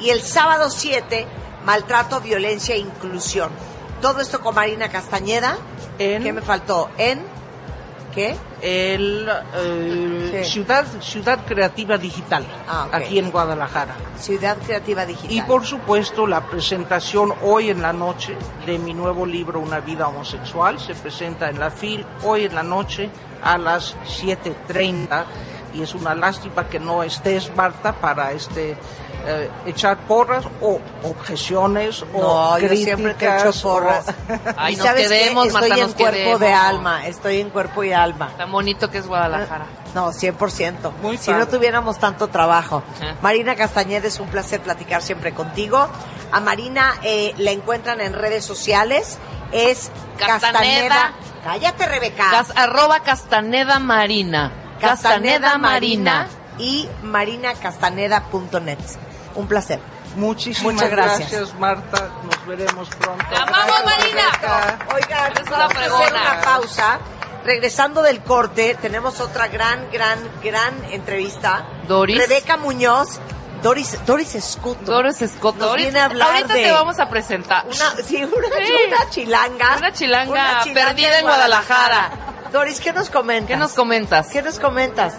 [0.00, 1.26] Y el sábado 7,
[1.64, 3.50] Maltrato, Violencia e Inclusión.
[4.00, 5.56] Todo esto con Marina Castañeda.
[5.98, 6.88] En- ¿Qué me faltó?
[6.96, 7.20] ¿En?
[8.14, 8.34] ¿Qué?
[8.60, 10.50] El eh, Sí.
[10.52, 13.94] ciudad, ciudad Creativa Digital, Ah, aquí en Guadalajara.
[14.18, 15.30] Ciudad Creativa Digital.
[15.32, 20.08] Y por supuesto la presentación hoy en la noche de mi nuevo libro Una vida
[20.08, 23.10] homosexual se presenta en la FIL hoy en la noche
[23.42, 25.24] a las 7.30
[25.74, 28.76] y es una lástima que no estés Marta para este
[29.26, 32.18] eh, echar porras o objeciones No,
[32.54, 34.06] o yo críticas siempre te echo o- porras.
[34.56, 35.14] Ay, ¿Y nos sabes qué?
[35.18, 36.40] quedemos, Estoy Marta, en cuerpo quedemos.
[36.40, 38.30] de alma, estoy en cuerpo y alma.
[38.38, 39.66] Tan bonito que es Guadalajara.
[39.94, 40.92] No, 100%.
[41.02, 42.82] Muy si no tuviéramos tanto trabajo.
[43.02, 43.14] Ah.
[43.22, 45.86] Marina Castañeda, es un placer platicar siempre contigo.
[46.32, 49.18] A Marina eh, la encuentran en redes sociales.
[49.52, 50.40] Es Castaneda.
[50.52, 51.12] Castaneda.
[51.42, 52.30] Cállate, Rebeca.
[52.30, 54.52] Cas- arroba Castaneda Marina.
[54.80, 56.28] Castaneda Marina.
[56.58, 58.78] y marinacastaneda.net.
[59.34, 59.80] Un placer.
[60.16, 61.30] Muchísimas Muchas gracias.
[61.30, 61.54] gracias.
[61.58, 63.24] Marta, nos veremos pronto.
[63.30, 64.78] ¡Te amamos, Gracias, Marina!
[64.94, 66.98] Oigan, Es una vamos a hacer una pausa.
[67.44, 71.64] Regresando del corte, tenemos otra gran, gran, gran entrevista.
[71.88, 72.18] Doris.
[72.18, 73.20] Rebeca Muñoz.
[73.62, 74.80] Doris, Doris Escuto.
[74.90, 75.20] Doris.
[75.20, 77.64] Nos Ahorita- viene a hablar ahorita de- te vamos a presentar.
[77.66, 78.72] Una, sí, una, Sí.
[78.88, 79.76] una chilanga.
[79.78, 81.26] Una chilanga perdida en
[82.52, 83.48] Doris, ¿qué nos comentas?
[83.48, 84.28] ¿Qué nos comentas?
[84.28, 85.14] ¿Qué nos comentas?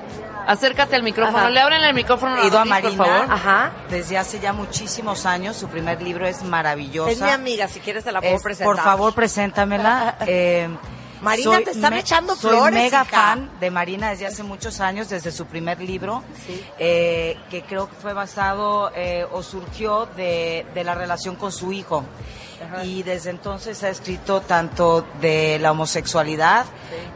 [0.47, 1.37] Acércate al micrófono.
[1.37, 1.49] Ajá.
[1.49, 3.31] Le abren el micrófono a He ido a Doris, por Marina favor.
[3.31, 3.71] Ajá.
[3.89, 5.55] desde hace ya muchísimos años.
[5.55, 7.11] Su primer libro es maravillosa.
[7.11, 8.75] Es mi amiga, si quieres te la puedo Es- presentar.
[8.75, 10.17] por favor, preséntamela.
[10.27, 10.67] Eh,
[11.21, 13.05] Marina, te están echando flores, Soy mega hija.
[13.05, 16.23] fan de Marina desde hace muchos años, desde su primer libro,
[16.79, 21.71] eh, que creo que fue basado eh, o surgió de, de la relación con su
[21.71, 22.03] hijo.
[22.83, 26.67] Y desde entonces ha escrito tanto de la homosexualidad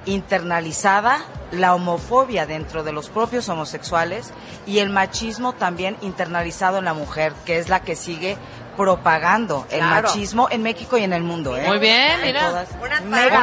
[0.05, 4.31] internalizada, la homofobia dentro de los propios homosexuales
[4.65, 8.37] y el machismo también internalizado en la mujer, que es la que sigue
[8.75, 10.07] propagando el Claro.
[10.07, 11.55] machismo en México y en el mundo.
[11.57, 11.65] ¿eh?
[11.67, 12.49] Muy bien, En mira.
[12.81, 13.39] Una fan, Mega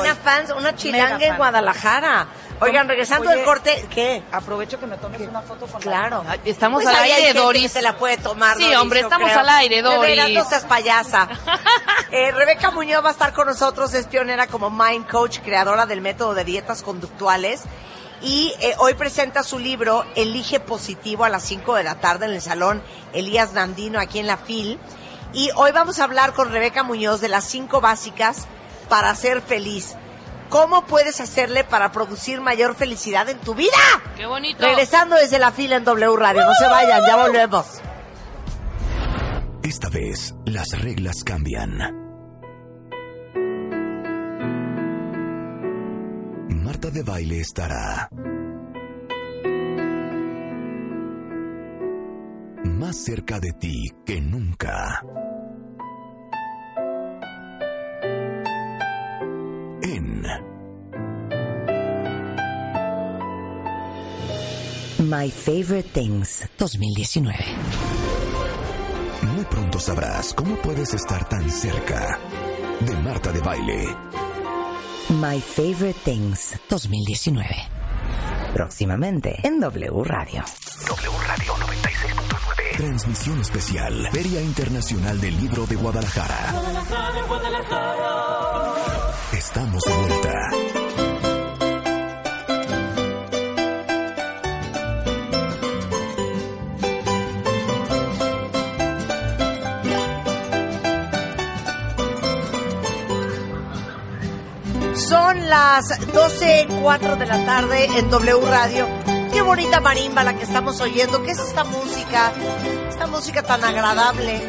[0.00, 1.36] Una fans, una chilanga en.
[1.36, 2.26] Guadalajara.
[2.58, 4.22] Oigan, regresando Oye, del corte, ¿qué?
[4.32, 6.24] Aprovecho que me tomes una foto con Claro.
[6.26, 7.62] Ay, estamos Pues al aire, gente Doris.
[7.64, 8.56] que se la puede tomar.
[8.56, 9.40] Sí, Doris, hombre, estamos creo.
[9.40, 10.34] al aire, Doris.
[10.34, 11.28] no seas payasa.
[12.12, 16.00] Eh, Rebeca Muñoz va a estar con nosotros, es pionera como Mind Coach, creadora del
[16.00, 17.62] método de dietas conductuales.
[18.22, 22.32] Y eh, hoy presenta su libro Elige Positivo a las 5 de la tarde en
[22.32, 22.82] el Salón
[23.12, 24.78] Elías Nandino aquí en la FIL.
[25.32, 28.46] Y hoy vamos a hablar con Rebeca Muñoz de las cinco básicas
[28.88, 29.94] para ser feliz.
[30.48, 33.72] ¿Cómo puedes hacerle para producir mayor felicidad en tu vida?
[34.16, 34.62] Qué bonito.
[34.62, 36.44] Regresando desde la fila en W Radio.
[36.44, 37.66] No se vayan, ya volvemos.
[39.62, 42.05] Esta vez las reglas cambian.
[46.48, 48.08] Marta de Baile estará
[52.64, 55.02] más cerca de ti que nunca.
[59.82, 60.22] En
[64.98, 67.34] My Favorite Things 2019.
[69.34, 72.18] Muy pronto sabrás cómo puedes estar tan cerca
[72.80, 74.25] de Marta de Baile.
[75.08, 77.46] My Favorite Things 2019.
[78.52, 80.42] Próximamente en W Radio.
[80.88, 82.76] W Radio 96.9.
[82.76, 84.08] Transmisión especial.
[84.10, 86.54] Feria Internacional del Libro de Guadalajara.
[89.32, 90.65] Estamos de vuelta.
[105.46, 108.88] Son las 12.04 de la tarde en W Radio.
[109.32, 111.22] Qué bonita marimba la que estamos oyendo.
[111.22, 112.32] ¿Qué es esta música?
[112.88, 114.42] Esta música tan agradable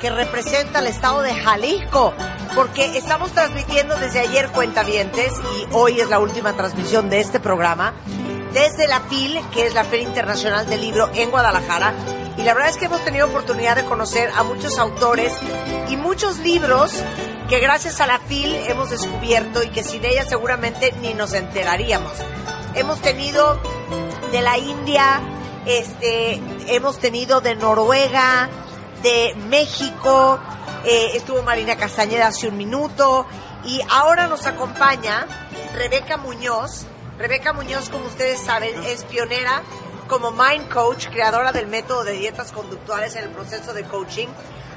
[0.00, 2.14] que representa el estado de Jalisco.
[2.54, 7.92] Porque estamos transmitiendo desde ayer Cuentavientes y hoy es la última transmisión de este programa.
[8.52, 11.92] Desde la FIL, que es la Feria Internacional del Libro en Guadalajara.
[12.36, 15.32] Y la verdad es que hemos tenido oportunidad de conocer a muchos autores
[15.88, 17.02] y muchos libros
[17.48, 22.12] que gracias a la FIL hemos descubierto y que sin ella seguramente ni nos enteraríamos.
[22.74, 23.60] Hemos tenido
[24.32, 25.20] de la India,
[25.64, 28.48] este, hemos tenido de Noruega,
[29.02, 30.40] de México,
[30.84, 33.26] eh, estuvo Marina Castañeda hace un minuto
[33.64, 35.26] y ahora nos acompaña
[35.74, 36.86] Rebeca Muñoz.
[37.16, 39.62] Rebeca Muñoz, como ustedes saben, es pionera
[40.08, 44.28] como Mind Coach, creadora del método de dietas conductuales en el proceso de coaching.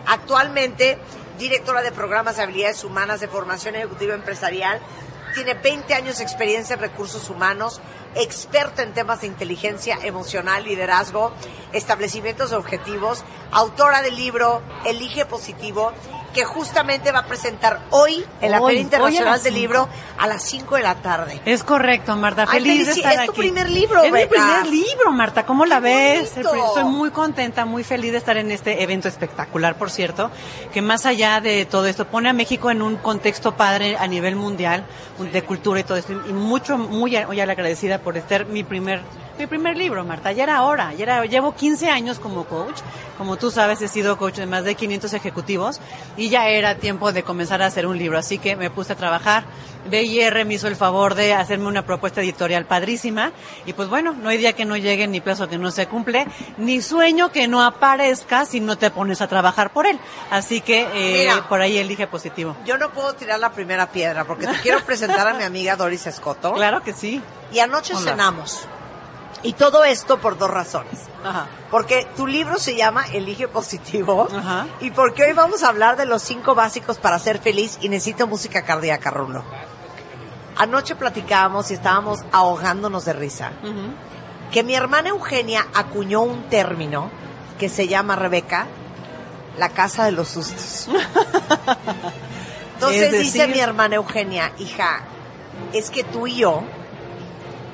[0.06, 0.98] Actualmente,
[1.40, 4.80] directora de programas de habilidades humanas de formación ejecutiva empresarial.
[5.34, 7.82] Tiene 20 años de experiencia en recursos humanos,
[8.16, 11.32] experta en temas de inteligencia emocional, liderazgo,
[11.74, 15.92] establecimientos de objetivos, autora del libro Elige Positivo,
[16.34, 19.54] que justamente va a presentar hoy en la Hoy, Feria Internacional del.
[19.56, 21.42] Libro a las 5 de la tarde.
[21.46, 22.46] Es correcto, Marta.
[22.48, 25.44] Ay, Feliz de estar es tu primer libro, Es mi primer libro, Marta.
[25.46, 26.38] ¿Cómo la ves?
[26.38, 30.30] Estoy muy contenta, muy feliz de estar en este evento espectacular, por cierto,
[30.72, 34.36] que más allá de todo esto pone a México en un contexto padre a nivel
[34.36, 34.86] mundial
[35.18, 36.14] un- de cultura y todo esto.
[36.14, 39.02] Y mucho, muy, muy agradecida por estar mi primer
[39.40, 40.34] mi primer libro, Marta.
[40.34, 40.94] Ya era hora.
[40.94, 42.82] Ya era, llevo 15 años como coach.
[43.18, 45.80] Como tú sabes, he sido coach de más de 500 ejecutivos
[46.18, 48.18] y ya era tiempo de comenzar a hacer un libro.
[48.18, 49.46] Así que me puse a trabajar.
[49.90, 53.32] BIR me hizo el favor de hacerme una propuesta editorial padrísima.
[53.66, 56.28] Y pues bueno, no hay día que no llegue, ni plazo que no se cumple,
[56.58, 60.00] ni sueño que no aparezca si no te pones a trabajar por él.
[60.32, 61.48] Así que eh, Mira.
[61.50, 62.56] por ahí elige positivo.
[62.66, 66.08] Yo no puedo tirar la primera piedra porque te quiero presentar a mi amiga Doris
[66.08, 66.54] Escoto.
[66.54, 67.22] Claro que sí.
[67.52, 68.12] Y anoche Hola.
[68.12, 68.68] cenamos.
[69.42, 71.00] Y todo esto por dos razones.
[71.24, 71.48] Ajá.
[71.72, 74.28] Porque tu libro se llama Elige Positivo.
[74.36, 74.68] Ajá.
[74.82, 78.28] Y porque hoy vamos a hablar de los cinco básicos para ser feliz y necesito
[78.28, 79.44] música cardíaca, Rulo.
[80.60, 83.52] Anoche platicábamos y estábamos ahogándonos de risa.
[84.52, 87.10] Que mi hermana Eugenia acuñó un término
[87.58, 88.68] que se llama, Rebeca,
[89.58, 90.90] la casa de los sustos.
[92.76, 95.02] Entonces Es dice mi hermana Eugenia, hija,
[95.74, 96.64] es que tú y yo,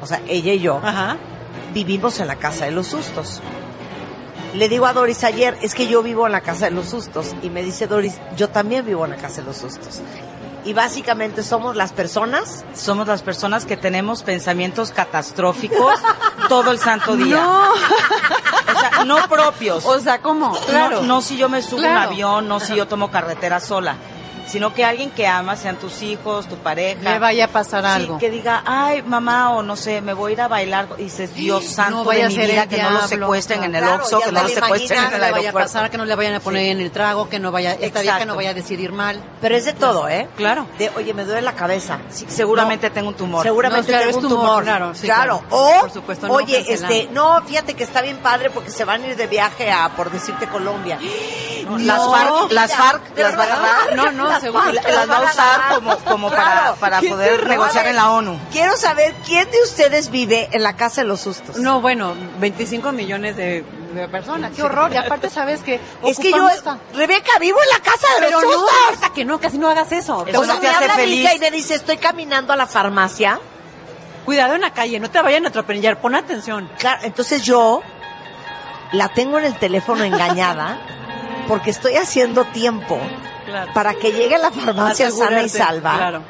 [0.01, 1.17] o sea, ella y yo, Ajá.
[1.73, 3.41] vivimos en la casa de los sustos.
[4.53, 7.35] Le digo a Doris ayer, es que yo vivo en la casa de los sustos.
[7.41, 10.01] Y me dice Doris, yo también vivo en la casa de los sustos.
[10.65, 12.65] Y básicamente somos las personas.
[12.75, 15.93] Somos las personas que tenemos pensamientos catastróficos
[16.49, 17.35] todo el santo día.
[17.43, 17.71] No.
[17.71, 19.85] O sea, no propios.
[19.85, 20.57] O sea, ¿cómo?
[20.73, 22.09] No, no si yo me subo a un Claro.
[22.09, 23.95] avión, no si yo tomo carretera sola,
[24.47, 27.01] sino que alguien que ama, sean tus hijos, tu pareja.
[27.01, 28.17] Le vaya a pasar Sí, algo.
[28.17, 30.88] que diga, ay, mamá, o no sé, me voy a ir a bailar.
[30.97, 33.07] Y dices, Dios santo vaya de a mi ser vida, que no lo diablo.
[33.07, 35.35] secuestren en el Claro, Oxxo, que no lo secuestren en que el no le vaya
[35.35, 35.67] a aeropuerto.
[35.73, 38.05] pasar, que no le vayan a poner en el trago, que no vaya, esta que
[38.07, 38.26] Exacto.
[38.26, 39.22] no vaya a decidir mal.
[39.41, 40.27] Pero es de todo, ¿eh?
[40.38, 40.67] Claro.
[40.77, 41.99] De, oye, me duele la cabeza.
[42.09, 43.43] Sí, seguramente tengo un tumor.
[43.43, 44.63] Seguramente No, claro, tengo un tumor, tumor.
[44.63, 45.39] claro, sí, claro.
[45.49, 45.55] claro.
[45.77, 49.03] O, Por supuesto, no oye, este, no, fíjate que está bien padre porque se van
[49.03, 50.99] a ir de viaje a, por decirte, Colombia.
[51.79, 53.63] Las FARC, las FARC las va a verdad.
[53.65, 53.95] agarrar.
[53.95, 54.71] No, no, Las seguro.
[54.71, 56.75] Las las va a usar como, como para, Claro.
[56.79, 57.47] para poder terror.
[57.49, 58.39] negociar en la ONU.
[58.51, 61.57] Quiero saber quién de ustedes vive en la casa de los sustos.
[61.57, 63.63] No, bueno, 25 millones de,
[63.93, 64.51] de personas.
[64.55, 64.91] Qué horror.
[64.93, 66.47] Y aparte, ¿sabes que es que yo,
[66.93, 68.75] Rebeca, vivo en la casa de Pero los no, sustos.
[68.93, 70.25] hasta que no, casi no hagas eso.
[70.27, 71.29] Eso O no sea, te me hace feliz.
[71.35, 73.39] y me dice, estoy caminando a la farmacia.
[74.25, 76.67] Cuidado en la calle, no te vayan a atropellar, pon atención.
[76.79, 77.81] Claro, entonces yo
[78.91, 80.79] la tengo en el teléfono engañada
[81.47, 82.99] porque estoy haciendo tiempo
[83.45, 83.72] Claro.
[83.73, 85.95] para que llegue a la farmacia sana y salva.
[85.97, 86.22] Claro.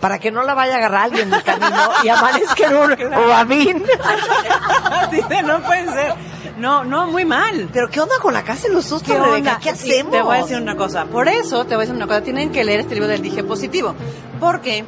[0.00, 2.90] para que no la vaya a agarrar alguien en el camino y amanezca en un
[5.28, 6.14] de, no puede ser.
[6.58, 7.68] No, no, muy mal.
[7.72, 9.54] Pero ¿qué onda con la casa de los sustos, ¿Qué Rebeca?
[9.54, 9.58] onda?
[9.60, 10.12] ¿Qué Y hacemos?
[10.12, 11.04] Te voy a decir una cosa.
[11.06, 12.22] Por eso te voy a decir una cosa.
[12.22, 13.94] Tienen que leer este libro del Dije Positivo.
[14.40, 14.84] Porque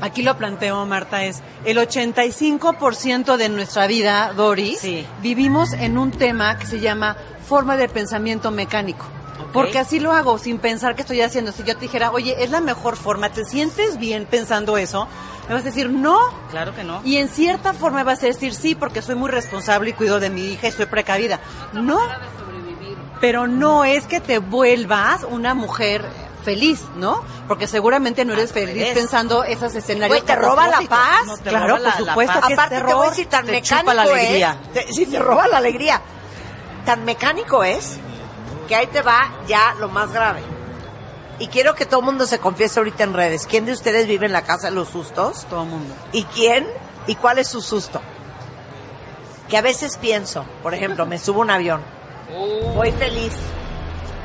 [0.00, 4.80] aquí lo planteo, Marta, es el 85% de nuestra vida, Doris,
[5.22, 7.16] vivimos en un tema que se llama
[7.46, 9.04] forma de pensamiento mecánico.
[9.52, 11.52] Porque así lo hago, sin pensar que estoy haciendo.
[11.52, 15.08] Si yo te dijera, oye, es la mejor forma, ¿te sientes bien pensando eso?
[15.48, 16.18] Me vas a decir, no.
[16.50, 17.00] Claro que no.
[17.04, 20.28] Y en cierta forma vas a decir, sí, porque soy muy responsable y cuido de
[20.30, 21.40] mi hija y soy precavida.
[21.72, 21.98] No.
[23.20, 26.04] Pero no es que te vuelvas una mujer
[26.44, 27.24] feliz, ¿no?
[27.48, 30.20] Porque seguramente no eres feliz pensando esos escenarios.
[30.20, 31.26] Güey, ¿te roba la paz?
[31.26, 33.94] No, claro, por supuesto que Aparte te voy a terror, decir, tan te chupa mecánico
[33.94, 34.56] la alegría.
[34.62, 34.72] es...
[34.86, 36.00] te- sí, te roba la alegría.
[36.84, 37.98] Tan mecánico es
[38.66, 40.40] que ahí te va ya lo más grave.
[41.38, 43.46] Y quiero que todo el mundo se confiese ahorita en redes.
[43.46, 45.44] ¿Quién de ustedes vive en la casa de los sustos?
[45.50, 45.94] Todo el mundo.
[46.12, 46.66] ¿Y quién?
[47.06, 48.00] ¿Y cuál es su susto?
[49.48, 51.80] Que a veces pienso, por ejemplo, me subo a un avión,
[52.74, 53.32] voy feliz,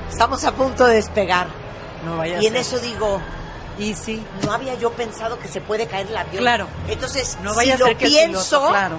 [0.09, 1.47] estamos a punto de despegar.
[2.03, 2.61] No vaya a y en ser.
[2.61, 3.21] eso digo,
[3.77, 6.41] y sí, no había yo pensado que se puede caer el avión.
[6.41, 6.67] Claro.
[6.87, 8.95] Entonces, No vaya si a ser lo que pienso, piloto, claro.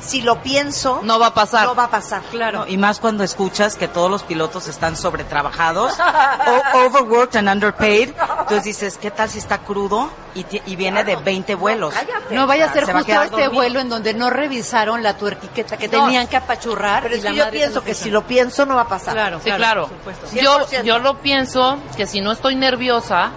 [0.00, 1.66] Si lo pienso, No va a pasar.
[1.66, 2.22] no va a pasar.
[2.30, 2.60] Claro.
[2.60, 5.94] No, y más cuando escuchas que todos los pilotos están sobretrabajados,
[6.74, 8.10] overworked and underpaid.
[8.40, 11.94] Entonces dices, ¿qué tal si está crudo y, y viene de 20 vuelos?
[12.30, 13.52] No vaya a ser Se va a justo este dormido.
[13.52, 16.04] vuelo en donde no revisaron la tuerquiqueta que No.
[16.04, 17.02] tenían que apachurrar.
[17.02, 19.14] Pero es que yo pienso que si lo pienso no va a pasar.
[19.14, 19.88] Claro, Sí, claro.
[19.88, 20.26] por supuesto.
[20.40, 20.82] Yo, 100%.
[20.84, 23.30] yo lo pienso que si no estoy nerviosa,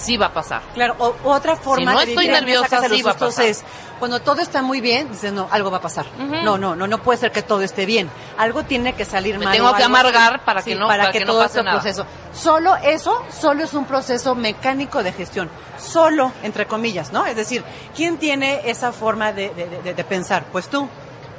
[0.00, 0.62] sí va a pasar.
[0.74, 3.44] Claro, o, otra forma Si no de estoy vivir nerviosa, sí va a pasar.
[3.46, 3.62] es
[3.98, 6.06] cuando todo está muy bien, dices, no, algo va a pasar.
[6.18, 8.10] No, no, no, no puede ser que todo esté bien.
[8.38, 9.54] Algo tiene que salir Me mal.
[9.56, 10.42] tengo que amargar así.
[10.44, 11.80] para que Sí, no- para, para que, que no todo pase este nada.
[11.80, 12.06] proceso.
[12.32, 15.50] Solo eso, solo es un proceso mecánico de gestión.
[15.78, 17.26] Solo, entre comillas, ¿no?
[17.26, 17.62] Es decir,
[17.94, 20.44] ¿quién tiene esa forma de, de- de- de pensar?
[20.50, 20.88] Pues tú.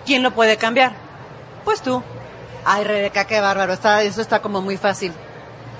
[0.06, 0.94] ¿Quién lo puede cambiar?
[1.66, 2.04] Pues tú.
[2.64, 3.74] Ay, Rebeca, qué bárbaro.
[3.74, 5.14] Está, eso está como muy fácil.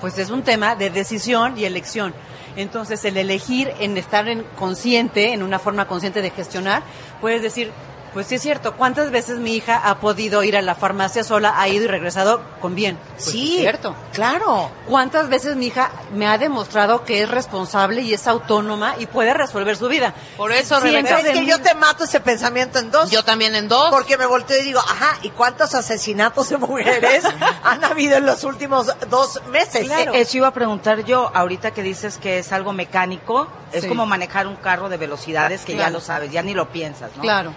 [0.00, 2.12] Pues es un tema de decisión y elección.
[2.56, 6.82] Entonces, el elegir en estar en consciente, en una forma consciente de gestionar,
[7.20, 7.70] puedes decir,
[8.12, 11.54] pues sí es cierto, ¿cuántas veces mi hija ha podido ir a la farmacia sola,
[11.60, 12.98] ha ido y regresado con bien?
[13.16, 13.94] Pues Sí, es cierto.
[14.12, 14.70] claro.
[14.86, 19.32] ¿Cuántas veces mi hija me ha demostrado que es responsable y es autónoma y puede
[19.34, 20.14] resolver su vida?
[20.36, 23.10] Por eso, Rebeca, Es que mí- yo te mato ese pensamiento en dos.
[23.10, 23.90] yo también en dos.
[23.90, 27.24] Porque me volteo y digo, ajá, ¿y cuántos asesinatos de mujeres
[27.64, 29.88] han habido en los últimos dos meses?
[29.90, 33.88] Eh, Eso iba a preguntar yo, ahorita que dices que es algo mecánico, es Sí.
[33.88, 35.92] como manejar un carro de velocidades que ya Claro.
[35.94, 37.22] lo sabes, ya ni lo piensas, ¿no?
[37.22, 37.54] Claro.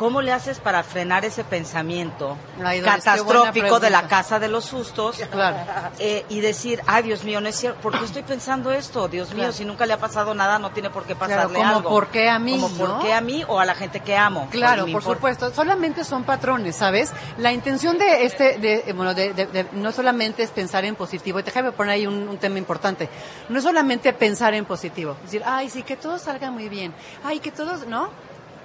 [0.00, 5.18] ¿Cómo le haces para frenar ese pensamiento Ay, catastrófico de la casa de los sustos
[5.30, 5.58] Claro.
[5.98, 9.08] eh, y decir, ay Dios mío, no es cierto, ¿por qué estoy pensando esto?
[9.08, 9.52] Dios mío, Claro.
[9.52, 11.90] si nunca le ha pasado nada, no tiene por qué Claro, pasarle como, algo.
[11.90, 14.48] ¿por qué a mí, Como, ¿por qué a mí o a la gente que amo?
[14.50, 15.12] Claro, por importa.
[15.14, 15.54] supuesto.
[15.54, 17.12] Solamente son patrones, ¿sabes?
[17.36, 20.96] La intención de este, de, eh, bueno, de, de- de- no solamente es pensar en
[20.96, 21.40] positivo.
[21.40, 23.10] Y déjame poner ahí un, un tema importante.
[23.50, 25.12] No es solamente pensar en positivo.
[25.18, 26.94] Es decir, ay, sí, que todo salga muy bien.
[27.22, 28.08] Ay, que todos, ¿no?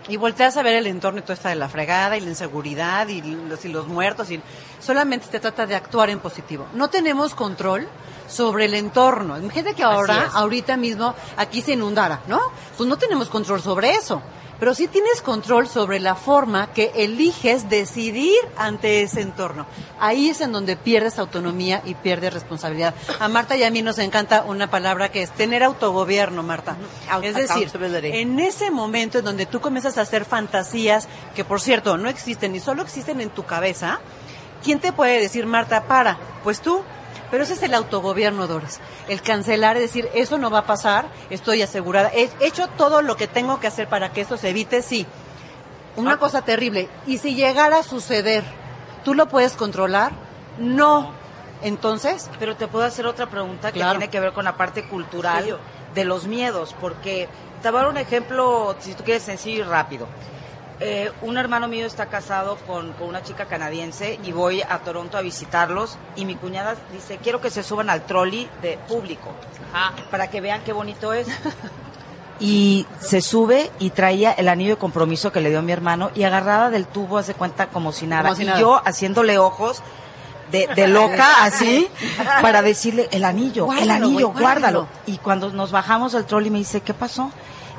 [0.08, 3.08] Y volteas a ver el entorno y todo está de la fregada y la inseguridad
[3.08, 4.40] y los, y los muertos y
[4.80, 6.68] solamente se trata de actuar en positivo.
[6.74, 7.88] No tenemos control
[8.28, 9.38] sobre el entorno.
[9.38, 12.40] Imagínate que ahora, ahorita mismo, aquí se inundara, ¿no?
[12.78, 14.22] Pues no tenemos control sobre eso.
[14.60, 19.66] Pero sí tienes control sobre la forma que eliges decidir ante ese entorno.
[20.00, 22.94] Ahí es en donde pierdes autonomía y pierdes responsabilidad.
[23.20, 26.78] A Marta y a mí nos encanta una palabra que es tener autogobierno, Marta.
[27.22, 27.70] Es decir,
[28.04, 32.56] en ese momento en donde tú comienzas a hacer fantasías, que por cierto no existen
[32.56, 34.00] y solo existen en tu cabeza,
[34.64, 36.18] ¿quién te puede decir, Marta, para?
[36.44, 36.82] Pues tú.
[37.32, 38.80] Pero ese es el autogobierno, Doris.
[39.08, 42.12] El cancelar, es decir, eso no va a pasar, estoy asegurada.
[42.14, 45.06] He hecho todo lo que tengo que hacer para que esto se evite, sí.
[45.96, 46.90] Una cosa terrible.
[47.08, 48.44] Y si llegara a suceder,
[49.04, 50.12] ¿tú lo puedes controlar?
[50.60, 51.12] No.
[51.62, 53.98] Entonces, Pero te puedo hacer otra pregunta que Claro.
[53.98, 55.54] tiene que ver con la parte cultural Sí.
[55.96, 57.28] de los miedos, porque
[57.62, 60.08] te voy a dar un ejemplo, si tú quieres, sencillo y rápido.
[60.82, 65.18] Eh, un hermano mío está casado con, con una chica canadiense y voy a Toronto
[65.18, 69.30] a visitarlos y mi cuñada dice, quiero que se suban al trolley de público
[69.74, 69.94] Ajá.
[70.12, 71.28] para que vean qué bonito es.
[72.38, 76.24] Y se sube y traía el anillo de compromiso que le dio mi hermano y
[76.24, 78.24] agarrada del tubo, hace cuenta como si nada.
[78.24, 79.82] Como si y yo haciéndole ojos
[80.52, 81.88] de, de loca así
[82.42, 84.88] para decirle el anillo, el anillo, guárdalo.
[85.06, 87.32] Y cuando nos bajamos del trolley me dice, ¿qué pasó?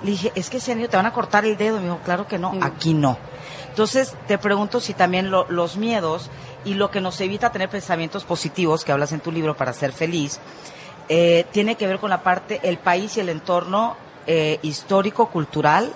[0.03, 1.77] Le dije, es que ese anillo te van a cortar el dedo.
[1.79, 2.63] Me dijo, claro que no, Mm.
[2.63, 3.19] aquí no.
[3.69, 6.31] Entonces te pregunto si también lo- los miedos
[6.65, 9.93] y lo que nos evita tener pensamientos positivos, que hablas en tu libro para ser
[9.93, 10.41] feliz,
[11.09, 13.97] eh, tiene que ver con la parte, el país y el entorno
[14.29, 15.93] eh, histórico, cultural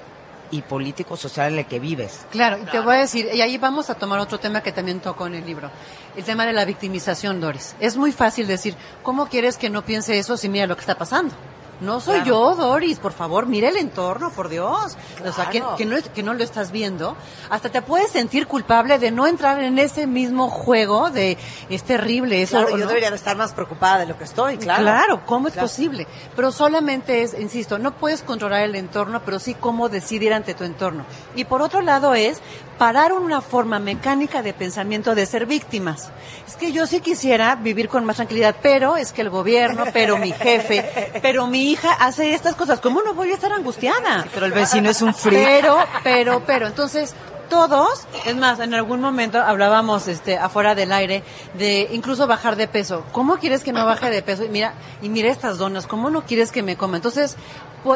[0.53, 2.27] y político, social en el que vives.
[2.31, 5.01] Claro, y te voy a decir, y ahí vamos a tomar otro tema que también
[5.01, 5.69] tocó en el libro,
[6.17, 7.75] el tema de la victimización, Doris.
[7.81, 10.97] Es muy fácil decir, ¿cómo quieres que no piense eso si mira lo que está
[10.97, 11.35] pasando?
[11.81, 14.97] No soy yo, Doris, por favor, mira el entorno, por Dios.
[15.27, 17.17] O sea, que, no, es- que no lo estás viendo.
[17.49, 21.39] Hasta te puedes sentir culpable de no entrar en ese mismo juego de
[21.71, 22.59] es terrible eso.
[22.59, 22.89] Claro, ¿o yo no?
[22.89, 24.83] debería de estar más preocupada de lo que estoy, claro.
[24.83, 26.07] Claro, ¿cómo es posible?
[26.37, 30.65] Pero solamente es, insisto, no puedes controlar el entorno, pero sí cómo decidir ante tu
[30.65, 31.05] entorno.
[31.35, 32.41] Y por otro lado es
[32.81, 36.09] parar una forma mecánica de pensamiento de ser víctimas.
[36.49, 40.17] Es que yo sí quisiera vivir con más tranquilidad, pero es que el gobierno, pero
[40.17, 42.81] mi jefe, pero mi hija hace estas cosas.
[42.81, 44.27] ¿Cómo no voy a estar angustiada?
[44.33, 45.45] Pero el vecino es un freak.
[45.45, 47.15] Pero, pero, pero, entonces
[47.51, 51.23] todos, es más, en algún momento hablábamos este afuera del aire
[51.59, 53.05] de incluso bajar de peso.
[53.13, 54.43] ¿Cómo quieres que no baje de peso?
[54.43, 56.97] Y mira, y mira estas donas, ¿cómo no quieres que me coma?
[56.97, 57.37] Entonces,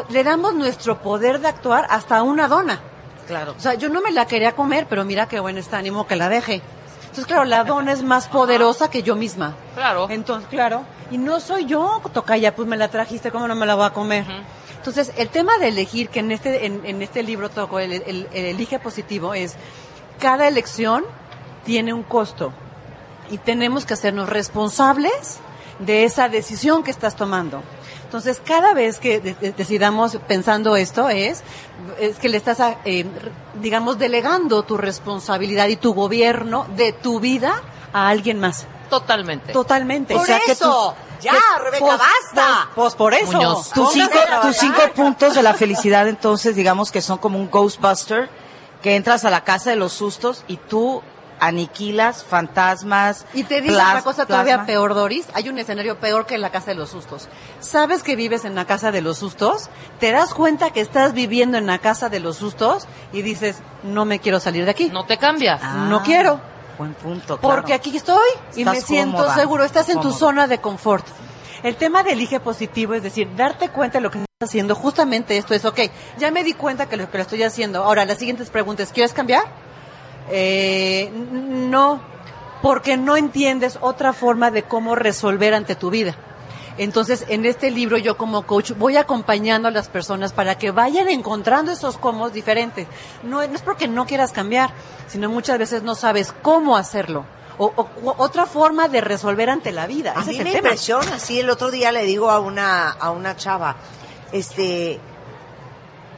[0.09, 2.81] le damos nuestro poder de actuar hasta una dona.
[3.27, 3.55] Claro.
[3.57, 6.15] O sea, yo no me la quería comer, pero mira qué buen está, ánimo que
[6.15, 6.61] la deje.
[7.01, 9.55] Entonces, claro, la dona es más poderosa que yo misma.
[9.75, 10.07] Claro.
[10.09, 13.75] Entonces, claro, y no soy yo, tocaya, pues me la trajiste, ¿cómo no me la
[13.75, 14.25] voy a comer?
[14.77, 18.27] Entonces, el tema de elegir, que en este, en, en este libro toco, el, el-
[18.33, 19.55] el elige positivo, es
[20.19, 21.03] cada elección
[21.65, 22.51] tiene un costo
[23.31, 25.39] y tenemos que hacernos responsables
[25.79, 27.63] de esa decisión que estás tomando.
[28.15, 31.43] Entonces, cada vez que de- de- decidamos pensando esto es,
[31.99, 33.05] es que le estás, a- eh,
[33.61, 37.61] digamos, delegando tu responsabilidad y tu gobierno de tu vida
[37.91, 38.67] a alguien más.
[38.89, 39.51] Totalmente.
[39.51, 40.13] Totalmente.
[40.13, 40.95] Por O sea, que eso.
[40.97, 42.69] tú- Ya, que- Rebeca, pues, basta.
[42.73, 43.33] Pues, por eso.
[43.33, 43.69] Muñoz.
[43.71, 48.29] Tus cinco, tus cinco puntos de la felicidad, entonces, digamos que son como un Ghostbuster,
[48.81, 51.01] que entras a la casa de los sustos y tú
[51.39, 53.25] aniquilas fantasmas.
[53.33, 55.27] Y te digo plas- una cosa todavía peor, Doris.
[55.33, 57.27] Hay un escenario peor que la casa de los sustos.
[57.59, 59.69] ¿Sabes que vives en la casa de los sustos?
[59.99, 64.05] Te das cuenta que estás viviendo en la casa de los sustos y dices, no
[64.05, 64.89] me quiero salir de aquí.
[64.91, 65.59] No te cambias.
[65.63, 66.39] Ah, no quiero.
[66.77, 67.55] Buen punto, claro.
[67.55, 68.17] Porque aquí estoy
[68.55, 69.63] y Estás me siento cómoda, seguro.
[69.63, 71.05] Estás en tu zona de confort.
[71.63, 74.75] El tema de elige positivo es decir, darte cuenta de lo que estás haciendo.
[74.75, 75.79] Justamente esto es, ok,
[76.17, 77.83] ya me di cuenta que lo que lo estoy haciendo.
[77.83, 79.43] Ahora, las siguientes preguntas, ¿quieres cambiar?
[80.29, 82.01] Eh, no,
[82.61, 86.15] porque no entiendes otra forma de cómo resolver ante tu vida.
[86.77, 91.07] Entonces, en este libro yo como coach voy acompañando a las personas para que vayan
[91.07, 92.87] encontrando esos cómo diferentes.
[93.23, 94.71] No, no es porque no quieras cambiar,
[95.07, 97.25] sino muchas veces no sabes cómo hacerlo.
[97.57, 97.71] O,
[98.17, 100.13] otra forma de resolver ante la vida.
[100.17, 102.89] A Ese mí es el me impresiona, sí, el otro día le digo a una,
[102.89, 103.77] a una chava,
[104.33, 104.99] este,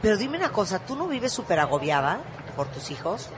[0.02, 2.18] pero dime una cosa, ¿tú no vives súper agobiada
[2.56, 3.28] por tus hijos?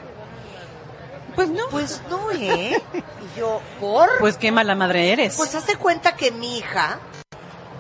[1.35, 1.65] Pues no.
[1.70, 2.82] Pues no, ¿eh?
[2.94, 4.09] Y yo, ¿por?
[4.19, 5.36] Pues qué mala madre eres.
[5.36, 6.98] Pues hazte cuenta que mi hija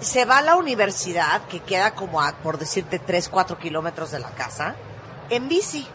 [0.00, 4.18] se va a la universidad, que queda como a, por decirte, 3, 4 kilómetros de
[4.20, 4.74] la casa,
[5.28, 5.86] en bici.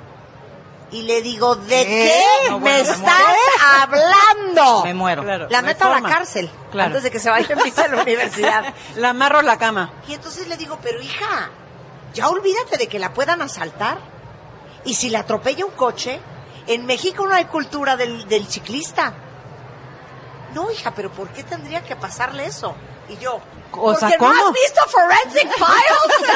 [0.91, 3.35] Y le digo, ¿de qué, No, me bueno, me estás
[3.81, 4.83] hablando?
[4.83, 5.23] Me muero.
[5.23, 6.87] Claro, La meto a la cárcel Claro.
[6.87, 8.73] antes de que se vaya en bici a la universidad.
[8.95, 9.91] La amarro a la cama.
[10.07, 11.49] Y entonces le digo, pero hija,
[12.13, 13.97] ya olvídate de que la puedan asaltar.
[14.85, 16.19] Y si la atropella un coche,
[16.67, 19.13] en México no hay cultura del, del ciclista.
[20.53, 22.75] No, hija, pero ¿por qué tendría que pasarle eso?
[23.09, 23.39] Y yo,
[23.79, 24.47] O sea, ¿porque no ¿cómo?
[24.47, 26.31] has visto Forensic Files?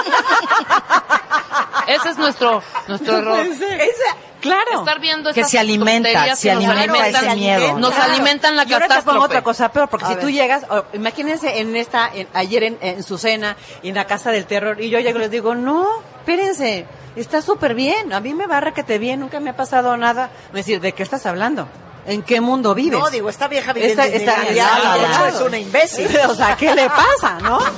[1.88, 3.46] Ese es nuestro, nuestro error.
[4.42, 4.80] Claro.
[4.80, 7.78] Estar viendo Que se alimenta, se nos alimenta alimentan, ese miedo.
[7.78, 8.12] Nos Claro.
[8.14, 9.26] alimentan la Y ahora te pongo catástrofe.
[9.26, 10.24] otra cosa peor, porque A si ver.
[10.24, 10.64] tú llegas,
[10.94, 14.90] imagínense en esta, en- ayer en, en su cena, en la casa del terror, y
[14.90, 15.86] yo llego y les digo, no,
[16.20, 16.86] espérense,
[17.18, 20.30] está súper bien, a mí me va requete bien, nunca me ha pasado nada.
[20.54, 21.68] Me decir, ¿de qué estás hablando?
[22.10, 23.00] ¿En qué mundo vives?
[23.00, 25.26] No, digo, esta vieja vive Esta- en esta- hecho, claro.
[25.28, 26.08] es una imbécil.
[26.30, 27.60] o sea, ¿qué le pasa, no?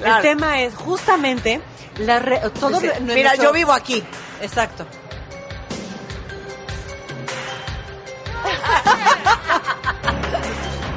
[0.00, 0.16] Claro.
[0.16, 1.60] El tema es justamente
[1.98, 4.02] la re- todo Mira, nuestro- yo vivo aquí.
[4.40, 4.86] Exacto.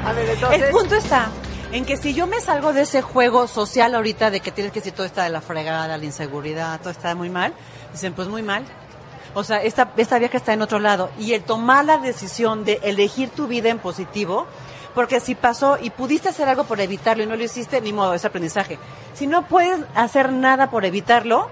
[0.06, 0.62] A ver, entonces...
[0.62, 1.28] El punto está
[1.72, 4.80] en que si yo me salgo de ese juego social ahorita de que tienes que
[4.80, 7.52] decir todo está de la fregada, la inseguridad, todo está muy mal,
[7.92, 8.64] dicen pues muy mal.
[9.34, 11.10] O sea, esta, esta vieja está en otro lado.
[11.18, 14.46] Y el tomar la decisión de elegir tu vida en positivo,
[14.94, 18.14] porque si pasó y pudiste hacer algo por evitarlo y no lo hiciste, ni modo,
[18.14, 18.78] es aprendizaje.
[19.14, 21.48] Si no puedes hacer nada por evitarlo,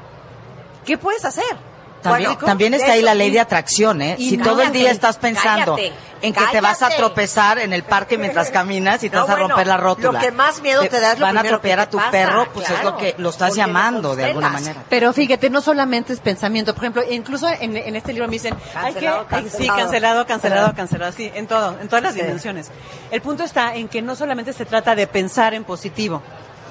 [0.84, 1.72] ¿qué puedes hacer?
[2.03, 4.16] También, Bueno, también está ahí la ley y- de atracción, ¿eh?
[4.19, 7.73] y Si todo el día estás pensando cállate, en que te vas a tropezar en
[7.73, 10.12] el parque mientras caminas y te No, vas a bueno, romper la rótula.
[10.12, 12.11] lo que más miedo te da es lo Van a atropellar te a tu pasa,
[12.11, 14.83] perro, pues es lo que lo estás llamando de alguna manera.
[14.89, 16.74] Pero fíjate, no solamente es pensamiento.
[16.74, 19.77] Por ejemplo, incluso en, en este libro me dicen, hay que, Cancelado, sí, cancelado.
[19.79, 22.20] cancelado, cancelado, cancelado, sí, en todo, en todas las Sí.
[22.20, 22.70] dimensiones.
[23.12, 26.20] El punto está en que no solamente se trata de pensar en positivo,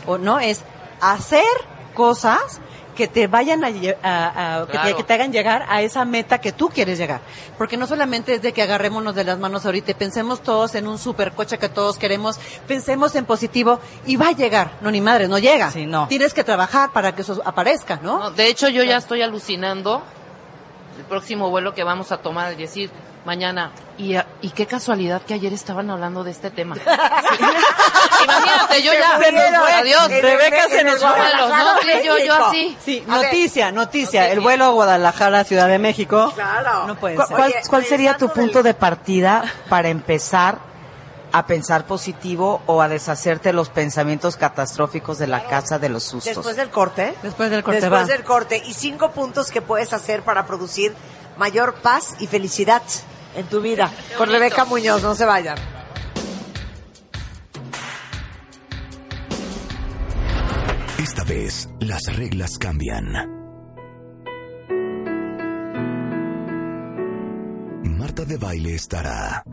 [0.06, 0.62] o no, es
[1.00, 1.44] hacer
[1.94, 2.40] cosas
[3.02, 4.98] que te vayan a, a- que, te, Claro.
[4.98, 7.22] que te hagan llegar a esa meta que tú quieres llegar.
[7.58, 10.88] Porque no solamente es de que agarrémonos de las manos ahorita y pensemos todos en
[10.88, 14.74] un supercoche que todos queremos, pensemos en positivo y va a llegar.
[14.82, 15.72] No, ni madre, no llega.
[15.72, 16.08] Sí, no.
[16.10, 18.20] Tienes que trabajar para que eso aparezca, ¿no?
[18.20, 20.04] No, de hecho, yo ya estoy alucinando
[21.00, 22.92] el próximo vuelo que vamos a tomar, es decir,
[23.26, 23.72] mañana.
[23.98, 26.76] Y, a- y qué casualidad que ayer estaban hablando de este tema.
[28.24, 29.20] Imagínate, yo ya.
[29.20, 29.72] Se nos fue.
[29.74, 30.08] Adiós.
[30.10, 31.10] Rebeca se nos fue.
[31.12, 31.78] vuelo, ¿no?
[31.82, 32.78] Sí, yo, yo así.
[32.84, 34.30] Sí, noticia, noticia.
[34.32, 36.32] El vuelo a Guadalajara, Ciudad de México.
[36.36, 36.88] Claro.
[36.88, 37.38] No puede ¿Cuál, ser.
[37.38, 40.60] cuál- Oye, cuál sería tu punto del- de partida para empezar
[41.34, 46.04] a pensar positivo o a deshacerte de los pensamientos catastróficos de la casa de los
[46.04, 46.36] sustos?
[46.36, 47.14] Después del corte.
[47.24, 48.06] Después del corte Después va.
[48.06, 48.62] del corte.
[48.66, 50.94] Y cinco puntos que puedes hacer para producir
[51.38, 52.82] mayor paz y felicidad
[53.36, 53.92] en tu vida.
[54.18, 55.58] Con Rebeca Muñoz, no se vayan.
[61.00, 63.06] Esta vez las reglas cambian.
[67.84, 69.44] Marta de baile estará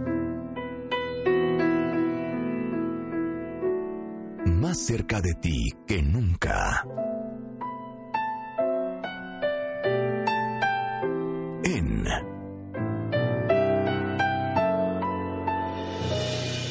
[4.59, 6.85] más cerca de ti que nunca.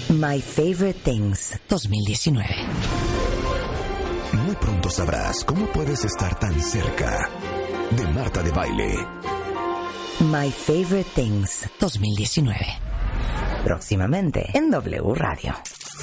[0.10, 2.46] My Favorite Things 2019.
[4.46, 7.30] Muy pronto sabrás cómo puedes estar tan cerca
[7.92, 8.96] de Marta de baile.
[10.22, 12.58] My Favorite Things 2019.
[13.66, 15.54] Próximamente en W Radio.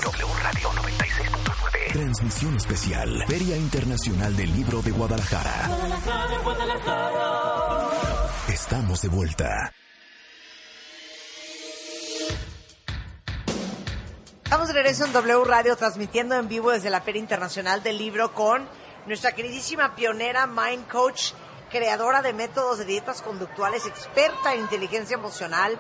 [0.03, 1.93] W Radio 96.9.
[1.95, 3.25] Transmisión especial.
[3.27, 5.71] Feria Internacional del Libro de Guadalajara.
[8.49, 9.73] Estamos de vuelta.
[14.45, 18.33] Estamos de regreso en W Radio transmitiendo en vivo desde la Feria Internacional del Libro
[18.35, 18.69] con
[19.07, 21.33] nuestra queridísima pionera Mind Coach,
[21.71, 25.79] creadora de métodos de dietas conductuales, experta en inteligencia emocional,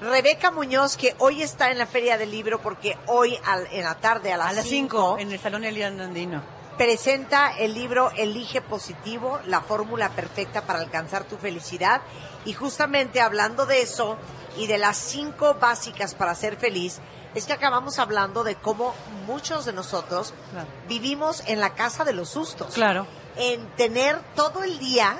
[0.00, 3.94] Rebeca Muñoz, que hoy está en la Feria del Libro porque hoy al- en la
[3.96, 6.42] tarde a las A las 5 en el Salón Elian Andino.
[6.76, 12.02] presenta el libro Elige Positivo, la fórmula perfecta para alcanzar tu felicidad.
[12.44, 14.18] Y justamente hablando de eso
[14.58, 16.98] y de las cinco básicas para ser feliz,
[17.36, 18.94] es que acabamos hablando de cómo
[19.26, 20.66] muchos de nosotros Claro.
[20.88, 22.74] vivimos en la casa de los sustos.
[22.74, 23.06] Claro.
[23.36, 25.16] En tener todo el día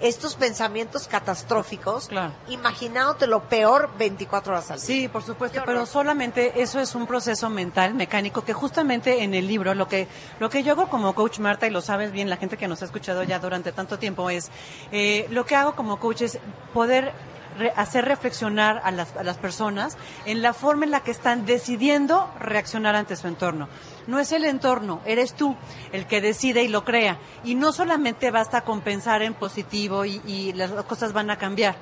[0.00, 2.32] estos pensamientos catastróficos, Claro.
[2.48, 4.86] imaginándote lo peor 24 horas al día.
[4.86, 9.46] Sí, por supuesto, pero solamente eso es un proceso mental, mecánico, que justamente en el
[9.46, 12.38] libro lo que lo que yo hago como coach Marta y lo sabes bien la
[12.38, 14.50] gente que nos ha escuchado ya durante tanto tiempo es
[14.90, 16.38] eh, lo que hago como coach es
[16.72, 17.12] poder
[17.58, 19.96] re- hacer reflexionar a las, a las personas
[20.26, 23.68] en la forma en la que están decidiendo reaccionar ante su entorno.
[24.06, 25.56] No es el entorno, eres tú
[25.92, 27.18] el que decide y lo crea.
[27.44, 31.76] Y no solamente basta con pensar en positivo y, las cosas van a cambiar.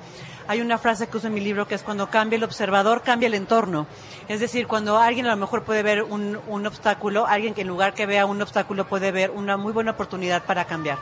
[0.47, 3.27] Hay una frase que uso en mi libro que es cuando cambia el observador, cambia
[3.27, 3.85] el entorno.
[4.27, 7.67] Es decir, cuando alguien a lo mejor puede ver un, un obstáculo, alguien que en
[7.67, 10.97] lugar que vea un obstáculo puede ver una muy buena oportunidad para cambiar.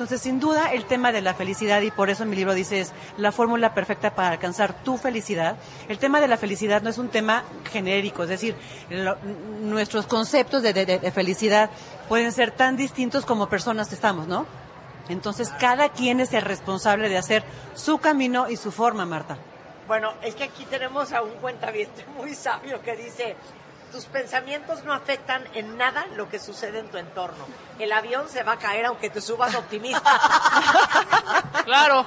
[0.00, 2.94] Entonces, sin duda, el tema de la felicidad, y por eso mi libro dice, es
[3.18, 5.58] la fórmula perfecta para alcanzar tu felicidad.
[5.90, 8.56] El tema de la felicidad no es un tema genérico, es decir,
[9.60, 11.68] nuestros conceptos de felicidad
[12.08, 14.46] pueden ser tan distintos como personas que estamos, ¿no?
[15.10, 17.44] Entonces, cada quien es el responsable de hacer
[17.74, 19.36] su camino y su forma, Marta.
[19.86, 23.36] Bueno, es que aquí tenemos a un cuentaviente muy sabio que dice,
[23.90, 27.44] tus pensamientos no afectan en nada lo que sucede en tu entorno.
[27.78, 30.02] El avión se va a caer aunque te subas optimista.
[31.64, 32.04] Claro.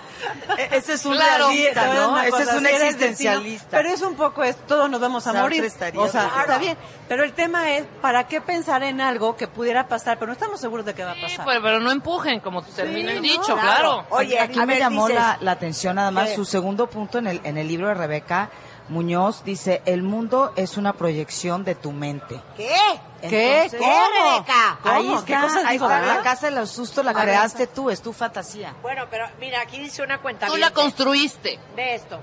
[0.71, 1.47] Ese es un Claro.
[1.47, 2.19] realista, Sí, ¿no?
[2.21, 3.67] Ese es un existencialista.
[3.77, 5.63] Pero es un poco, es, todos nos vamos a Sartre morir.
[5.65, 6.77] estaría O sea, está bien.
[7.07, 10.59] Pero el tema es, ¿para qué pensar en algo que pudiera pasar, pero no estamos
[10.59, 11.45] seguros de que va a Sí, pasar?
[11.45, 13.61] pero, pero no empujen, como termina el no, dicho, claro.
[13.61, 14.05] claro.
[14.09, 16.35] Oye, Aquí me ver, llamó dices- la, la atención nada más ¿Qué?
[16.35, 18.49] su segundo punto en el, en el libro de Rebeca
[18.89, 19.43] Muñoz.
[19.43, 22.41] Dice, el mundo es una proyección de tu mente.
[22.57, 22.75] ¿Qué?
[23.21, 23.63] ¿Qué?
[23.63, 24.79] Entonces- ¿Qué, Rebeca?
[24.83, 25.25] Ahí ¿Cómo?
[25.25, 28.11] ¿Qué está, cosas ahí está, la casa de los sustos la creaste tú, es tu
[28.13, 28.73] fantasía.
[28.81, 30.47] Bueno, pero mira, aquí dice una cuenta.
[30.47, 31.59] Tú la construiste.
[31.75, 32.19] Ve esto.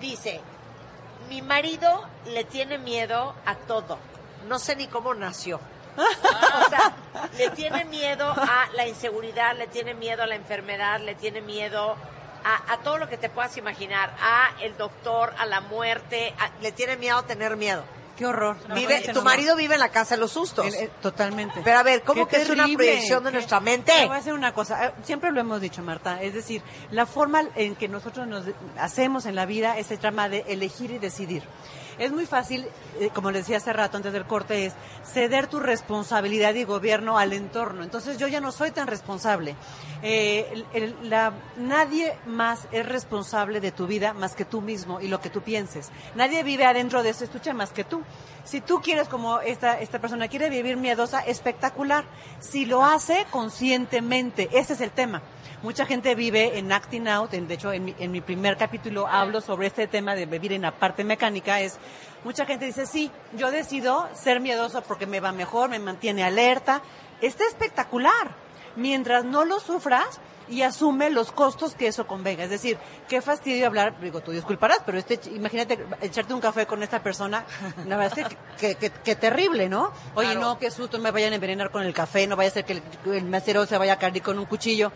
[0.00, 0.40] Dice,
[1.28, 3.98] mi marido le tiene miedo a todo.
[4.48, 5.60] No sé ni cómo nació.
[5.96, 6.92] O sea,
[7.36, 11.96] le tiene miedo a la inseguridad, le tiene miedo a la enfermedad, le tiene miedo
[12.44, 16.50] a, a todo lo que te puedas imaginar, a el doctor, a la muerte, a-
[16.62, 17.82] le tiene miedo tener miedo.
[18.16, 18.58] Qué horror.
[18.74, 20.66] Vive, tu marido vive en la casa de los sustos.
[21.00, 21.62] Totalmente.
[21.64, 23.92] Pero a ver, ¿cómo Qué que es una proyección de Qué- nuestra mente?
[23.92, 27.06] Te voy a decir una cosa, eh, siempre lo hemos dicho, Marta, es decir, la
[27.06, 28.44] forma en que nosotros nos
[28.78, 31.44] hacemos en la vida es el trama de elegir y decidir.
[32.00, 32.66] Es muy fácil,
[32.98, 34.72] eh, como les decía hace rato antes del corte, es
[35.04, 37.82] ceder tu responsabilidad y gobierno al entorno.
[37.84, 39.54] Entonces yo ya no soy tan responsable.
[40.02, 40.64] Eh,
[41.58, 45.42] nadie más es responsable de tu vida más que tú mismo y lo que tú
[45.42, 45.90] pienses.
[46.14, 48.02] Nadie vive adentro de ese estuche más que tú.
[48.44, 52.06] Si tú quieres, como esta, esta persona quiere vivir miedosa, espectacular.
[52.38, 55.20] Si lo hace conscientemente, ese es el tema.
[55.62, 59.06] Mucha gente vive en acting out, en- de hecho en mi, en mi primer capítulo
[59.06, 61.76] hablo sobre este tema de vivir en la parte mecánica, es
[62.24, 66.80] mucha gente dice, sí, yo decido ser miedoso porque me va mejor, me mantiene alerta.
[67.20, 68.34] Está espectacular.
[68.76, 72.42] Mientras no lo sufras, y asume los costos que eso convenga.
[72.42, 72.76] Es decir,
[73.08, 77.44] qué fastidio hablar, digo, tú disculparás, pero este, imagínate echarte un café con esta persona,
[77.86, 79.92] la verdad es que, que, que- que terrible, ¿no?
[80.16, 80.40] Oye, Claro.
[80.40, 82.72] no, qué susto, me vayan a envenenar con el café, no vaya a ser que
[82.72, 82.82] el,
[83.12, 84.90] el mesero se vaya a caer con un cuchillo.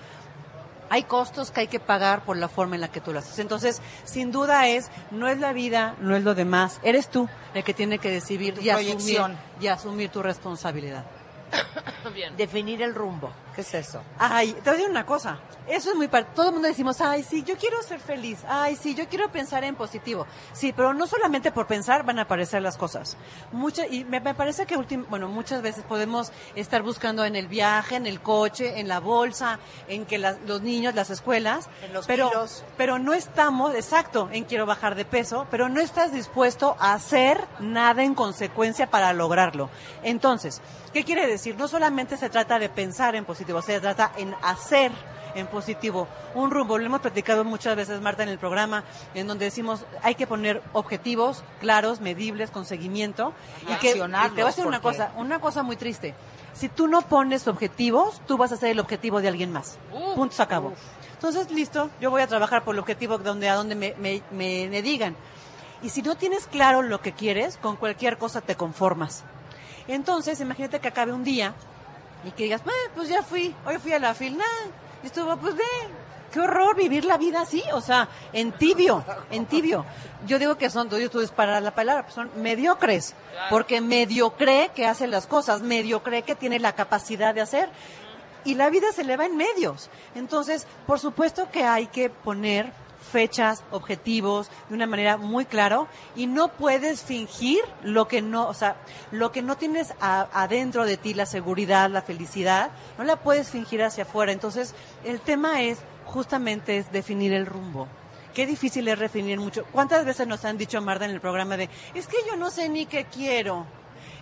[0.94, 3.40] Hay costos que hay que pagar por la forma en la que tú lo haces.
[3.40, 7.64] Entonces, sin duda es, no es la vida, no es lo demás, eres tú el
[7.64, 9.20] que tiene que decidir Tu y asumir,
[9.60, 11.04] y asumir tu responsabilidad.
[12.36, 13.32] Definir el rumbo.
[13.54, 14.02] ¿Qué es eso?
[14.18, 15.38] Ay, te voy a decir una cosa.
[15.68, 18.40] Eso es muy par- Todo el mundo decimos, ay, sí, yo quiero ser feliz.
[18.48, 20.26] Ay, sí, yo quiero pensar en positivo.
[20.52, 23.16] Sí, pero no solamente por pensar van a aparecer las cosas.
[23.52, 27.46] Mucha, y me, me parece que últim- bueno, muchas veces podemos estar buscando en el
[27.46, 29.58] viaje, en el coche, en la bolsa,
[29.88, 31.68] en que las- los niños, las escuelas.
[31.82, 32.64] En los pero, kilos.
[32.76, 37.40] pero no estamos, exacto, en quiero bajar de peso, pero no estás dispuesto a hacer
[37.60, 39.70] nada en consecuencia para lograrlo.
[40.02, 40.60] Entonces,
[40.92, 41.56] ¿qué quiere decir?
[41.56, 44.92] No solamente se trata de pensar en positivo, se trata en hacer
[45.34, 46.78] en positivo un rumbo.
[46.78, 48.84] Lo hemos platicado muchas veces, Marta, en el programa,
[49.14, 53.32] en donde decimos hay que poner objetivos claros, medibles, con seguimiento.
[53.62, 53.92] Y que,
[54.28, 56.14] y te voy a decir una cosa, una cosa muy triste.
[56.52, 59.76] Si tú no pones objetivos, tú vas a ser el objetivo de alguien más.
[60.14, 60.72] Punto, se acabó.
[61.14, 64.68] Entonces, listo, yo voy a trabajar por el objetivo donde a donde me, me, me-
[64.68, 65.16] me digan.
[65.82, 69.24] Y si no tienes claro lo que quieres, con cualquier cosa te conformas.
[69.88, 71.54] Entonces, imagínate que acabe un día
[72.24, 74.44] y que digas, "Ah, pues ya fui, hoy fui a la fil, nah,
[75.02, 75.64] y estuvo, pues ve,
[76.32, 79.84] qué horror vivir la vida así, o sea, en tibio, en tibio.
[80.26, 83.14] Yo digo que son, tú tú para la palabra, pues son mediocres,
[83.50, 87.68] porque medio cree que hace las cosas, medio cree que tiene la capacidad de hacer,
[88.44, 89.90] y la vida se le va en medios.
[90.14, 92.72] Entonces, por supuesto que hay que poner
[93.14, 95.86] fechas, objetivos, de una manera muy claro,
[96.16, 98.74] y no puedes fingir lo que no, o sea,
[99.12, 103.50] lo que no tienes a- adentro de ti, la seguridad, la felicidad, no la puedes
[103.50, 104.32] fingir hacia afuera.
[104.32, 104.74] Entonces,
[105.04, 107.86] el tema es, justamente, es definir el rumbo.
[108.34, 109.64] Qué difícil es definir mucho.
[109.70, 112.68] ¿Cuántas veces nos han dicho, Marta, en el programa de, es que yo no sé
[112.68, 113.64] ni qué quiero?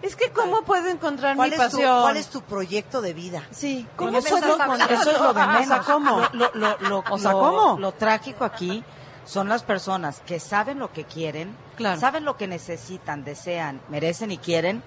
[0.02, 2.02] Es que cómo puedo encontrar ¿Cuál mi es, tu, pasión?
[2.02, 3.42] ¿Cuál es tu proyecto de vida?
[3.52, 4.92] Sí, ¿Cómo encontrar?
[4.92, 5.86] Eso es lo de O sea, menos.
[5.86, 6.20] ¿cómo?
[6.32, 7.78] Lo, lo, lo, O sea, lo- ¿cómo?
[7.78, 8.82] lo trágico aquí
[9.24, 12.00] son las personas que saben lo que quieren, Claro.
[12.00, 14.82] saben lo que necesitan, desean, merecen y quieren,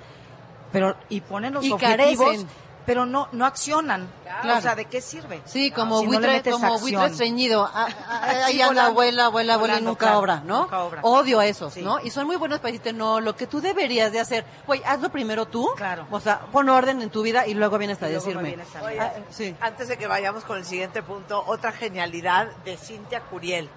[0.73, 2.47] pero y ponen los Y objetivos, carecen.
[2.85, 4.07] Pero no no accionan.
[4.23, 4.59] Claro.
[4.59, 5.41] O sea, ¿de qué sirve?
[5.45, 7.63] Sí, como Si no buitre, metes como buitre estreñido.
[7.73, 10.19] Ah, ah, Ahí anda abuela, abuela, abuela y nunca claro.
[10.19, 10.61] obra, ¿no?
[10.63, 11.01] Nunca obra.
[11.03, 11.81] Odio a esos, Sí.
[11.81, 11.99] ¿no?
[12.01, 15.09] Y son muy buenos para decirte, no, lo que tú deberías de hacer, güey, hazlo
[15.09, 15.69] primero tú.
[15.77, 16.05] Claro.
[16.11, 18.43] O sea, pon orden en tu vida y luego vienes a decirme.
[18.49, 18.85] vienes a mí.
[18.87, 19.55] Oye, Ah, sí.
[19.61, 23.69] antes de que vayamos con el siguiente punto, otra genialidad de Cintia Curiel.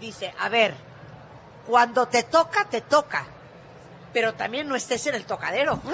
[0.00, 0.74] Dice, a ver,
[1.66, 3.24] cuando te toca, te toca,
[4.14, 5.82] pero también no estés en el tocadero.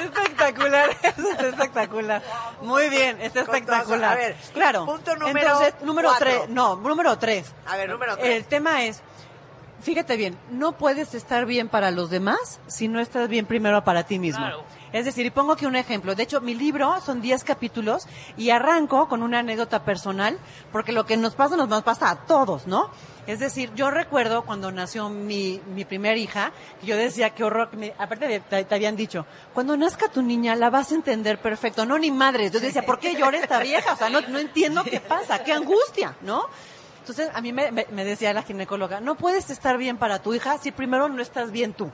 [0.00, 2.22] Espectacular, eso está espectacular.
[2.62, 4.12] Muy bien, está espectacular.
[4.12, 4.86] a ver, claro.
[4.86, 6.26] punto número Entonces, número cuatro.
[6.26, 7.52] tres, no, número tres.
[7.66, 8.36] A ver, número tres.
[8.36, 9.02] El tema es,
[9.82, 14.04] fíjate bien, no puedes estar bien para los demás si no estás bien primero para
[14.04, 14.40] ti mismo.
[14.44, 14.64] Claro.
[14.92, 16.14] Es decir, y pongo aquí un ejemplo.
[16.16, 20.36] De hecho, mi libro son 10 capítulos y arranco con una anécdota personal,
[20.72, 22.90] porque lo que nos pasa nos pasa a todos, ¿no?
[23.28, 26.50] Es decir, yo recuerdo cuando nació mi, mi primer hija,
[26.80, 30.08] que yo decía, qué horror, que me- aparte de, te, te habían dicho, cuando nazca
[30.08, 32.50] tu niña la vas a entender perfecto, no ni madre.
[32.50, 33.92] Yo decía, ¿por qué llora esta vieja?
[33.92, 36.46] O sea, no, no entiendo qué pasa, qué angustia, ¿no?
[37.00, 40.34] Entonces, a mí me, me- me decía la ginecóloga, no puedes estar bien para tu
[40.34, 41.90] hija si primero no estás bien tú.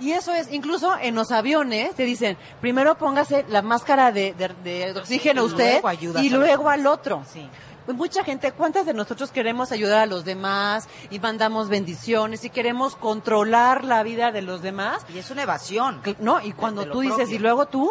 [0.00, 4.54] Y eso es, incluso en los aviones te dicen, primero póngase la máscara de, de-
[4.92, 5.88] de oxígeno Y usted luego
[6.22, 7.24] y a luego al otro.
[7.32, 7.48] Sí.
[7.86, 12.50] Pues Mucha gente, ¿cuántas de nosotros queremos ayudar a los demás y mandamos bendiciones y
[12.50, 15.04] queremos controlar la vida de los demás?
[15.14, 16.00] Y es una evasión.
[16.18, 17.90] No, y cuando tú dices, y luego tú,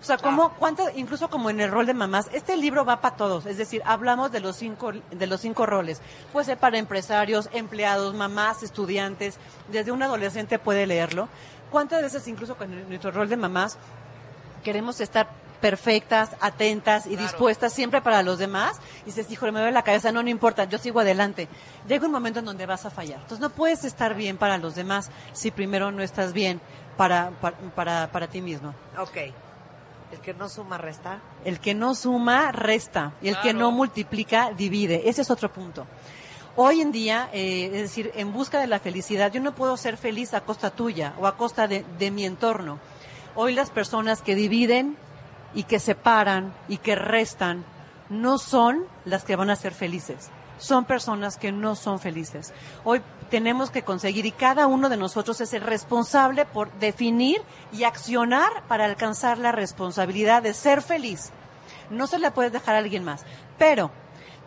[0.00, 3.16] O sea, como, cuánto, incluso como en el rol de mamás, este libro va para
[3.16, 3.46] todos.
[3.46, 6.00] Es decir, hablamos de los cinco, de los cinco roles.
[6.32, 9.36] Puede ser para empresarios, empleados, mamás, estudiantes.
[9.70, 11.28] Desde un adolescente puede leerlo.
[11.70, 13.76] ¿Cuántas veces, incluso con nuestro rol de mamás,
[14.62, 15.28] queremos estar
[15.60, 18.78] perfectas, atentas y dispuestas siempre para los demás.
[19.02, 21.48] Y dices, híjole, me duele la cabeza, no, no importa, yo sigo adelante.
[21.86, 23.20] Llega un momento en donde vas a fallar.
[23.20, 26.60] Entonces no puedes estar bien para los demás si primero no estás bien
[26.96, 28.74] para, para, para, para ti mismo.
[28.98, 29.16] Ok.
[30.12, 31.20] El que no suma resta.
[31.44, 33.12] El que no suma, resta.
[33.20, 35.08] Y el que no multiplica, divide.
[35.08, 35.86] Ese es otro punto.
[36.56, 39.96] Hoy en día, eh, es decir, en busca de la felicidad, yo no puedo ser
[39.96, 42.78] feliz a costa tuya o a costa de, de mi entorno.
[43.36, 44.96] Hoy las personas que dividen
[45.54, 47.64] y que separan y que restan
[48.08, 50.30] no son las que van a ser felices.
[50.58, 52.52] Son personas que no son felices.
[52.84, 57.40] Hoy tenemos que conseguir y cada uno de nosotros es el responsable por definir
[57.72, 61.30] y accionar para alcanzar la responsabilidad de ser feliz.
[61.90, 63.24] No se la puedes dejar a alguien más.
[63.58, 63.90] Pero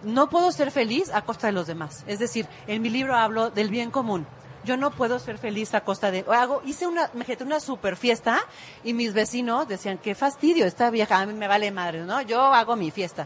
[0.04, 2.04] no puedo ser feliz a costa de los demás.
[2.08, 4.26] Es decir, en mi libro hablo del bien común.
[4.64, 8.40] Yo no puedo ser feliz a costa de hago hice una me una super fiesta
[8.84, 12.40] y mis vecinos decían qué fastidio esta vieja a mí me vale madre no yo
[12.40, 13.26] hago mi fiesta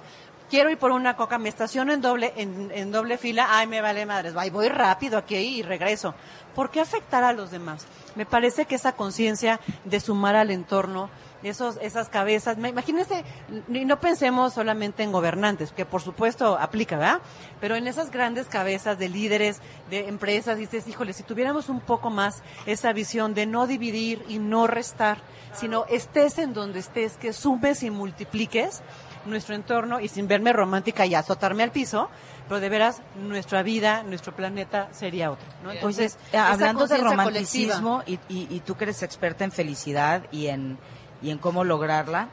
[0.49, 3.81] quiero ir por una coca me estaciono en doble en, en doble fila ay me
[3.81, 6.15] vale madres Ay, voy rápido aquí y regreso
[6.53, 7.85] ¿por qué afectar a los demás?
[8.15, 11.09] me parece que esa conciencia de sumar al entorno
[11.43, 12.57] esos, esas cabezas.
[12.57, 13.23] Imagínense,
[13.69, 17.22] y no pensemos solamente en gobernantes, que por supuesto aplica, ¿verdad?
[17.61, 22.09] Pero en esas grandes cabezas de líderes, de empresas, dices, híjole, si tuviéramos un poco
[22.09, 25.19] más esa visión de no dividir y no restar,
[25.53, 28.81] sino estés en donde estés, que sumes y multipliques
[29.26, 32.10] nuestro entorno y sin verme romántica y azotarme al piso,
[32.47, 35.72] pero de veras nuestra vida, nuestro planeta sería otro, ¿no?
[35.72, 40.47] Entonces, Oye, hablando de romanticismo y, y- y tú que eres experta en felicidad y
[40.47, 40.77] en,
[41.22, 42.30] y en cómo lograrla,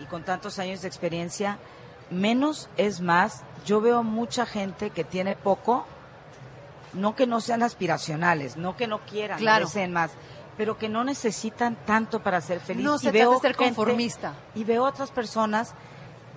[0.00, 1.58] y con tantos años de experiencia,
[2.10, 3.42] menos es más.
[3.64, 5.86] Yo veo mucha gente que tiene poco,
[6.92, 9.60] no que no sean aspiracionales, no que no quieran, Claro.
[9.64, 10.10] no deseen más,
[10.56, 12.84] pero que no necesitan tanto para ser feliz.
[12.84, 14.32] No Y se veo trata de ser gente- conformista.
[14.54, 15.74] y veo otras personas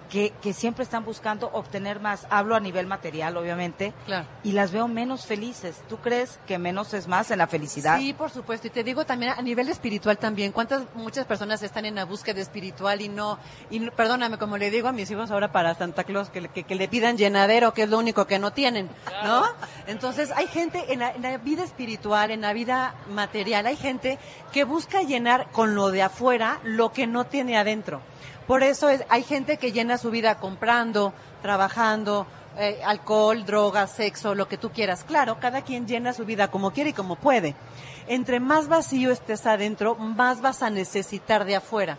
[0.10, 2.26] que, que siempre están buscando obtener más.
[2.30, 4.26] Hablo a nivel material, obviamente, Claro.
[4.44, 5.82] y las veo menos felices.
[5.90, 7.98] ¿Tú crees que menos es más en la felicidad?
[8.00, 8.68] Sí, por supuesto.
[8.68, 10.52] Y te digo también a nivel espiritual también.
[10.52, 13.38] ¿Cuántas, muchas personas están en la búsqueda espiritual y no,
[13.70, 16.64] y perdóname, como le digo a mis hijos ahora para Santa Claus, que, le- que,
[16.64, 18.90] que le pidan llenadero, que es lo único que no tienen,
[19.24, 19.44] ¿no?
[19.88, 24.20] Entonces, hay gente en la, en la vida espiritual, en la vida material, hay gente
[24.52, 28.02] que busca llenar con lo de afuera lo que no tiene adentro.
[28.48, 32.26] Por eso es, hay gente que llena su vida comprando, trabajando,
[32.58, 35.04] eh, alcohol, drogas, sexo, lo que tú quieras.
[35.04, 37.56] Claro, cada quien llena su vida como quiere y como puede.
[38.08, 41.98] Entre más vacío estés adentro, más vas a necesitar de afuera.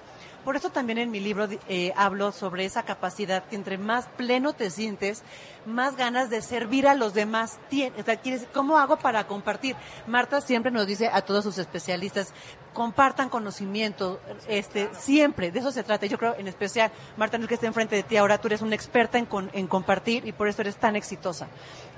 [0.49, 4.55] Por eso también en mi libro eh, hablo sobre esa capacidad que entre más pleno
[4.55, 5.23] te sientes,
[5.67, 8.01] más ganas de servir a los demás tienes.
[8.01, 9.77] O sea, quieres- ¿Cómo hago para compartir?
[10.07, 12.33] Marta siempre nos dice a todos sus especialistas,
[12.73, 16.07] compartan conocimiento, este, siempre, de eso se trata.
[16.07, 18.63] Yo creo, en especial, Marta, no es que esté enfrente de ti ahora, tú eres
[18.63, 21.47] una experta en, con- en compartir y por eso eres tan exitosa.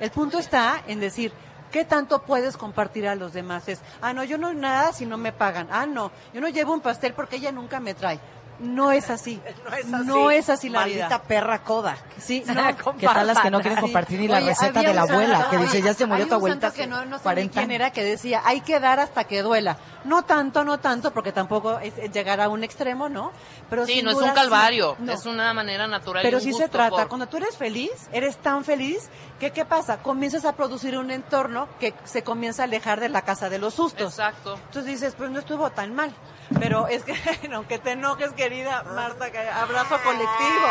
[0.00, 1.32] El punto está en decir,
[1.70, 3.68] ¿Qué tanto puedes compartir a los demás?
[3.68, 5.68] Es, ah, no, yo no nada si no me pagan.
[5.70, 8.18] Ah, no, yo no llevo un pastel porque ella nunca me trae.
[8.60, 9.40] No es así.
[9.70, 10.06] No es así.
[10.06, 11.22] No es así la Maldita vida.
[11.22, 11.96] perra coda.
[12.18, 12.94] Sí, no.
[12.98, 15.36] ¿Qué tal las que no quieren compartir ni la Oye, receta de la abuela?
[15.42, 17.20] santo- Que dice, ya se murió hay tu un abuelita santo que no, no sé
[17.20, 17.74] ni 40 quién años.
[17.74, 19.78] era que decía, hay que dar hasta que duela.
[20.04, 23.32] No tanto, no tanto, porque tampoco es llegar a un extremo, ¿no?
[23.68, 25.04] Pero Sí, no es un calvario, sí.
[25.04, 25.12] No.
[25.12, 26.22] es una manera natural.
[26.22, 29.08] y Pero un sí se trata, por- cuando tú eres feliz, eres tan feliz,
[29.38, 29.98] que ¿qué pasa?
[30.02, 33.74] Comienzas a producir un entorno que se comienza a alejar de la casa de los
[33.74, 34.12] sustos.
[34.14, 34.54] Exacto.
[34.56, 36.12] Entonces dices, pues no estuvo tan mal.
[36.58, 37.14] Pero es que,
[37.54, 39.26] aunque te enojes, querida Marta,
[39.62, 40.66] abrazo colectivo.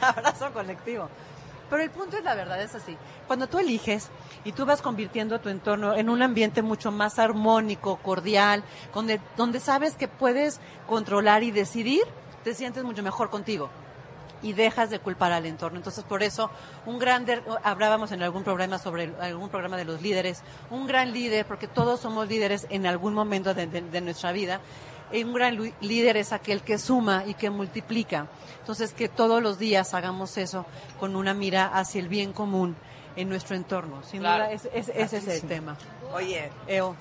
[0.02, 1.08] abrazo colectivo.
[1.70, 2.98] Pero el punto es la verdad, es así.
[3.26, 4.10] Cuando tú eliges
[4.44, 8.62] y tú vas convirtiendo tu entorno en un ambiente mucho más armónico, cordial,
[8.92, 12.02] donde, sabes que puedes controlar y decidir,
[12.44, 13.70] te sientes mucho mejor contigo
[14.42, 15.78] y dejas de culpar al entorno.
[15.78, 16.50] Entonces, por eso,
[16.84, 17.24] un gran,
[17.62, 22.00] hablábamos en algún programa sobre algún programa de los líderes, un gran líder, porque todos
[22.00, 24.60] somos líderes en algún momento de, nuestra vida,
[25.12, 28.26] un gran líder es aquel que suma y que multiplica.
[28.60, 30.66] Entonces, que todos los días hagamos eso
[30.98, 32.76] con una mira hacia el bien común
[33.16, 34.02] en nuestro entorno.
[34.04, 34.44] Sin Claro.
[34.44, 35.76] duda, es- es- ese es el tema.
[36.14, 36.96] Oye, Eo,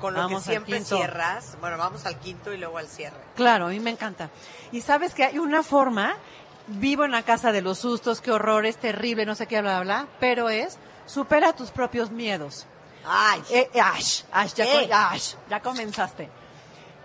[0.00, 3.16] con lo vamos que siempre cierras, bueno, vamos al quinto y luego al cierre.
[3.36, 4.28] Claro, a mí me encanta.
[4.72, 6.16] Y sabes que hay una forma,
[6.66, 9.80] vivo en la casa de los sustos, qué horror, es terrible, no sé qué, bla,
[9.80, 12.66] bla, bla, pero es, supera tus propios miedos.
[13.06, 16.28] Ay, Eh, ash, ash, ya, co- ash, ya comenzaste.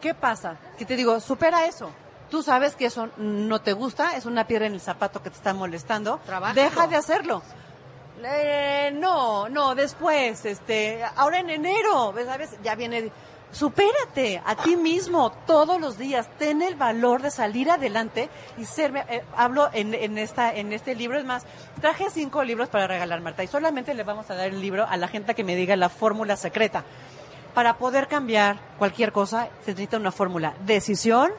[0.01, 0.57] ¿Qué pasa?
[0.77, 1.91] Que te digo, supera eso.
[2.29, 5.35] tú sabes que eso no te gusta, es una piedra en el zapato que te
[5.35, 6.61] está molestando, Trabájalo.
[6.61, 7.41] deja de hacerlo.
[8.23, 12.51] Eh, no, no, después, este, ahora en enero, ¿sabes?
[12.63, 13.11] Ya viene,
[13.51, 18.95] supérate a ti mismo todos los días, ten el valor de salir adelante y ser,
[19.09, 21.43] eh, hablo en, en esta, en este libro, es más,
[21.81, 24.97] traje cinco libros para regalar, Marta, y solamente le vamos a dar el libro a
[24.97, 26.83] la gente que me diga la fórmula secreta.
[27.53, 30.53] Para poder cambiar cualquier cosa, se necesita una fórmula.
[30.65, 31.31] Decisión,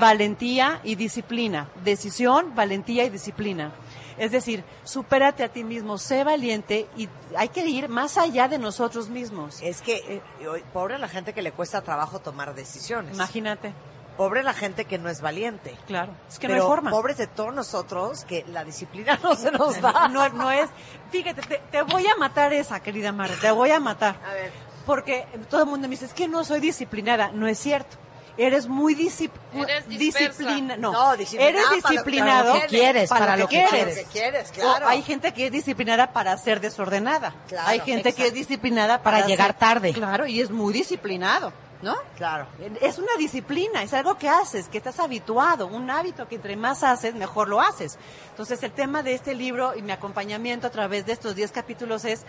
[0.00, 1.68] valentía y disciplina.
[1.84, 3.72] Decisión, valentía y disciplina.
[4.18, 8.58] Es decir, supérate a ti mismo, sé valiente y hay que ir más allá de
[8.58, 9.60] nosotros mismos.
[9.62, 13.14] Es que, eh, pobre la gente que le cuesta trabajo tomar decisiones.
[13.14, 13.72] Imagínate.
[14.16, 15.74] Pobre la gente que no es valiente.
[15.86, 16.90] Claro, es que no hay forma.
[16.90, 20.08] pobres de todos nosotros que la disciplina no se nos da.
[20.08, 20.68] No, no es.
[21.10, 24.16] Fíjate, te, te voy a matar esa, querida Mara, te voy a matar.
[24.28, 24.71] A ver.
[24.86, 27.30] Porque todo el mundo me dice, es que no soy disciplinada.
[27.32, 27.96] No es cierto.
[28.38, 29.18] Eres muy Eres
[29.88, 30.18] dispersa.
[30.38, 33.54] disciplina, no, No, disciplinada eres para lo- disciplinado para lo que quieres, para lo que
[33.56, 33.70] quieres.
[33.70, 34.86] Para lo que quieres, claro.
[34.86, 37.34] O hay gente que es disciplinada para ser desordenada.
[37.48, 39.92] Claro, hay gente que es disciplinada Para para, llegar ser- tarde.
[39.92, 41.52] Claro, y es muy disciplinado,
[41.82, 41.94] ¿no?
[42.16, 42.46] Claro.
[42.80, 46.82] Es una disciplina, es algo que haces, que estás habituado, un hábito que entre más
[46.84, 47.98] haces, mejor lo haces.
[48.30, 52.06] Entonces, el tema de este libro y mi acompañamiento a través de estos 10 capítulos
[52.06, 52.22] es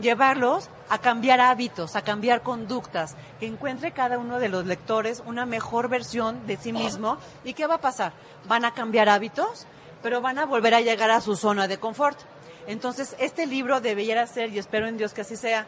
[0.00, 5.46] llevarlos a cambiar hábitos, a cambiar conductas, que encuentre cada uno de los lectores una
[5.46, 7.18] mejor versión de sí mismo.
[7.44, 8.12] ¿Y qué va a pasar?
[8.46, 9.66] Van a cambiar hábitos,
[10.02, 12.18] pero van a volver a llegar a su zona de confort.
[12.66, 15.66] Entonces, este libro debería ser, y espero en Dios que así sea,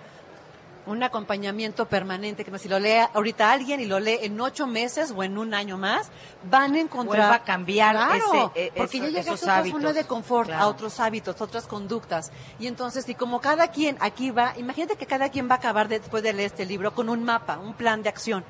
[0.86, 5.12] un acompañamiento permanente, que si lo lee ahorita alguien y lo lee en ocho meses
[5.16, 6.10] o en un año más,
[6.50, 7.20] van a encontrar...
[7.20, 9.94] Vuelva a cambiar Claro, ese- eh, porque eso- ya llegas esos a otra zona hábitos.
[9.94, 12.30] de confort, a otros hábitos, otras conductas.
[12.58, 15.88] Y entonces, y como cada quien aquí va, imagínate que cada quien va a acabar
[15.88, 18.44] después de leer este libro con un mapa, un plan de acción.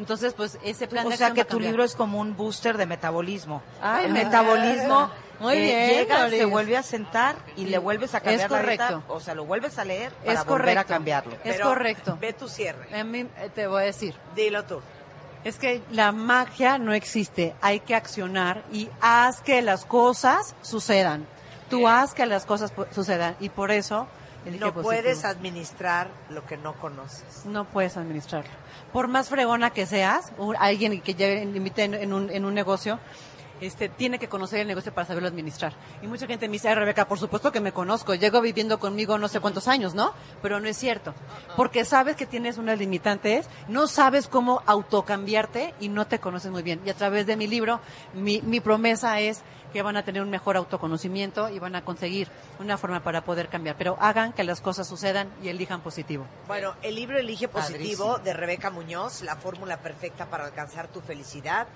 [0.00, 2.76] Entonces, pues ese plan O de sea acción que tu libro es como un booster
[2.76, 3.62] de metabolismo.
[3.80, 5.10] Ay, el me- metabolismo
[5.40, 6.38] Muy eh, bien, llega, Doris.
[6.38, 8.86] se vuelve a sentar y le vuelves a cambiar Es la correcto.
[8.88, 10.80] dieta, o sea, lo vuelves a leer para Es volver correcto.
[10.80, 11.36] a cambiarlo.
[11.44, 12.18] Es correcto.
[12.20, 13.04] Ve tu cierre.
[13.04, 14.14] Mí, eh, te voy a decir.
[14.34, 14.80] Dilo tú.
[15.44, 21.26] Es que la magia no existe, hay que accionar y haz que las cosas sucedan.
[21.70, 24.06] Tú haz que las cosas sucedan y por eso
[24.46, 24.82] No positivo.
[24.82, 27.44] puedes administrar lo que no conoces.
[27.44, 28.50] no puedes administrarlo.
[28.92, 32.98] Por más fregona que seas, alguien que llegue invite en un, en un negocio,
[33.60, 35.72] este, tiene que conocer el negocio para saberlo administrar.
[36.02, 39.18] Y mucha gente me dice, "Ay, Rebeca, por supuesto que me conozco, llego viviendo conmigo
[39.18, 40.12] no sé cuántos años, ¿no?
[40.42, 41.14] Pero no es cierto.
[41.56, 46.62] Porque sabes que tienes unas limitantes, no sabes cómo autocambiarte y no te conoces muy
[46.62, 46.80] bien.
[46.84, 47.80] Y a través de mi libro,
[48.14, 49.42] mi, mi promesa es
[49.72, 52.28] que van a tener un mejor autoconocimiento y van a conseguir
[52.58, 53.76] una forma para poder cambiar.
[53.78, 56.26] Pero hagan que las cosas sucedan y elijan positivo.
[56.48, 58.18] Bueno, el libro Elige Positivo Padrísimo.
[58.18, 61.68] de Rebeca Muñoz, la fórmula perfecta para alcanzar tu felicidad.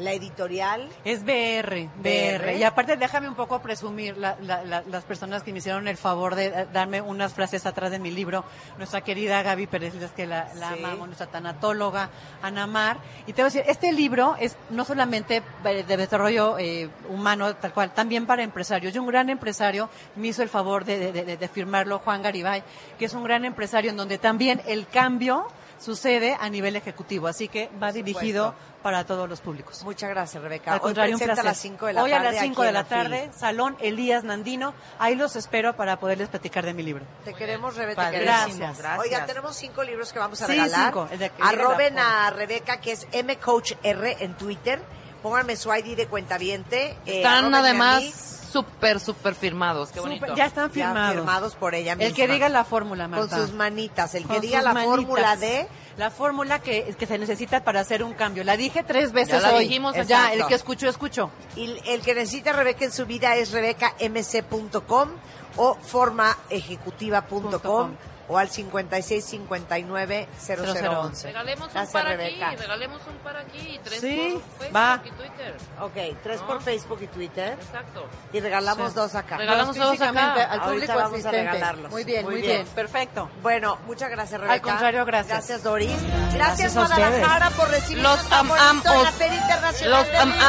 [0.00, 2.38] La editorial, Es BR, BR.
[2.38, 2.56] BR.
[2.56, 5.98] Y aparte, déjame un poco presumir la- la- la- las personas que me hicieron el
[5.98, 8.44] favor de eh, darme unas frases atrás de mi libro.
[8.78, 10.58] Nuestra querida Gaby Pérez, es que la, Sí.
[10.62, 12.08] amamos, nuestra tanatóloga,
[12.42, 12.96] Ana Mar.
[13.26, 17.54] Y te voy a decir, este libro es no solamente de de desarrollo eh, humano,
[17.56, 18.94] tal cual, también para empresarios.
[18.94, 22.62] Y un gran empresario me hizo el favor de, de- de- de firmarlo, Juan Garibay,
[22.98, 25.46] que es un gran empresario en donde también el cambio
[25.80, 27.26] sucede a nivel ejecutivo.
[27.26, 29.82] Así que va dirigido para todos los públicos.
[29.84, 30.72] muchas gracias Rebeca.
[30.72, 31.48] Al Hoy contrario, un presenta placer.
[31.48, 32.28] a las 5 de la Hoy tarde.
[32.28, 32.88] a las 5 aquí de la FIL.
[32.96, 34.74] tarde, Salón Elías Nandino.
[34.98, 37.04] Ahí los espero para poderles platicar de mi libro.
[37.24, 38.10] Te queremos, Rebeca.
[38.10, 38.58] Gracias.
[38.78, 38.98] gracias.
[38.98, 40.86] Oiga, tenemos cinco libros que vamos a Sí, regalar.
[40.92, 44.80] cinco, de Arroben a Rebeca, que es mcoachr en Twitter.
[45.22, 46.90] Pónganme su ID de cuentaviente.
[47.04, 48.12] eh, Están a además mí.
[48.50, 49.90] Súper, súper firmados.
[49.90, 50.36] Qué Súper- bonito.
[50.36, 51.14] ya están Ya firmados.
[51.16, 52.08] firmados por ella misma.
[52.08, 53.36] El que diga la fórmula, Con Marta.
[53.36, 54.14] sus manitas.
[54.14, 54.96] El que Con diga la manitas.
[54.96, 55.68] fórmula de...
[55.96, 58.42] La fórmula que, que se necesita para hacer un cambio.
[58.44, 59.64] La dije tres veces la hoy.
[59.64, 61.30] dijimos, ya, el que escuchó, escuchó.
[61.56, 65.10] Y el que necesita Rebeca en su vida es rebecamc.com
[65.56, 67.90] o formaejecutiva.com com.
[68.32, 71.26] O al 5659 0011.
[71.26, 72.46] Regalemos un Gracias, par Rebeca.
[72.48, 75.02] aquí, regalemos un par aquí y tres Sí, por Facebook va.
[75.04, 75.56] y Twitter.
[75.80, 76.46] Ok, tres ¿No?
[76.46, 77.58] por Facebook y Twitter.
[77.60, 78.06] Exacto.
[78.32, 78.94] Y regalamos Sí.
[78.94, 79.36] dos acá.
[79.36, 80.34] Regalamos dos acá.
[80.34, 81.90] al Ahorita público vamos a regalarlos.
[81.90, 82.62] Muy bien, Muy muy, bien.
[82.62, 82.74] bien.
[82.74, 83.28] Perfecto.
[83.42, 84.54] Bueno, muchas gracias, Rebeca.
[84.54, 85.36] Al contrario, gracias.
[85.38, 85.90] Gracias, Doris.
[86.32, 90.20] Gracias, Gracias a Guadalajara, por recibirnos Los am- bonito en la am- Feria Internacional Los
[90.20, 90.40] am- am-.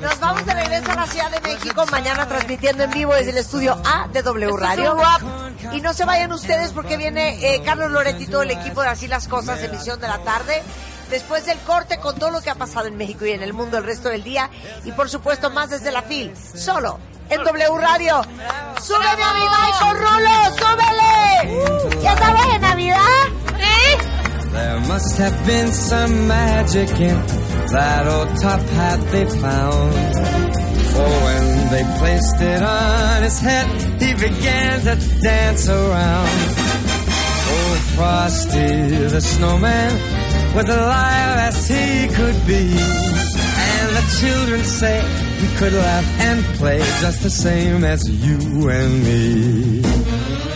[0.00, 3.38] Nos vamos de regreso a la Ciudad de México mañana transmitiendo en vivo desde el
[3.38, 4.96] estudio A de W Radio.
[5.72, 7.90] Y no se vayan ustedes porque viene eh, Carlos
[8.30, 10.62] todo el equipo de Así las Cosas, emisión de la tarde.
[11.10, 13.78] Después del corte con todo lo que ha pasado en México y en el mundo
[13.78, 14.50] el resto del día.
[14.84, 16.98] Y por supuesto más desde la FIL, solo
[17.30, 18.22] en W Radio.
[18.82, 20.56] ¡Súbeme a mi Michael Rulo!
[20.58, 22.02] ¡Súbele!
[22.02, 23.75] ¿Ya sabes de Navidad?
[24.56, 27.16] There must have been some magic in
[27.76, 29.92] that old top hat they found.
[30.94, 33.66] For when they placed it on his head,
[34.00, 36.30] he began to dance around.
[37.48, 39.92] Oh, Frosty the snowman
[40.54, 42.64] was alive as he could be.
[43.68, 45.02] And the children say
[45.42, 50.55] he could laugh and play just the same as you and me.